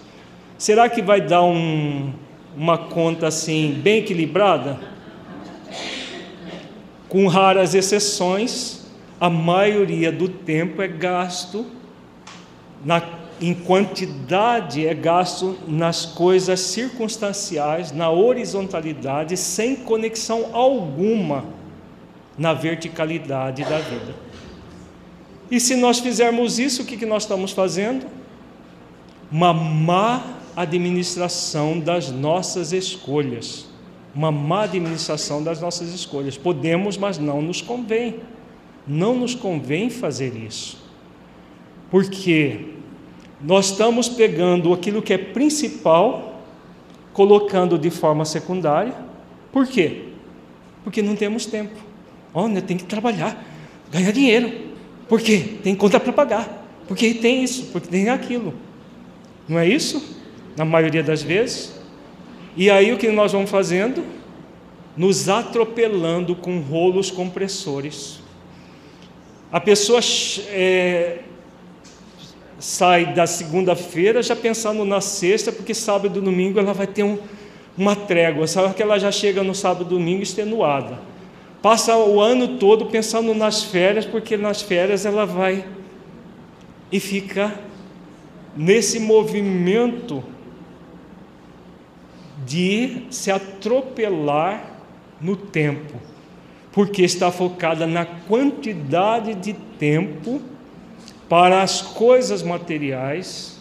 Será 0.58 0.88
que 0.88 1.02
vai 1.02 1.20
dar 1.20 1.42
um, 1.42 2.12
uma 2.56 2.78
conta 2.78 3.28
assim 3.28 3.78
bem 3.82 3.98
equilibrada, 3.98 4.78
com 7.08 7.26
raras 7.28 7.74
exceções, 7.74 8.86
a 9.20 9.30
maioria 9.30 10.10
do 10.10 10.28
tempo 10.28 10.82
é 10.82 10.88
gasto 10.88 11.64
na, 12.84 13.00
em 13.40 13.52
quantidade 13.52 14.86
é 14.86 14.94
gasto 14.94 15.58
nas 15.68 16.06
coisas 16.06 16.60
circunstanciais, 16.60 17.92
na 17.92 18.10
horizontalidade, 18.10 19.36
sem 19.36 19.76
conexão 19.76 20.50
alguma 20.52 21.44
na 22.38 22.54
verticalidade 22.54 23.64
da 23.64 23.78
vida. 23.78 24.14
E 25.50 25.60
se 25.60 25.76
nós 25.76 25.98
fizermos 25.98 26.58
isso, 26.58 26.82
o 26.82 26.84
que, 26.84 27.06
nós 27.06 27.22
estamos 27.22 27.52
fazendo? 27.52 28.06
Uma 29.30 29.52
má 29.52 30.22
administração 30.56 31.78
das 31.78 32.10
nossas 32.10 32.72
escolhas. 32.72 33.66
Uma 34.14 34.32
má 34.32 34.62
administração 34.62 35.42
das 35.42 35.60
nossas 35.60 35.92
escolhas. 35.94 36.36
Podemos, 36.36 36.96
mas 36.96 37.18
não 37.18 37.42
nos 37.42 37.60
convém. 37.60 38.20
Não 38.86 39.14
nos 39.14 39.34
convém 39.34 39.90
fazer 39.90 40.34
isso. 40.34 40.78
Porque 41.90 42.75
nós 43.40 43.70
estamos 43.70 44.08
pegando 44.08 44.72
aquilo 44.72 45.02
que 45.02 45.12
é 45.12 45.18
principal, 45.18 46.42
colocando 47.12 47.78
de 47.78 47.90
forma 47.90 48.24
secundária. 48.24 48.94
Por 49.52 49.66
quê? 49.66 50.04
Porque 50.84 51.02
não 51.02 51.16
temos 51.16 51.46
tempo. 51.46 51.74
Olha, 52.32 52.60
tem 52.60 52.76
que 52.76 52.84
trabalhar, 52.84 53.44
ganhar 53.90 54.12
dinheiro. 54.12 54.52
Por 55.08 55.20
quê? 55.20 55.58
Tem 55.62 55.74
conta 55.74 55.98
para 56.00 56.12
pagar. 56.12 56.66
Porque 56.88 57.14
tem 57.14 57.42
isso, 57.42 57.66
porque 57.72 57.88
tem 57.88 58.08
aquilo. 58.08 58.54
Não 59.48 59.58
é 59.58 59.66
isso? 59.66 60.16
na 60.56 60.64
maioria 60.64 61.02
das 61.02 61.22
vezes. 61.22 61.78
E 62.56 62.70
aí 62.70 62.92
o 62.92 62.96
que 62.96 63.08
nós 63.10 63.32
vamos 63.32 63.50
fazendo? 63.50 64.02
Nos 64.96 65.28
atropelando 65.28 66.34
com 66.34 66.58
rolos 66.60 67.10
compressores. 67.10 68.20
A 69.52 69.60
pessoa 69.60 70.00
é, 70.48 71.18
sai 72.58 73.12
da 73.12 73.26
segunda-feira 73.26 74.22
já 74.22 74.34
pensando 74.34 74.84
na 74.84 75.00
sexta, 75.00 75.52
porque 75.52 75.74
sábado 75.74 76.18
e 76.18 76.22
domingo 76.22 76.58
ela 76.58 76.72
vai 76.72 76.86
ter 76.86 77.02
um, 77.02 77.18
uma 77.76 77.94
trégua, 77.94 78.46
sabe 78.46 78.74
que 78.74 78.82
ela 78.82 78.98
já 78.98 79.12
chega 79.12 79.42
no 79.42 79.54
sábado 79.54 79.86
e 79.86 79.88
domingo 79.88 80.22
extenuada. 80.22 80.98
Passa 81.60 81.96
o 81.96 82.20
ano 82.20 82.58
todo 82.58 82.86
pensando 82.86 83.34
nas 83.34 83.62
férias, 83.62 84.04
porque 84.04 84.36
nas 84.36 84.62
férias 84.62 85.04
ela 85.04 85.26
vai 85.26 85.64
e 86.90 87.00
fica 87.00 87.58
nesse 88.56 88.98
movimento 89.00 90.22
de 92.46 93.02
se 93.10 93.30
atropelar 93.30 94.80
no 95.20 95.36
tempo, 95.36 95.94
porque 96.72 97.02
está 97.02 97.30
focada 97.32 97.86
na 97.86 98.04
quantidade 98.04 99.34
de 99.34 99.52
tempo 99.52 100.40
para 101.28 101.62
as 101.62 101.82
coisas 101.82 102.42
materiais, 102.42 103.58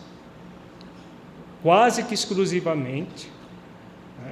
quase 1.62 2.04
que 2.04 2.14
exclusivamente. 2.14 3.32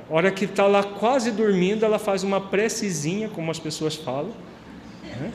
A 0.10 0.14
hora 0.14 0.32
que 0.32 0.46
está 0.46 0.68
lá 0.68 0.84
quase 0.84 1.32
dormindo, 1.32 1.86
ela 1.86 1.98
faz 1.98 2.24
uma 2.24 2.40
precezinha, 2.40 3.30
como 3.30 3.50
as 3.50 3.60
pessoas 3.60 3.96
falam. 3.96 4.32
Né? 5.04 5.32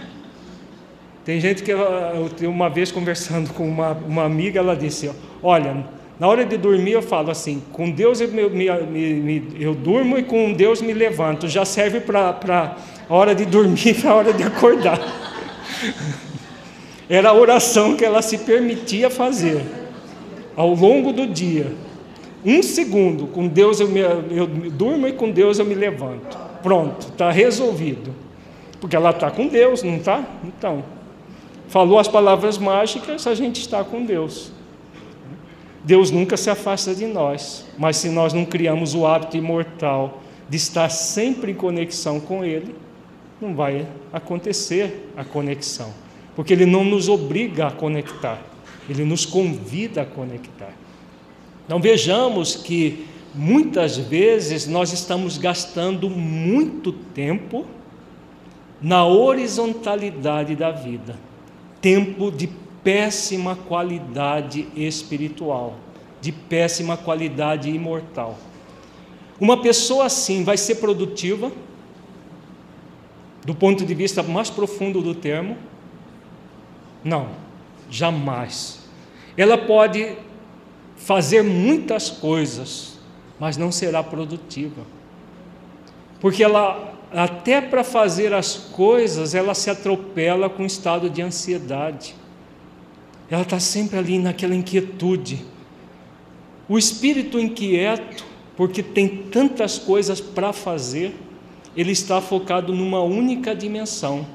Tem 1.25 1.41
gente 1.41 1.63
que, 1.63 1.71
eu, 1.71 2.51
uma 2.51 2.71
vez 2.71 2.91
conversando 2.91 3.53
com 3.53 3.69
uma, 3.69 3.93
uma 3.93 4.25
amiga, 4.25 4.61
ela 4.61 4.77
disse: 4.77 5.11
Olha, 5.43 5.85
na 6.19 6.27
hora 6.27 6.45
de 6.45 6.57
dormir 6.57 6.93
eu 6.93 7.03
falo 7.03 7.31
assim: 7.31 7.63
com 7.73 7.91
Deus 7.91 8.21
eu, 8.21 8.29
me, 8.29 8.49
me, 8.49 9.15
me, 9.15 9.53
eu 9.59 9.75
durmo 9.75 10.19
e 10.19 10.23
com 10.23 10.53
Deus 10.53 10.81
me 10.81 10.93
levanto. 10.93 11.47
Já 11.47 11.65
serve 11.65 12.01
para 12.01 12.77
a 13.09 13.15
hora 13.15 13.35
de 13.35 13.45
dormir 13.45 13.95
para 14.01 14.11
a 14.11 14.15
hora 14.15 14.33
de 14.33 14.43
acordar. 14.43 14.99
Era 17.09 17.31
a 17.31 17.35
oração 17.35 17.97
que 17.97 18.05
ela 18.05 18.21
se 18.21 18.39
permitia 18.39 19.09
fazer 19.09 19.65
ao 20.57 20.75
longo 20.75 21.13
do 21.13 21.27
dia. 21.27 21.73
Um 22.45 22.63
segundo, 22.63 23.27
com 23.27 23.49
Deus 23.49 23.81
eu, 23.81 23.89
me, 23.89 24.01
eu 24.01 24.47
durmo 24.47 25.09
e 25.09 25.13
com 25.13 25.31
Deus 25.31 25.59
eu 25.59 25.65
me 25.65 25.75
levanto. 25.75 26.39
Pronto, 26.63 27.09
está 27.09 27.31
resolvido. 27.31 28.15
Porque 28.81 28.95
ela 28.95 29.11
está 29.11 29.31
com 29.31 29.47
Deus, 29.47 29.83
não 29.83 29.97
está? 29.97 30.25
Então, 30.45 30.85
falou 31.69 31.99
as 31.99 32.09
palavras 32.09 32.59
mágicas, 32.59 33.27
a 33.27 33.35
gente 33.35 33.61
está 33.61 33.83
com 33.83 34.05
Deus. 34.05 34.53
Deus 35.85 36.11
nunca 36.11 36.37
se 36.37 36.51
afasta 36.51 36.95
de 36.95 37.07
nós, 37.07 37.65
mas 37.79 37.97
se 37.97 38.09
nós 38.09 38.33
não 38.33 38.45
criamos 38.45 38.95
o 38.95 39.07
hábito 39.07 39.37
imortal 39.37 40.21
de 40.49 40.57
estar 40.57 40.89
sempre 40.91 41.53
em 41.53 41.55
conexão 41.55 42.21
com 42.21 42.45
Ele, 42.45 42.75
não 43.41 43.55
vai 43.55 43.87
acontecer 44.13 45.11
a 45.17 45.25
conexão, 45.25 45.93
porque 46.39 46.53
Ele 46.53 46.67
não 46.67 46.85
nos 46.85 47.09
obriga 47.09 47.67
a 47.67 47.71
conectar, 47.73 48.41
Ele 48.89 49.05
nos 49.05 49.27
convida 49.27 50.03
a 50.03 50.07
conectar. 50.07 50.71
Então 51.67 51.81
vejamos 51.81 52.55
que 52.55 53.09
muitas 53.35 53.97
vezes 53.97 54.65
nós 54.69 54.93
estamos 54.93 55.37
gastando 55.37 56.09
muito 56.09 56.93
tempo 56.93 57.67
na 58.81 59.05
horizontalidade 59.05 60.55
da 60.55 60.71
vida, 60.71 61.19
tempo 61.81 62.31
de 62.31 62.49
péssima 62.85 63.57
qualidade 63.57 64.69
espiritual, 64.77 65.75
de 66.21 66.31
péssima 66.31 66.97
qualidade 66.97 67.69
imortal. 67.69 68.39
Uma 69.41 69.61
pessoa 69.61 70.05
assim 70.05 70.45
vai 70.45 70.57
ser 70.57 70.77
produtiva, 70.77 71.51
do 73.45 73.57
ponto 73.57 73.85
de 73.85 73.93
vista 73.93 74.23
mais 74.23 74.49
profundo 74.49 75.03
do 75.03 75.17
termo? 75.17 75.57
Não, 77.03 77.29
jamais. 77.91 78.81
Ela 79.37 79.57
pode 79.57 80.17
fazer 80.97 81.43
muitas 81.43 82.11
coisas, 82.11 82.99
mas 83.39 83.57
não 83.57 83.71
será 83.71 84.03
produtiva. 84.03 84.83
Porque 86.21 86.43
ela, 86.43 86.95
até 87.13 87.61
para 87.61 87.85
fazer 87.85 88.35
as 88.35 88.57
coisas, 88.57 89.35
ela 89.35 89.55
se 89.55 89.71
atropela 89.71 90.51
com 90.51 90.65
um 90.65 90.67
estado 90.67 91.09
de 91.09 91.23
ansiedade 91.23 92.15
ela 93.31 93.43
está 93.43 93.61
sempre 93.61 93.99
ali 93.99 94.19
naquela 94.19 94.55
inquietude. 94.55 95.45
O 96.69 96.79
espírito 96.79 97.39
inquieto, 97.39 98.25
porque 98.57 98.83
tem 98.83 99.09
tantas 99.09 99.79
coisas 99.79 100.21
para 100.21 100.53
fazer, 100.53 101.15
ele 101.77 101.93
está 101.93 102.21
focado 102.21 102.75
numa 102.75 103.03
única 103.03 103.55
dimensão. 103.55 104.27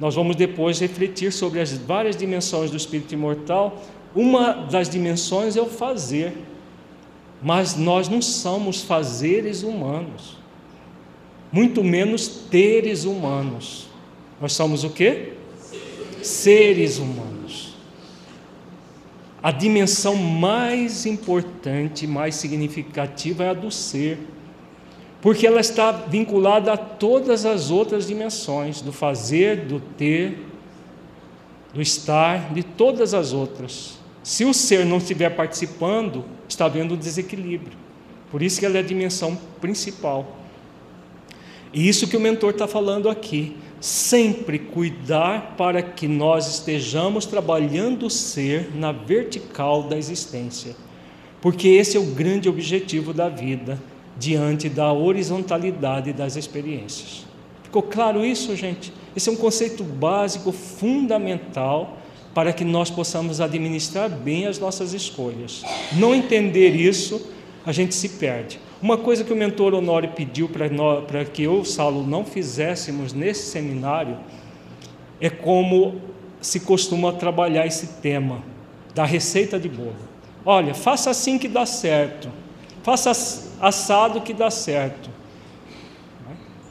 Nós 0.00 0.14
vamos 0.14 0.34
depois 0.34 0.80
refletir 0.80 1.32
sobre 1.32 1.60
as 1.60 1.72
várias 1.72 2.16
dimensões 2.16 2.70
do 2.70 2.76
espírito 2.76 3.12
imortal. 3.12 3.82
Uma 4.14 4.52
das 4.52 4.88
dimensões 4.88 5.56
é 5.56 5.60
o 5.60 5.66
fazer, 5.66 6.32
mas 7.42 7.76
nós 7.76 8.08
não 8.08 8.20
somos 8.22 8.82
fazeres 8.82 9.62
humanos, 9.62 10.36
muito 11.52 11.84
menos 11.84 12.26
teres 12.50 13.04
humanos. 13.04 13.88
Nós 14.40 14.54
somos 14.54 14.82
o 14.84 14.90
que? 14.90 15.34
Seres 16.22 16.98
humanos 16.98 17.30
a 19.42 19.50
dimensão 19.50 20.16
mais 20.16 21.06
importante, 21.06 22.06
mais 22.06 22.34
significativa 22.34 23.44
é 23.44 23.50
a 23.50 23.54
do 23.54 23.70
ser, 23.70 24.18
porque 25.20 25.46
ela 25.46 25.60
está 25.60 25.92
vinculada 25.92 26.72
a 26.72 26.76
todas 26.76 27.44
as 27.44 27.70
outras 27.70 28.06
dimensões, 28.06 28.80
do 28.80 28.92
fazer, 28.92 29.66
do 29.66 29.80
ter, 29.80 30.46
do 31.74 31.82
estar, 31.82 32.52
de 32.52 32.62
todas 32.62 33.12
as 33.12 33.32
outras. 33.32 33.98
Se 34.22 34.44
o 34.44 34.54
ser 34.54 34.84
não 34.84 34.98
estiver 34.98 35.30
participando, 35.30 36.24
está 36.48 36.64
havendo 36.64 36.94
um 36.94 36.96
desequilíbrio. 36.96 37.76
Por 38.30 38.42
isso 38.42 38.60
que 38.60 38.66
ela 38.66 38.76
é 38.76 38.80
a 38.80 38.84
dimensão 38.84 39.36
principal. 39.60 40.36
E 41.72 41.88
isso 41.88 42.08
que 42.08 42.16
o 42.16 42.20
mentor 42.20 42.50
está 42.50 42.66
falando 42.66 43.08
aqui. 43.08 43.56
Sempre 43.80 44.58
cuidar 44.58 45.54
para 45.56 45.82
que 45.82 46.06
nós 46.06 46.46
estejamos 46.46 47.24
trabalhando 47.26 48.06
o 48.06 48.10
ser 48.10 48.70
na 48.74 48.92
vertical 48.92 49.84
da 49.84 49.96
existência. 49.96 50.76
Porque 51.40 51.68
esse 51.68 51.96
é 51.96 52.00
o 52.00 52.06
grande 52.06 52.48
objetivo 52.48 53.14
da 53.14 53.28
vida, 53.28 53.80
diante 54.20 54.68
da 54.68 54.92
horizontalidade 54.92 56.12
das 56.12 56.36
experiências. 56.36 57.24
Ficou 57.64 57.82
claro 57.82 58.22
isso, 58.24 58.54
gente? 58.54 58.92
Esse 59.16 59.30
é 59.30 59.32
um 59.32 59.36
conceito 59.36 59.82
básico, 59.82 60.52
fundamental, 60.52 61.96
para 62.34 62.52
que 62.52 62.64
nós 62.64 62.90
possamos 62.90 63.40
administrar 63.40 64.10
bem 64.10 64.46
as 64.46 64.58
nossas 64.58 64.92
escolhas. 64.92 65.64
Não 65.94 66.14
entender 66.14 66.76
isso, 66.76 67.32
a 67.64 67.72
gente 67.72 67.94
se 67.94 68.10
perde. 68.10 68.60
Uma 68.82 68.98
coisa 68.98 69.24
que 69.24 69.32
o 69.32 69.36
mentor 69.36 69.72
Honório 69.72 70.10
pediu 70.10 70.48
para 70.48 71.24
que 71.24 71.42
eu 71.42 71.64
Saulo 71.64 72.06
não 72.06 72.24
fizéssemos 72.24 73.14
nesse 73.14 73.50
seminário 73.50 74.18
é 75.18 75.30
como 75.30 76.00
se 76.42 76.60
costuma 76.60 77.12
trabalhar 77.12 77.66
esse 77.66 77.86
tema 78.00 78.42
da 78.94 79.04
receita 79.04 79.58
de 79.58 79.68
bolo. 79.68 79.96
Olha, 80.44 80.74
faça 80.74 81.10
assim 81.10 81.38
que 81.38 81.48
dá 81.48 81.64
certo, 81.64 82.30
faça 82.82 83.10
assado 83.60 84.20
que 84.20 84.32
dá 84.32 84.50
certo. 84.50 85.10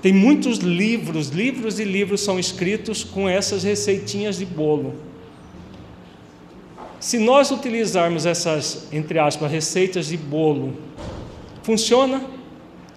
Tem 0.02 0.14
muitos 0.14 0.60
livros, 0.60 1.30
livros 1.30 1.80
e 1.80 1.84
livros 1.84 2.22
são 2.22 2.40
escritos 2.40 3.03
com 3.03 3.28
essas 3.28 3.64
receitinhas 3.64 4.38
de 4.38 4.45
bolo. 4.45 4.95
Se 6.99 7.18
nós 7.18 7.52
utilizarmos 7.52 8.26
essas, 8.26 8.88
entre 8.91 9.20
aspas, 9.20 9.52
receitas 9.52 10.07
de 10.07 10.18
bolo 10.18 10.74
Funciona? 11.70 12.24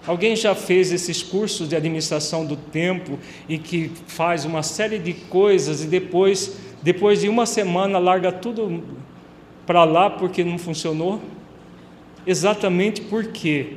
Alguém 0.07 0.35
já 0.35 0.55
fez 0.55 0.91
esses 0.91 1.21
cursos 1.21 1.69
de 1.69 1.75
administração 1.75 2.43
do 2.43 2.55
tempo 2.55 3.19
e 3.47 3.59
que 3.59 3.91
faz 4.07 4.45
uma 4.45 4.63
série 4.63 4.97
de 4.97 5.13
coisas 5.13 5.83
e 5.83 5.85
depois, 5.87 6.57
depois 6.81 7.21
de 7.21 7.29
uma 7.29 7.45
semana, 7.45 7.99
larga 7.99 8.31
tudo 8.31 8.83
para 9.67 9.83
lá 9.83 10.09
porque 10.09 10.43
não 10.43 10.57
funcionou? 10.57 11.21
Exatamente 12.25 13.01
por 13.01 13.27
quê? 13.27 13.73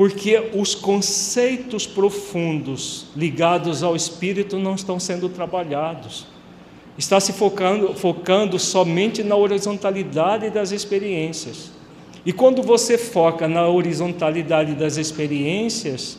Porque 0.00 0.50
os 0.54 0.74
conceitos 0.74 1.86
profundos 1.86 3.08
ligados 3.14 3.82
ao 3.82 3.94
espírito 3.94 4.58
não 4.58 4.74
estão 4.74 4.98
sendo 4.98 5.28
trabalhados. 5.28 6.26
Está 6.96 7.20
se 7.20 7.34
focando, 7.34 7.92
focando 7.92 8.58
somente 8.58 9.22
na 9.22 9.36
horizontalidade 9.36 10.48
das 10.48 10.72
experiências. 10.72 11.70
E 12.24 12.32
quando 12.32 12.62
você 12.62 12.96
foca 12.96 13.46
na 13.46 13.68
horizontalidade 13.68 14.72
das 14.72 14.96
experiências, 14.96 16.16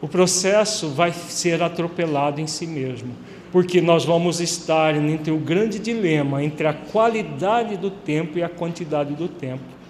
o 0.00 0.08
processo 0.08 0.88
vai 0.88 1.12
ser 1.12 1.62
atropelado 1.62 2.40
em 2.40 2.46
si 2.46 2.66
mesmo, 2.66 3.14
porque 3.52 3.82
nós 3.82 4.06
vamos 4.06 4.40
estar 4.40 4.94
entre 4.94 5.30
o 5.30 5.36
grande 5.36 5.78
dilema 5.78 6.42
entre 6.42 6.66
a 6.66 6.72
qualidade 6.72 7.76
do 7.76 7.90
tempo 7.90 8.38
e 8.38 8.42
a 8.42 8.48
quantidade 8.48 9.12
do 9.12 9.28
tempo. 9.28 9.81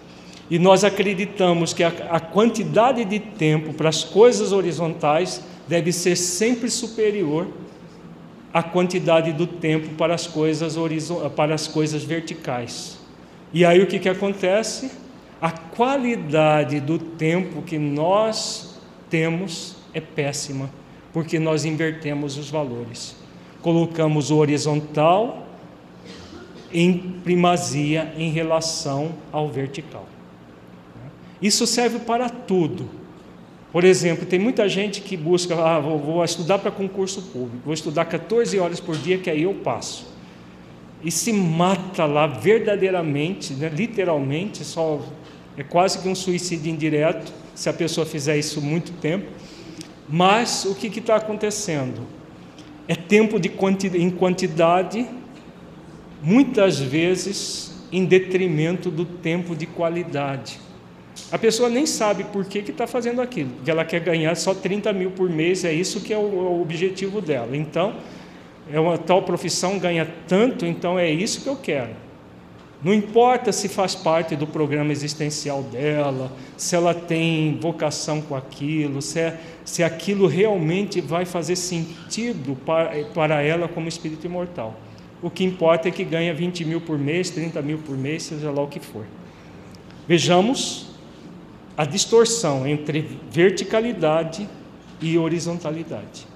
E 0.52 0.58
nós 0.58 0.84
acreditamos 0.84 1.72
que 1.72 1.82
a, 1.82 1.88
a 2.10 2.20
quantidade 2.20 3.06
de 3.06 3.18
tempo 3.18 3.72
para 3.72 3.88
as 3.88 4.04
coisas 4.04 4.52
horizontais 4.52 5.42
deve 5.66 5.90
ser 5.94 6.14
sempre 6.14 6.68
superior 6.68 7.48
à 8.52 8.62
quantidade 8.62 9.32
do 9.32 9.46
tempo 9.46 9.94
para 9.94 10.14
as 10.14 10.26
coisas, 10.26 10.76
para 11.34 11.54
as 11.54 11.66
coisas 11.66 12.04
verticais. 12.04 12.98
E 13.50 13.64
aí 13.64 13.82
o 13.82 13.86
que, 13.86 13.98
que 13.98 14.10
acontece? 14.10 14.90
A 15.40 15.50
qualidade 15.50 16.80
do 16.80 16.98
tempo 16.98 17.62
que 17.62 17.78
nós 17.78 18.78
temos 19.08 19.76
é 19.94 20.02
péssima, 20.02 20.68
porque 21.14 21.38
nós 21.38 21.64
invertemos 21.64 22.36
os 22.36 22.50
valores. 22.50 23.16
Colocamos 23.62 24.30
o 24.30 24.36
horizontal 24.36 25.46
em 26.70 26.98
primazia 27.24 28.12
em 28.18 28.30
relação 28.30 29.14
ao 29.32 29.48
vertical. 29.48 30.11
Isso 31.42 31.66
serve 31.66 31.98
para 31.98 32.30
tudo. 32.30 32.88
Por 33.72 33.84
exemplo, 33.84 34.24
tem 34.24 34.38
muita 34.38 34.68
gente 34.68 35.00
que 35.00 35.16
busca, 35.16 35.54
ah, 35.54 35.80
vou, 35.80 35.98
vou 35.98 36.24
estudar 36.24 36.58
para 36.58 36.70
concurso 36.70 37.22
público, 37.22 37.62
vou 37.64 37.74
estudar 37.74 38.04
14 38.04 38.58
horas 38.58 38.80
por 38.80 38.96
dia 38.96 39.18
que 39.18 39.28
aí 39.28 39.42
eu 39.42 39.54
passo 39.54 40.12
e 41.04 41.10
se 41.10 41.32
mata 41.32 42.04
lá 42.04 42.26
verdadeiramente, 42.26 43.54
né, 43.54 43.68
literalmente, 43.68 44.64
só 44.64 45.00
é 45.56 45.62
quase 45.62 45.98
que 45.98 46.08
um 46.08 46.14
suicídio 46.14 46.70
indireto 46.70 47.32
se 47.54 47.68
a 47.68 47.72
pessoa 47.72 48.06
fizer 48.06 48.38
isso 48.38 48.60
muito 48.60 48.92
tempo. 48.92 49.26
Mas 50.08 50.64
o 50.64 50.74
que 50.74 50.86
está 50.98 51.16
acontecendo? 51.16 52.06
É 52.86 52.94
tempo 52.94 53.38
de 53.38 53.48
quanti 53.48 53.88
em 53.88 54.10
quantidade, 54.10 55.06
muitas 56.22 56.78
vezes 56.78 57.72
em 57.90 58.04
detrimento 58.04 58.90
do 58.90 59.04
tempo 59.04 59.54
de 59.54 59.66
qualidade. 59.66 60.58
A 61.30 61.38
pessoa 61.38 61.68
nem 61.68 61.86
sabe 61.86 62.24
por 62.24 62.44
que 62.44 62.58
está 62.58 62.86
fazendo 62.86 63.20
aquilo, 63.20 63.50
porque 63.50 63.70
ela 63.70 63.84
quer 63.84 64.00
ganhar 64.00 64.34
só 64.36 64.54
30 64.54 64.92
mil 64.92 65.10
por 65.10 65.28
mês, 65.28 65.64
é 65.64 65.72
isso 65.72 66.00
que 66.00 66.12
é 66.12 66.16
o, 66.16 66.20
o 66.20 66.62
objetivo 66.62 67.20
dela. 67.20 67.56
Então, 67.56 67.94
é 68.70 68.78
uma 68.78 68.98
tal 68.98 69.22
profissão 69.22 69.78
ganha 69.78 70.08
tanto, 70.28 70.64
então 70.64 70.98
é 70.98 71.10
isso 71.10 71.42
que 71.42 71.48
eu 71.48 71.56
quero. 71.56 71.90
Não 72.82 72.92
importa 72.92 73.52
se 73.52 73.68
faz 73.68 73.94
parte 73.94 74.34
do 74.34 74.46
programa 74.46 74.90
existencial 74.90 75.62
dela, 75.62 76.32
se 76.56 76.74
ela 76.74 76.92
tem 76.92 77.56
vocação 77.60 78.20
com 78.20 78.34
aquilo, 78.34 79.00
se, 79.00 79.20
é, 79.20 79.40
se 79.64 79.84
aquilo 79.84 80.26
realmente 80.26 81.00
vai 81.00 81.24
fazer 81.24 81.54
sentido 81.54 82.56
para, 82.66 83.04
para 83.14 83.40
ela 83.40 83.68
como 83.68 83.86
espírito 83.86 84.26
imortal. 84.26 84.74
O 85.22 85.30
que 85.30 85.44
importa 85.44 85.88
é 85.88 85.92
que 85.92 86.02
ganha 86.02 86.34
20 86.34 86.64
mil 86.64 86.80
por 86.80 86.98
mês, 86.98 87.30
30 87.30 87.62
mil 87.62 87.78
por 87.78 87.96
mês, 87.96 88.24
seja 88.24 88.50
lá 88.50 88.62
o 88.62 88.66
que 88.66 88.80
for. 88.80 89.04
Vejamos 90.08 90.91
a 91.76 91.84
distorção 91.84 92.66
entre 92.66 93.18
verticalidade 93.30 94.48
e 95.00 95.18
horizontalidade. 95.18 96.26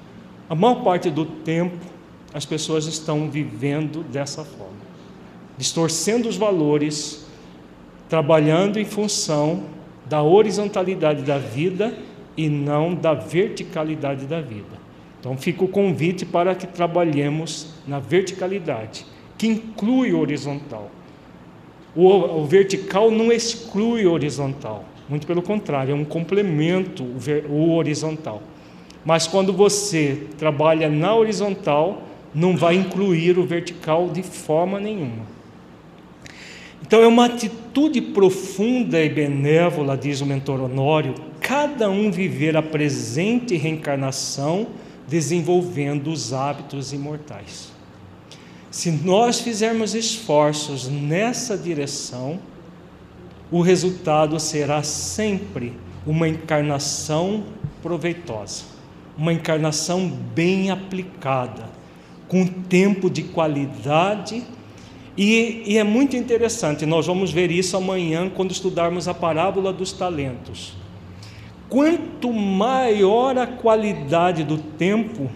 A 0.48 0.54
maior 0.54 0.82
parte 0.82 1.10
do 1.10 1.24
tempo, 1.24 1.84
as 2.32 2.44
pessoas 2.44 2.86
estão 2.86 3.30
vivendo 3.30 4.02
dessa 4.02 4.44
forma, 4.44 4.76
distorcendo 5.58 6.28
os 6.28 6.36
valores, 6.36 7.26
trabalhando 8.08 8.78
em 8.78 8.84
função 8.84 9.64
da 10.06 10.22
horizontalidade 10.22 11.22
da 11.22 11.38
vida 11.38 11.96
e 12.36 12.48
não 12.48 12.94
da 12.94 13.14
verticalidade 13.14 14.26
da 14.26 14.40
vida. 14.40 14.76
Então 15.18 15.36
fica 15.36 15.64
o 15.64 15.68
convite 15.68 16.24
para 16.24 16.54
que 16.54 16.66
trabalhemos 16.66 17.68
na 17.86 17.98
verticalidade, 17.98 19.04
que 19.36 19.46
inclui 19.46 20.12
o 20.12 20.20
horizontal. 20.20 20.90
O, 21.94 22.08
o 22.08 22.46
vertical 22.46 23.10
não 23.10 23.32
exclui 23.32 24.06
o 24.06 24.12
horizontal, 24.12 24.84
muito 25.08 25.26
pelo 25.26 25.42
contrário, 25.42 25.92
é 25.92 25.94
um 25.94 26.04
complemento 26.04 27.04
o, 27.48 27.72
horizontal. 27.74 28.42
Mas 29.04 29.26
quando 29.26 29.52
você 29.52 30.26
trabalha 30.36 30.88
na 30.88 31.14
horizontal, 31.14 32.02
não 32.34 32.56
vai 32.56 32.74
incluir 32.74 33.38
o 33.38 33.46
vertical 33.46 34.08
de 34.08 34.22
forma 34.22 34.80
nenhuma. 34.80 35.24
Então 36.82 37.00
é 37.00 37.06
uma 37.06 37.26
atitude 37.26 38.00
profunda 38.00 39.02
e 39.02 39.08
benévola, 39.08 39.96
diz 39.96 40.20
o 40.20 40.26
mentor 40.26 40.60
Honório, 40.60 41.14
cada 41.40 41.88
um 41.88 42.10
viver 42.10 42.56
a 42.56 42.62
presente 42.62 43.56
reencarnação 43.56 44.66
desenvolvendo 45.08 46.10
os 46.10 46.32
hábitos 46.32 46.92
imortais. 46.92 47.72
Se 48.70 48.90
nós 48.90 49.40
fizermos 49.40 49.94
esforços 49.94 50.88
nessa 50.88 51.56
direção, 51.56 52.38
o 53.50 53.60
resultado 53.60 54.38
será 54.40 54.82
sempre 54.82 55.72
uma 56.06 56.28
encarnação 56.28 57.44
proveitosa, 57.82 58.64
uma 59.16 59.32
encarnação 59.32 60.08
bem 60.08 60.70
aplicada, 60.70 61.64
com 62.28 62.46
tempo 62.46 63.08
de 63.08 63.22
qualidade. 63.22 64.42
E, 65.16 65.62
e, 65.66 65.78
é 65.78 65.84
muito 65.84 66.16
interessante, 66.16 66.84
nós 66.84 67.06
vamos 67.06 67.32
ver 67.32 67.50
isso 67.50 67.76
amanhã 67.76 68.28
quando 68.28 68.50
estudarmos 68.50 69.08
a 69.08 69.14
parábola 69.14 69.72
dos 69.72 69.92
talentos. 69.92 70.74
Quanto 71.68 72.32
maior 72.32 73.38
a 73.38 73.46
qualidade 73.46 74.44
do 74.44 74.58
tempo, 74.58 75.30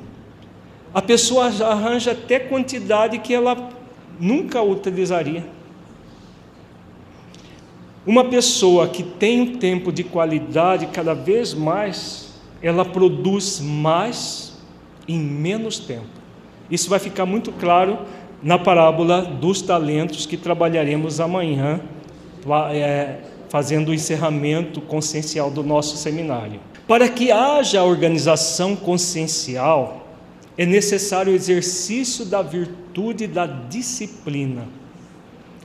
a 0.93 1.01
pessoa 1.01 1.47
arranja 1.47 2.13
até 2.13 2.39
quantidade 2.39 3.19
que 3.19 3.33
ela 3.33 3.71
nunca 4.19 4.61
utilizaria. 4.61 5.60
Uma 8.11 8.25
pessoa 8.25 8.89
que 8.89 9.05
tem 9.05 9.41
um 9.41 9.55
tempo 9.55 9.93
de 9.93 10.03
qualidade 10.03 10.89
cada 10.89 11.15
vez 11.15 11.55
mais, 11.55 12.31
ela 12.61 12.85
produz 12.85 13.61
mais 13.61 14.53
em 15.07 15.17
menos 15.17 15.79
tempo. 15.79 16.09
Isso 16.69 16.91
vai 16.91 16.99
ficar 16.99 17.25
muito 17.25 17.53
claro 17.53 18.01
na 18.43 18.59
parábola 18.59 19.23
dos 19.23 19.63
talentos 19.63 20.27
que 20.27 20.37
trabalharemos 20.37 21.21
amanhã, 21.21 21.83
é, 22.73 23.19
fazendo 23.49 23.91
o 23.91 23.95
encerramento 23.95 24.81
consciencial 24.81 25.49
do 25.49 25.63
nosso 25.63 25.97
seminário. 25.97 26.59
Para 26.89 27.09
que 27.09 27.31
haja 27.31 27.85
organização 27.85 28.75
consciencial, 28.75 30.05
é 30.59 30.67
necessário 30.67 31.33
o 31.33 31.37
exercício 31.37 32.25
da 32.25 32.43
virtude 32.43 33.29
da 33.29 33.47
disciplina. 33.47 34.80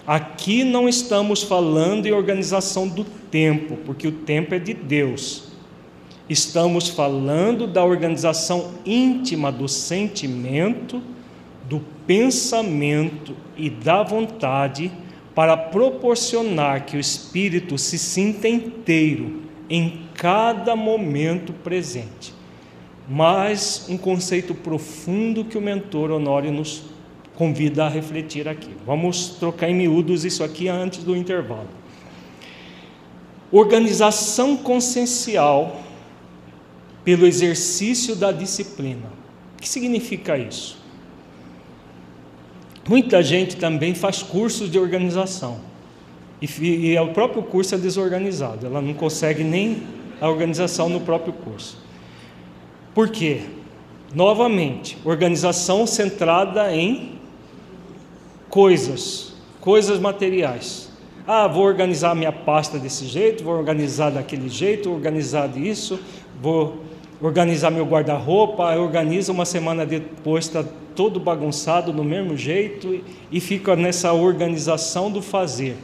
Aqui 0.07 0.63
não 0.63 0.87
estamos 0.87 1.41
falando 1.41 2.05
em 2.05 2.11
organização 2.11 2.87
do 2.87 3.03
tempo, 3.03 3.75
porque 3.85 4.07
o 4.07 4.11
tempo 4.11 4.53
é 4.53 4.59
de 4.59 4.73
Deus. 4.73 5.45
Estamos 6.29 6.89
falando 6.89 7.65
da 7.65 7.83
organização 7.83 8.71
íntima 8.85 9.51
do 9.51 9.67
sentimento, 9.67 11.01
do 11.67 11.81
pensamento 12.05 13.35
e 13.57 13.69
da 13.69 14.03
vontade 14.03 14.91
para 15.33 15.57
proporcionar 15.57 16.85
que 16.85 16.97
o 16.97 16.99
espírito 16.99 17.77
se 17.77 17.97
sinta 17.97 18.47
inteiro 18.47 19.41
em 19.67 20.05
cada 20.13 20.75
momento 20.75 21.51
presente. 21.51 22.33
Mas 23.09 23.85
um 23.89 23.97
conceito 23.97 24.53
profundo 24.53 25.45
que 25.45 25.57
o 25.57 25.61
mentor 25.61 26.11
Honório 26.11 26.51
nos 26.51 26.83
convida 27.35 27.85
a 27.85 27.89
refletir 27.89 28.47
aqui. 28.47 28.71
Vamos 28.85 29.29
trocar 29.39 29.69
em 29.69 29.75
miúdos 29.75 30.25
isso 30.25 30.43
aqui 30.43 30.67
antes 30.67 31.03
do 31.03 31.15
intervalo. 31.15 31.67
Organização 33.51 34.57
consciencial 34.57 35.81
pelo 37.03 37.27
exercício 37.27 38.15
da 38.15 38.31
disciplina. 38.31 39.07
O 39.55 39.61
que 39.61 39.69
significa 39.69 40.37
isso? 40.37 40.77
Muita 42.87 43.21
gente 43.23 43.55
também 43.55 43.93
faz 43.93 44.21
cursos 44.21 44.69
de 44.69 44.79
organização. 44.79 45.59
E, 46.41 46.91
e 46.91 46.99
o 46.99 47.07
próprio 47.13 47.43
curso 47.43 47.75
é 47.75 47.77
desorganizado, 47.77 48.65
ela 48.65 48.81
não 48.81 48.93
consegue 48.93 49.43
nem 49.43 49.83
a 50.19 50.29
organização 50.29 50.89
no 50.89 51.01
próprio 51.01 51.33
curso. 51.33 51.77
Por 52.93 53.09
quê? 53.09 53.41
Novamente, 54.13 54.97
organização 55.03 55.87
centrada 55.87 56.73
em 56.75 57.14
coisas, 58.55 59.33
coisas 59.59 59.99
materiais. 59.99 60.89
Ah, 61.27 61.45
vou 61.45 61.65
organizar 61.65 62.15
minha 62.15 62.31
pasta 62.31 62.79
desse 62.79 63.05
jeito, 63.05 63.43
vou 63.43 63.53
organizar 63.53 64.11
daquele 64.11 64.47
jeito, 64.47 64.87
vou 64.87 64.97
organizar 64.97 65.49
disso, 65.49 65.99
vou 66.41 66.77
organizar 67.21 67.69
meu 67.69 67.85
guarda-roupa, 67.85 68.73
organiza 68.77 69.33
uma 69.33 69.43
semana 69.43 69.85
depois 69.85 70.45
está 70.45 70.63
todo 70.95 71.19
bagunçado 71.19 71.91
do 71.91 72.01
mesmo 72.01 72.37
jeito 72.37 73.03
e 73.29 73.41
fica 73.41 73.75
nessa 73.75 74.13
organização 74.13 75.11
do 75.11 75.21
fazer. 75.21 75.75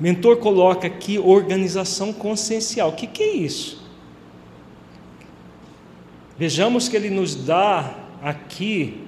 Mentor 0.00 0.38
coloca 0.38 0.86
aqui 0.86 1.18
organização 1.18 2.10
consciencial. 2.10 2.88
O 2.88 2.92
que, 2.92 3.06
que 3.06 3.22
é 3.22 3.34
isso? 3.34 3.86
Vejamos 6.38 6.88
que 6.88 6.96
ele 6.96 7.10
nos 7.10 7.34
dá 7.34 7.98
aqui 8.22 9.02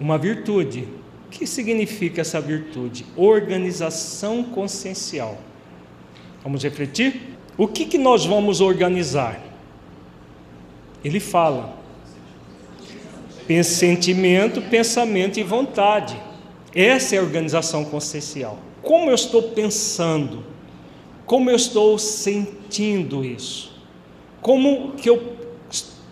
uma 0.00 0.16
virtude. 0.16 0.99
O 1.30 1.32
que 1.32 1.46
significa 1.46 2.22
essa 2.22 2.40
virtude? 2.40 3.06
Organização 3.16 4.42
consciencial. 4.42 5.38
Vamos 6.42 6.64
refletir? 6.64 7.38
O 7.56 7.68
que, 7.68 7.84
que 7.84 7.96
nós 7.96 8.26
vamos 8.26 8.60
organizar? 8.60 9.40
Ele 11.04 11.20
fala: 11.20 11.78
sentimento, 13.62 14.60
pensamento 14.60 15.38
e 15.38 15.44
vontade. 15.44 16.20
Essa 16.74 17.14
é 17.14 17.18
a 17.20 17.22
organização 17.22 17.84
consciencial. 17.84 18.58
Como 18.82 19.08
eu 19.08 19.14
estou 19.14 19.40
pensando? 19.40 20.44
Como 21.24 21.48
eu 21.48 21.54
estou 21.54 21.96
sentindo 21.96 23.24
isso? 23.24 23.80
Como 24.42 24.94
que 24.96 25.08
eu 25.08 25.36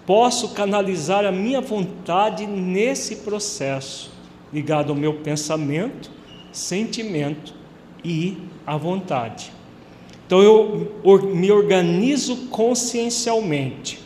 posso 0.07 0.51
canalizar 0.51 1.27
a 1.27 1.33
minha 1.33 1.61
vontade 1.61 2.47
nesse 2.47 3.17
processo 3.17 4.17
ligado 4.53 4.91
ao 4.91 4.97
meu 4.97 5.15
pensamento, 5.15 6.11
sentimento 6.53 7.55
e 8.05 8.37
a 8.67 8.77
vontade? 8.77 9.53
Então 10.27 10.43
eu 10.43 10.93
me 11.35 11.51
organizo 11.51 12.49
consciencialmente. 12.49 13.99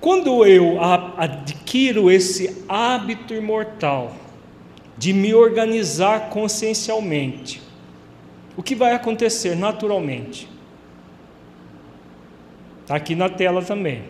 Quando 0.00 0.44
eu 0.44 0.78
adquiro 1.16 2.10
esse 2.10 2.64
hábito 2.68 3.32
imortal 3.32 4.14
de 4.98 5.12
me 5.12 5.32
organizar 5.32 6.28
consciencialmente, 6.28 7.62
o 8.56 8.62
que 8.62 8.74
vai 8.74 8.92
acontecer 8.92 9.54
naturalmente? 9.54 10.48
Está 12.82 12.96
aqui 12.96 13.14
na 13.14 13.28
tela 13.28 13.62
também. 13.62 14.02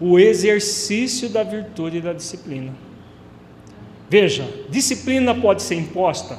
O 0.00 0.18
exercício 0.18 1.28
da 1.28 1.44
virtude 1.44 1.98
e 1.98 2.00
da 2.00 2.12
disciplina. 2.12 2.72
Veja, 4.08 4.48
disciplina 4.68 5.34
pode 5.34 5.62
ser 5.62 5.74
imposta. 5.74 6.38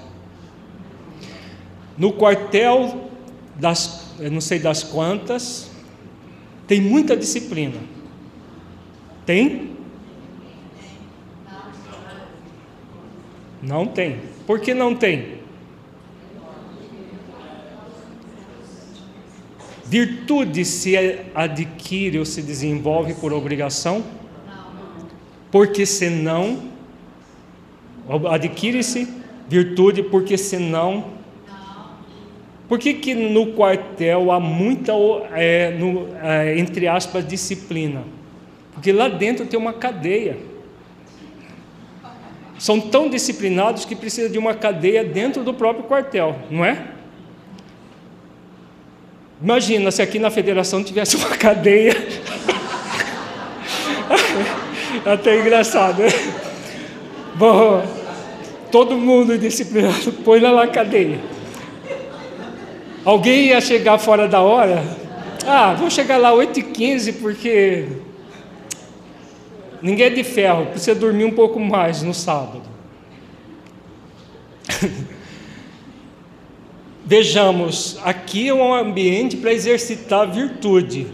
No 1.97 2.13
quartel 2.13 3.09
das, 3.55 4.13
eu 4.19 4.31
não 4.31 4.39
sei 4.39 4.59
das 4.59 4.83
quantas, 4.83 5.69
tem 6.67 6.79
muita 6.79 7.17
disciplina. 7.17 7.79
Tem? 9.25 9.75
Não 13.61 13.85
tem. 13.85 14.21
Por 14.45 14.59
que 14.59 14.73
não 14.73 14.95
tem? 14.95 15.37
Virtude 19.85 20.63
se 20.65 20.95
adquire 21.33 22.19
ou 22.19 22.25
se 22.25 22.41
desenvolve 22.41 23.13
por 23.15 23.33
obrigação? 23.33 24.03
Porque 25.49 25.85
senão 25.85 26.76
adquire-se 28.29 29.07
virtude 29.47 30.03
porque 30.03 30.37
senão 30.37 31.17
por 32.67 32.77
que, 32.77 32.93
que 32.95 33.13
no 33.13 33.53
quartel 33.53 34.29
há 34.29 34.39
muita, 34.39 34.91
é, 35.33 35.71
no, 35.71 36.09
é, 36.21 36.59
entre 36.59 36.87
aspas, 36.87 37.25
disciplina? 37.25 38.03
Porque 38.73 38.91
lá 38.91 39.07
dentro 39.07 39.45
tem 39.45 39.57
uma 39.57 39.71
cadeia. 39.71 40.37
São 42.59 42.81
tão 42.81 43.09
disciplinados 43.09 43.85
que 43.85 43.95
precisa 43.95 44.27
de 44.27 44.37
uma 44.37 44.53
cadeia 44.53 45.03
dentro 45.03 45.43
do 45.43 45.53
próprio 45.53 45.85
quartel, 45.85 46.35
não 46.51 46.65
é? 46.65 46.87
Imagina 49.41 49.91
se 49.91 50.01
aqui 50.01 50.19
na 50.19 50.29
federação 50.29 50.83
tivesse 50.83 51.15
uma 51.15 51.29
cadeia. 51.37 51.93
Até 55.05 55.39
engraçado. 55.39 56.01
Né? 56.01 56.09
Bom, 57.35 57.81
todo 58.71 58.97
mundo 58.97 59.37
disciplinado, 59.37 60.13
põe 60.23 60.39
lá 60.39 60.53
na 60.53 60.67
cadeia. 60.67 61.19
Alguém 63.03 63.47
ia 63.47 63.61
chegar 63.61 63.97
fora 63.97 64.27
da 64.27 64.41
hora? 64.41 64.83
Ah, 65.45 65.73
vou 65.73 65.89
chegar 65.89 66.17
lá 66.17 66.31
8h15 66.33 67.21
porque 67.21 67.87
ninguém 69.81 70.07
é 70.07 70.09
de 70.09 70.23
ferro, 70.23 70.65
precisa 70.65 70.93
dormir 70.93 71.23
um 71.23 71.31
pouco 71.31 71.59
mais 71.59 72.03
no 72.03 72.13
sábado. 72.13 72.63
Vejamos, 77.05 77.97
aqui 78.03 78.49
é 78.49 78.53
um 78.53 78.73
ambiente 78.73 79.37
para 79.37 79.53
exercitar 79.53 80.29
virtude, 80.29 81.07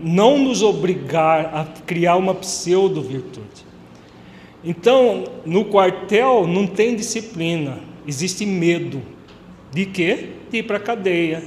não 0.00 0.38
nos 0.38 0.62
obrigar 0.62 1.54
a 1.54 1.66
criar 1.84 2.16
uma 2.16 2.34
pseudo-virtude. 2.34 3.61
Então, 4.64 5.24
no 5.44 5.64
quartel 5.64 6.46
não 6.46 6.66
tem 6.66 6.94
disciplina, 6.94 7.80
existe 8.06 8.46
medo. 8.46 9.02
De 9.72 9.86
quê? 9.86 10.28
De 10.50 10.58
ir 10.58 10.62
para 10.62 10.76
a 10.76 10.80
cadeia, 10.80 11.42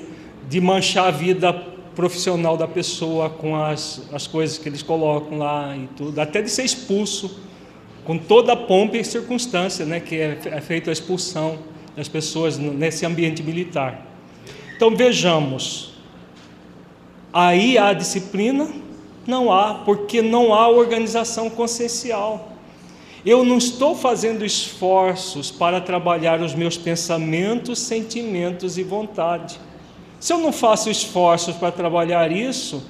de 0.49 0.59
manchar 0.59 1.07
a 1.07 1.11
vida 1.11 1.53
profissional 1.95 2.57
da 2.57 2.67
pessoa 2.67 3.29
com 3.29 3.55
as, 3.55 4.01
as 4.11 4.27
coisas 4.27 4.57
que 4.57 4.67
eles 4.67 4.83
colocam 4.83 5.37
lá 5.37 5.75
e 5.77 5.87
tudo, 5.95 6.19
até 6.19 6.41
de 6.41 6.49
ser 6.49 6.65
expulso, 6.65 7.39
com 8.03 8.17
toda 8.17 8.53
a 8.53 8.55
pompa 8.55 8.97
e 8.97 9.03
circunstância, 9.03 9.85
né, 9.85 9.99
que 9.99 10.15
é, 10.15 10.37
é 10.45 10.61
feita 10.61 10.91
a 10.91 10.93
expulsão 10.93 11.57
das 11.95 12.09
pessoas 12.09 12.57
nesse 12.57 13.05
ambiente 13.05 13.41
militar. 13.41 14.05
Então 14.75 14.93
vejamos, 14.93 15.93
aí 17.31 17.77
há 17.77 17.93
disciplina? 17.93 18.69
Não 19.25 19.51
há, 19.51 19.75
porque 19.85 20.21
não 20.21 20.53
há 20.53 20.67
organização 20.67 21.49
consciencial. 21.49 22.54
Eu 23.25 23.43
não 23.43 23.57
estou 23.57 23.95
fazendo 23.95 24.45
esforços 24.45 25.49
para 25.49 25.81
trabalhar 25.81 26.41
os 26.41 26.53
meus 26.53 26.77
pensamentos, 26.77 27.79
sentimentos 27.79 28.77
e 28.77 28.83
vontade. 28.83 29.59
Se 30.19 30.31
eu 30.31 30.37
não 30.37 30.53
faço 30.53 30.91
esforços 30.91 31.55
para 31.55 31.71
trabalhar 31.71 32.31
isso, 32.31 32.87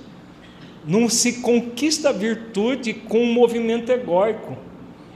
não 0.86 1.08
se 1.08 1.42
conquista 1.42 2.10
a 2.10 2.12
virtude 2.12 2.94
com 2.94 3.24
um 3.24 3.32
movimento 3.32 3.90
egóico. 3.92 4.58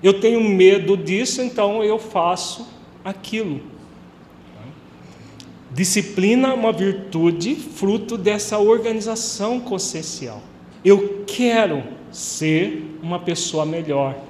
Eu 0.01 0.21
tenho 0.21 0.41
medo 0.41 0.95
disso, 0.95 1.41
então 1.41 1.83
eu 1.83 1.99
faço 1.99 2.65
aquilo. 3.03 3.61
Disciplina 5.69 6.49
é 6.49 6.53
uma 6.53 6.71
virtude 6.71 7.55
fruto 7.55 8.17
dessa 8.17 8.57
organização 8.57 9.59
consciencial. 9.59 10.41
Eu 10.83 11.25
quero 11.27 11.83
ser 12.09 12.97
uma 13.03 13.19
pessoa 13.19 13.65
melhor. 13.65 14.28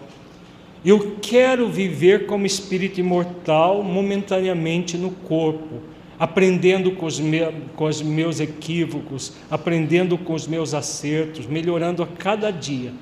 Eu 0.83 1.17
quero 1.21 1.67
viver 1.67 2.25
como 2.25 2.45
espírito 2.45 2.99
imortal 2.99 3.83
momentaneamente 3.83 4.97
no 4.97 5.11
corpo, 5.11 5.81
aprendendo 6.17 6.91
com 6.91 7.05
os, 7.05 7.19
meus, 7.19 7.53
com 7.75 7.85
os 7.85 8.01
meus 8.01 8.39
equívocos, 8.39 9.33
aprendendo 9.51 10.17
com 10.17 10.33
os 10.33 10.47
meus 10.47 10.73
acertos, 10.73 11.45
melhorando 11.45 12.01
a 12.01 12.07
cada 12.07 12.49
dia. 12.49 12.93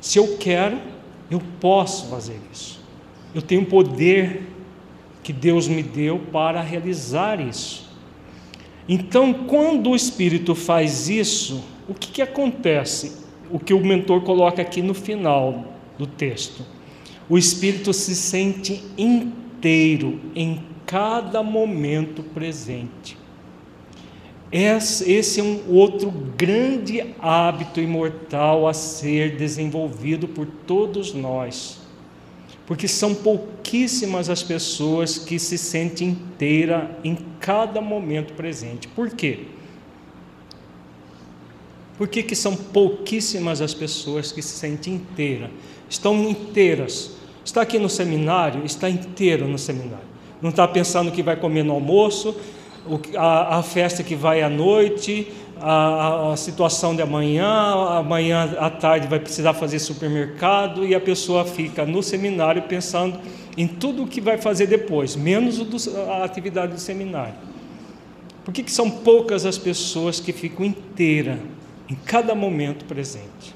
Se 0.00 0.18
eu 0.18 0.36
quero, 0.36 0.78
eu 1.30 1.40
posso 1.60 2.10
fazer 2.10 2.38
isso. 2.52 2.82
Eu 3.34 3.40
tenho 3.40 3.64
poder 3.64 4.42
que 5.22 5.32
Deus 5.32 5.66
me 5.66 5.82
deu 5.82 6.18
para 6.30 6.60
realizar 6.60 7.40
isso. 7.40 7.90
Então, 8.86 9.32
quando 9.32 9.90
o 9.90 9.96
Espírito 9.96 10.54
faz 10.54 11.08
isso, 11.08 11.64
o 11.88 11.94
que, 11.94 12.08
que 12.08 12.22
acontece? 12.22 13.24
O 13.50 13.58
que 13.58 13.72
o 13.72 13.80
mentor 13.80 14.20
coloca 14.20 14.60
aqui 14.60 14.82
no 14.82 14.92
final 14.92 15.64
do 15.98 16.06
texto. 16.06 16.73
O 17.28 17.38
Espírito 17.38 17.92
se 17.92 18.14
sente 18.14 18.82
inteiro 18.98 20.20
em 20.34 20.62
cada 20.86 21.42
momento 21.42 22.22
presente. 22.22 23.16
Esse 24.52 25.40
é 25.40 25.42
um 25.42 25.62
outro 25.68 26.10
grande 26.36 27.14
hábito 27.18 27.80
imortal 27.80 28.68
a 28.68 28.74
ser 28.74 29.36
desenvolvido 29.36 30.28
por 30.28 30.46
todos 30.46 31.12
nós 31.12 31.84
porque 32.66 32.88
são 32.88 33.14
pouquíssimas 33.14 34.30
as 34.30 34.42
pessoas 34.42 35.18
que 35.18 35.38
se 35.38 35.58
sentem 35.58 36.08
inteira 36.08 36.98
em 37.04 37.16
cada 37.38 37.80
momento 37.80 38.32
presente. 38.34 38.88
Por 38.88 39.10
quê? 39.10 39.40
Por 41.98 42.08
que, 42.08 42.22
que 42.22 42.34
são 42.34 42.56
pouquíssimas 42.56 43.60
as 43.60 43.74
pessoas 43.74 44.32
que 44.32 44.42
se 44.42 44.56
sentem 44.56 44.94
inteira? 44.94 45.50
Estão 45.88 46.28
inteiras. 46.28 47.12
Está 47.44 47.62
aqui 47.62 47.78
no 47.78 47.88
seminário, 47.88 48.64
está 48.64 48.88
inteiro 48.88 49.46
no 49.46 49.58
seminário. 49.58 50.14
Não 50.40 50.50
está 50.50 50.66
pensando 50.66 51.10
que 51.10 51.22
vai 51.22 51.36
comer 51.36 51.62
no 51.62 51.72
almoço, 51.72 52.34
a, 53.16 53.58
a 53.58 53.62
festa 53.62 54.02
que 54.02 54.14
vai 54.14 54.42
à 54.42 54.48
noite, 54.48 55.28
a, 55.60 56.32
a, 56.32 56.36
situação 56.36 56.94
de 56.94 57.02
amanhã, 57.02 57.48
amanhã 57.98 58.54
à 58.58 58.68
tarde 58.68 59.06
vai 59.06 59.18
precisar 59.18 59.54
fazer 59.54 59.78
supermercado 59.78 60.84
e 60.84 60.94
a 60.94 61.00
pessoa 61.00 61.44
fica 61.44 61.86
no 61.86 62.02
seminário 62.02 62.62
pensando 62.62 63.18
em 63.56 63.66
tudo 63.66 64.02
o 64.02 64.06
que 64.06 64.20
vai 64.20 64.36
fazer 64.36 64.66
depois, 64.66 65.16
menos 65.16 65.58
do, 65.58 66.00
a 66.10 66.24
atividade 66.24 66.72
do 66.72 66.80
seminário. 66.80 67.34
Por 68.44 68.52
que, 68.52 68.62
que 68.62 68.72
são 68.72 68.90
poucas 68.90 69.46
as 69.46 69.56
pessoas 69.56 70.20
que 70.20 70.32
ficam 70.32 70.66
inteiras 70.66 71.38
em 71.88 71.94
cada 71.94 72.34
momento 72.34 72.84
presente? 72.84 73.54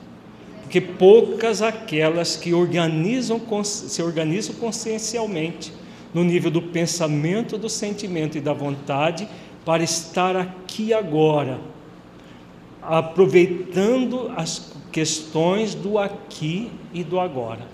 Porque 0.69 0.83
poucas 0.83 1.63
aquelas 1.63 2.37
que 2.37 2.53
organizam, 2.53 3.41
se 3.65 4.03
organizam 4.03 4.55
consciencialmente 4.57 5.73
no 6.13 6.23
nível 6.23 6.51
do 6.51 6.61
pensamento, 6.61 7.57
do 7.57 7.71
sentimento 7.71 8.37
e 8.37 8.41
da 8.43 8.53
vontade 8.53 9.27
para 9.65 9.83
estar 9.83 10.37
aqui 10.37 10.93
agora, 10.93 11.59
aproveitando 12.83 14.31
as 14.37 14.75
questões 14.93 15.75
do 15.75 15.99
aqui 15.99 16.71
e 16.93 17.03
do 17.03 17.19
agora. 17.19 17.67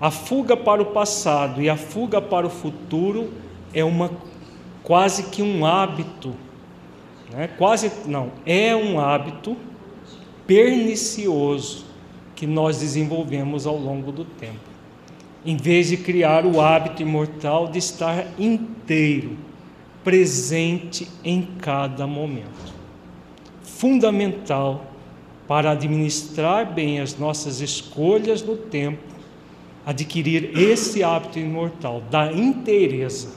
A 0.00 0.12
fuga 0.12 0.56
para 0.56 0.80
o 0.80 0.86
passado 0.86 1.60
e 1.60 1.68
a 1.68 1.76
fuga 1.76 2.22
para 2.22 2.46
o 2.46 2.50
futuro 2.50 3.32
é 3.74 3.82
uma 3.82 4.12
quase 4.84 5.24
que 5.24 5.42
um 5.42 5.66
hábito, 5.66 6.36
né? 7.32 7.48
quase 7.58 7.90
não, 8.06 8.30
é 8.46 8.76
um 8.76 9.00
hábito 9.00 9.56
pernicioso 10.46 11.90
que 12.42 12.46
nós 12.48 12.78
desenvolvemos 12.78 13.68
ao 13.68 13.76
longo 13.76 14.10
do 14.10 14.24
tempo. 14.24 14.58
Em 15.46 15.56
vez 15.56 15.86
de 15.86 15.96
criar 15.96 16.44
o 16.44 16.60
hábito 16.60 17.00
imortal 17.00 17.68
de 17.68 17.78
estar 17.78 18.26
inteiro, 18.36 19.36
presente 20.02 21.06
em 21.22 21.42
cada 21.60 22.04
momento 22.04 22.72
fundamental 23.62 24.92
para 25.46 25.70
administrar 25.70 26.74
bem 26.74 26.98
as 26.98 27.16
nossas 27.16 27.60
escolhas 27.60 28.42
no 28.42 28.56
tempo, 28.56 28.98
adquirir 29.86 30.58
esse 30.58 31.04
hábito 31.04 31.38
imortal 31.38 32.02
da 32.10 32.32
inteireza. 32.32 33.36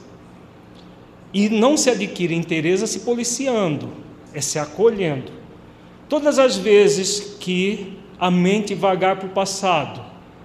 E 1.31 1.47
não 1.47 1.77
se 1.77 1.91
adquire 1.91 2.33
inteireza 2.33 2.87
se 2.87 3.01
policiando, 3.01 3.87
é 4.33 4.41
se 4.41 4.57
acolhendo. 4.57 5.31
Todas 6.09 6.39
as 6.39 6.57
vezes 6.57 7.37
que 7.39 8.03
a 8.19 8.31
mente 8.31 8.73
vagar 8.73 9.17
para 9.17 9.27
o 9.27 9.31
passado, 9.31 10.01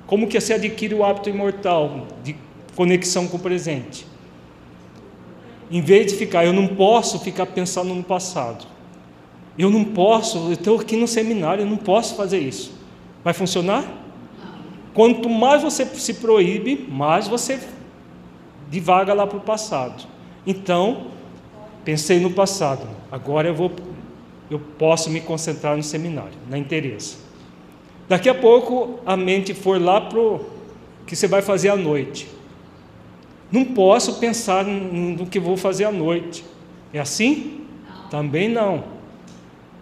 como 0.06 0.26
que 0.26 0.40
se 0.40 0.52
adquire 0.52 0.94
o 0.94 1.05
hábito 1.05 1.28
imortal 1.28 2.09
de 2.24 2.34
conexão 2.74 3.28
com 3.28 3.36
o 3.36 3.40
presente? 3.40 4.06
Em 5.70 5.80
vez 5.80 6.10
de 6.10 6.18
ficar, 6.18 6.44
eu 6.44 6.52
não 6.52 6.66
posso 6.66 7.20
ficar 7.20 7.47
pensando 7.47 7.94
no 7.94 8.02
passado. 8.02 8.66
Eu 9.56 9.70
não 9.70 9.84
posso, 9.84 10.38
eu 10.38 10.52
estou 10.55 10.80
aqui 10.80 10.97
no 10.97 11.06
seminário, 11.06 11.62
eu 11.62 11.66
não 11.66 11.76
posso 11.76 12.16
fazer 12.16 12.38
isso. 12.40 12.72
Vai 13.22 13.32
funcionar? 13.32 13.84
Quanto 14.92 15.28
mais 15.28 15.62
você 15.62 15.84
se 15.86 16.14
proíbe, 16.14 16.88
mais 16.90 17.28
você 17.28 17.60
divaga 18.68 19.14
lá 19.14 19.26
para 19.26 19.38
o 19.38 19.40
passado. 19.40 20.05
Então, 20.47 21.09
pensei 21.84 22.18
no 22.18 22.30
passado, 22.30 22.88
agora 23.12 23.48
eu 23.48 23.55
vou, 23.55 23.70
eu 24.51 24.59
posso 24.59 25.10
me 25.10 25.20
concentrar 25.20 25.76
no 25.76 25.82
seminário, 25.82 26.32
na 26.48 26.59
interesse. 26.59 27.30
Daqui 28.11 28.28
a 28.28 28.35
pouco 28.35 28.99
a 29.07 29.16
mente 29.16 29.55
for 29.55 29.81
lá 29.81 30.01
para 30.01 30.19
o 30.19 30.45
que 31.07 31.15
você 31.15 31.28
vai 31.28 31.43
fazer 31.43 31.69
à 31.69 31.77
noite. 31.77 32.27
Não 33.53 33.65
posso 33.65 34.15
pensar 34.15 34.65
no 34.65 35.27
que 35.27 35.39
vou 35.39 35.57
fazer 35.57 35.85
à 35.85 35.93
noite. 35.93 36.45
É 36.93 36.99
assim? 36.99 37.61
Também 38.11 38.49
não. 38.49 38.82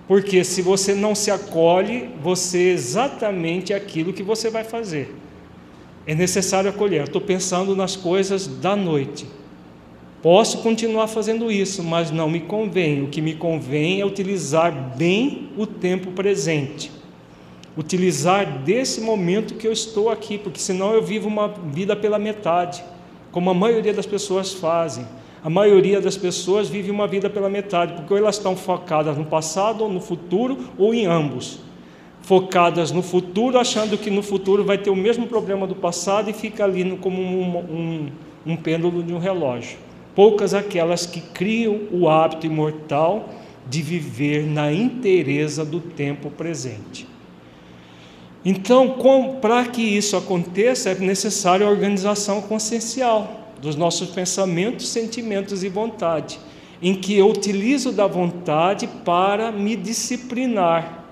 Porque 0.06 0.44
se 0.44 0.60
você 0.60 0.94
não 0.94 1.14
se 1.14 1.30
acolhe, 1.30 2.10
você 2.22 2.58
é 2.58 2.72
exatamente 2.72 3.72
aquilo 3.72 4.12
que 4.12 4.22
você 4.22 4.50
vai 4.50 4.62
fazer. 4.62 5.16
É 6.06 6.14
necessário 6.14 6.68
acolher. 6.68 7.04
Estou 7.04 7.22
pensando 7.22 7.74
nas 7.74 7.96
coisas 7.96 8.46
da 8.46 8.76
noite. 8.76 9.26
Posso 10.20 10.58
continuar 10.58 11.08
fazendo 11.08 11.50
isso, 11.50 11.82
mas 11.82 12.10
não 12.10 12.28
me 12.28 12.40
convém. 12.40 13.04
O 13.04 13.08
que 13.08 13.22
me 13.22 13.34
convém 13.34 14.02
é 14.02 14.04
utilizar 14.04 14.70
bem 14.98 15.48
o 15.56 15.66
tempo 15.66 16.10
presente. 16.10 16.97
Utilizar 17.78 18.58
desse 18.64 19.00
momento 19.00 19.54
que 19.54 19.64
eu 19.64 19.70
estou 19.70 20.10
aqui, 20.10 20.36
porque 20.36 20.58
senão 20.58 20.92
eu 20.94 21.00
vivo 21.00 21.28
uma 21.28 21.46
vida 21.46 21.94
pela 21.94 22.18
metade, 22.18 22.82
como 23.30 23.50
a 23.50 23.54
maioria 23.54 23.94
das 23.94 24.04
pessoas 24.04 24.52
fazem. 24.52 25.06
A 25.44 25.48
maioria 25.48 26.00
das 26.00 26.16
pessoas 26.16 26.68
vive 26.68 26.90
uma 26.90 27.06
vida 27.06 27.30
pela 27.30 27.48
metade, 27.48 27.92
porque 27.92 28.12
ou 28.12 28.18
elas 28.18 28.34
estão 28.34 28.56
focadas 28.56 29.16
no 29.16 29.24
passado, 29.24 29.84
ou 29.84 29.92
no 29.92 30.00
futuro, 30.00 30.58
ou 30.76 30.92
em 30.92 31.06
ambos. 31.06 31.60
Focadas 32.20 32.90
no 32.90 33.00
futuro, 33.00 33.56
achando 33.56 33.96
que 33.96 34.10
no 34.10 34.24
futuro 34.24 34.64
vai 34.64 34.76
ter 34.76 34.90
o 34.90 34.96
mesmo 34.96 35.28
problema 35.28 35.64
do 35.64 35.76
passado 35.76 36.28
e 36.28 36.32
fica 36.32 36.64
ali 36.64 36.96
como 36.96 37.22
um, 37.22 37.58
um, 37.58 38.08
um 38.44 38.56
pêndulo 38.56 39.04
de 39.04 39.14
um 39.14 39.18
relógio. 39.18 39.78
Poucas 40.16 40.52
aquelas 40.52 41.06
que 41.06 41.20
criam 41.20 41.78
o 41.92 42.08
hábito 42.08 42.44
imortal 42.44 43.28
de 43.70 43.82
viver 43.82 44.44
na 44.48 44.72
inteireza 44.72 45.64
do 45.64 45.78
tempo 45.78 46.28
presente. 46.28 47.06
Então, 48.44 48.96
para 49.40 49.64
que 49.66 49.82
isso 49.82 50.16
aconteça, 50.16 50.90
é 50.90 50.94
necessário 50.94 51.66
a 51.66 51.70
organização 51.70 52.40
consciencial 52.40 53.52
dos 53.60 53.74
nossos 53.74 54.10
pensamentos, 54.10 54.88
sentimentos 54.88 55.64
e 55.64 55.68
vontade, 55.68 56.38
em 56.80 56.94
que 56.94 57.16
eu 57.16 57.28
utilizo 57.28 57.90
da 57.90 58.06
vontade 58.06 58.86
para 59.04 59.50
me 59.50 59.74
disciplinar. 59.74 61.04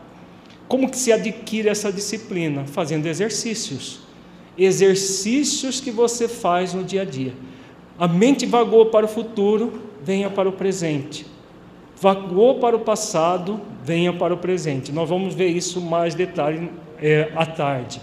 Como 0.68 0.88
que 0.88 0.96
se 0.96 1.12
adquire 1.12 1.68
essa 1.68 1.92
disciplina? 1.92 2.64
Fazendo 2.66 3.06
exercícios. 3.06 4.00
Exercícios 4.56 5.80
que 5.80 5.90
você 5.90 6.28
faz 6.28 6.72
no 6.72 6.84
dia 6.84 7.02
a 7.02 7.04
dia. 7.04 7.34
A 7.98 8.06
mente 8.06 8.46
vagou 8.46 8.86
para 8.86 9.06
o 9.06 9.08
futuro, 9.08 9.82
venha 10.02 10.30
para 10.30 10.48
o 10.48 10.52
presente. 10.52 11.26
Vagou 12.00 12.58
para 12.60 12.76
o 12.76 12.80
passado, 12.80 13.60
venha 13.82 14.12
para 14.12 14.34
o 14.34 14.36
presente. 14.36 14.92
Nós 14.92 15.08
vamos 15.08 15.34
ver 15.34 15.48
isso 15.48 15.80
mais 15.80 16.14
detalhe 16.14 16.70
é, 17.00 17.30
à 17.34 17.46
tarde 17.46 18.00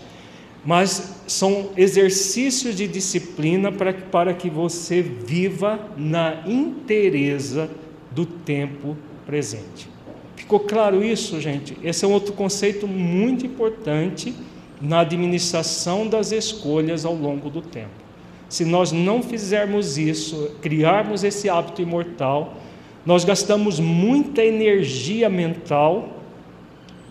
mas 0.66 1.24
são 1.28 1.72
exercícios 1.76 2.76
de 2.76 2.88
disciplina 2.88 3.72
para, 3.72 3.94
para 3.94 4.34
que 4.34 4.50
você 4.50 5.02
viva 5.02 5.80
na 5.98 6.44
inteireza 6.46 7.70
do 8.12 8.26
tempo 8.26 8.96
presente. 9.26 9.90
Ficou 10.36 10.62
claro 10.62 11.04
isso, 11.04 11.40
gente? 11.42 11.78
Esse 11.84 12.06
é 12.06 12.08
um 12.08 12.14
outro 12.14 12.34
conceito 12.34 12.88
muito 12.88 13.46
importante 13.46 14.34
na 14.82 15.02
administração 15.02 16.08
das 16.08 16.32
escolhas 16.32 17.06
ao 17.06 17.16
longo 17.16 17.50
do 17.50 17.62
tempo. 17.62 18.04
Se 18.48 18.64
nós 18.64 18.92
não 18.92 19.22
fizermos 19.22 19.98
isso, 19.98 20.52
criarmos 20.62 21.24
esse 21.24 21.50
hábito 21.50 21.82
imortal, 21.82 22.58
nós 23.06 23.26
gastamos 23.26 23.80
muita 23.80 24.44
energia 24.44 25.30
mental 25.30 26.22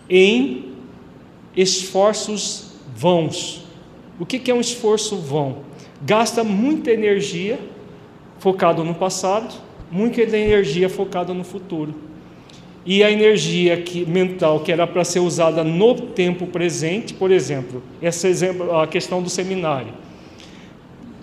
em 0.09 0.72
esforços 1.55 2.71
vãos. 2.95 3.63
O 4.19 4.25
que 4.25 4.49
é 4.49 4.53
um 4.53 4.61
esforço 4.61 5.17
vão? 5.17 5.57
Gasta 6.01 6.43
muita 6.43 6.91
energia 6.91 7.59
focado 8.39 8.83
no 8.83 8.93
passado, 8.93 9.53
muita 9.91 10.21
energia 10.21 10.89
focada 10.89 11.33
no 11.33 11.43
futuro. 11.43 11.95
E 12.85 13.01
a 13.01 13.09
energia 13.09 13.77
que, 13.77 14.05
mental 14.05 14.59
que 14.59 14.71
era 14.71 14.85
para 14.85 15.05
ser 15.05 15.19
usada 15.19 15.63
no 15.63 15.95
tempo 15.95 16.47
presente, 16.47 17.13
por 17.13 17.31
exemplo, 17.31 17.81
esse 18.01 18.27
exemplo, 18.27 18.77
a 18.77 18.85
questão 18.85 19.21
do 19.23 19.29
seminário, 19.29 19.93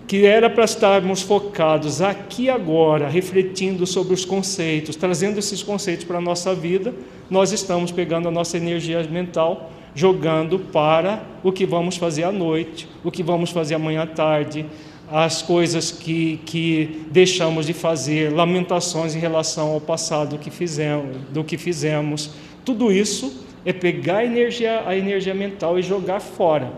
que 0.07 0.25
era 0.25 0.49
para 0.49 0.65
estarmos 0.65 1.21
focados 1.21 2.01
aqui 2.01 2.49
agora, 2.49 3.07
refletindo 3.09 3.87
sobre 3.87 4.15
os 4.15 4.25
conceitos, 4.25 4.97
trazendo 4.97 5.39
esses 5.39 5.63
conceitos 5.63 6.05
para 6.05 6.19
a 6.19 6.21
nossa 6.21 6.55
vida, 6.55 6.95
nós 7.29 7.53
estamos 7.53 7.93
pegando 7.93 8.27
a 8.27 8.31
nossa 8.31 8.57
energia 8.57 9.03
mental 9.05 9.71
jogando 9.95 10.59
para 10.59 11.23
o 11.43 11.53
que 11.53 11.67
vamos 11.67 11.97
fazer 11.97 12.25
à 12.25 12.33
noite, 12.33 12.89
o 13.03 13.11
que 13.11 13.23
vamos 13.23 13.51
fazer 13.51 13.75
amanhã 13.75 14.03
à 14.03 14.07
tarde, 14.07 14.67
as 15.11 15.43
coisas 15.43 15.91
que, 15.91 16.41
que 16.47 17.05
deixamos 17.11 17.67
de 17.67 17.73
fazer, 17.73 18.33
lamentações 18.33 19.15
em 19.15 19.19
relação 19.19 19.73
ao 19.73 19.81
passado 19.81 20.39
que 20.39 20.51
fizemos, 20.51 21.17
do 21.31 21.43
que 21.43 21.59
fizemos. 21.59 22.31
Tudo 22.65 22.93
isso 22.93 23.45
é 23.65 23.73
pegar 23.73 24.19
a 24.19 24.25
energia, 24.25 24.85
a 24.87 24.97
energia 24.97 25.35
mental 25.35 25.79
e 25.79 25.83
jogar 25.83 26.21
fora. 26.21 26.73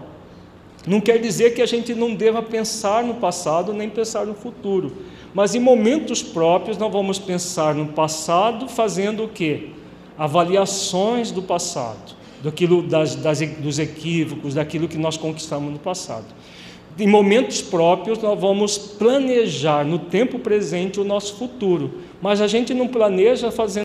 Não 0.86 1.00
quer 1.00 1.18
dizer 1.18 1.54
que 1.54 1.62
a 1.62 1.66
gente 1.66 1.94
não 1.94 2.14
deva 2.14 2.42
pensar 2.42 3.04
no 3.04 3.14
passado 3.14 3.72
nem 3.72 3.88
pensar 3.88 4.26
no 4.26 4.34
futuro, 4.34 4.92
mas 5.34 5.54
em 5.54 5.60
momentos 5.60 6.22
próprios 6.22 6.78
nós 6.78 6.90
vamos 6.90 7.18
pensar 7.18 7.74
no 7.74 7.86
passado 7.88 8.66
fazendo 8.66 9.24
o 9.24 9.28
quê? 9.28 9.68
Avaliações 10.18 11.30
do 11.30 11.42
passado 11.42 12.21
daquilo, 12.42 12.82
das, 12.82 13.14
das, 13.16 13.40
dos 13.40 13.78
equívocos, 13.78 14.54
daquilo 14.54 14.88
que 14.88 14.98
nós 14.98 15.16
conquistamos 15.16 15.72
no 15.72 15.78
passado. 15.78 16.26
Em 16.98 17.06
momentos 17.06 17.62
próprios, 17.62 18.18
nós 18.18 18.38
vamos 18.38 18.76
planejar 18.76 19.84
no 19.84 19.98
tempo 19.98 20.38
presente 20.38 21.00
o 21.00 21.04
nosso 21.04 21.36
futuro, 21.36 22.00
mas 22.20 22.40
a 22.40 22.46
gente 22.46 22.74
não 22.74 22.86
planeja 22.86 23.50
fazendo 23.50 23.80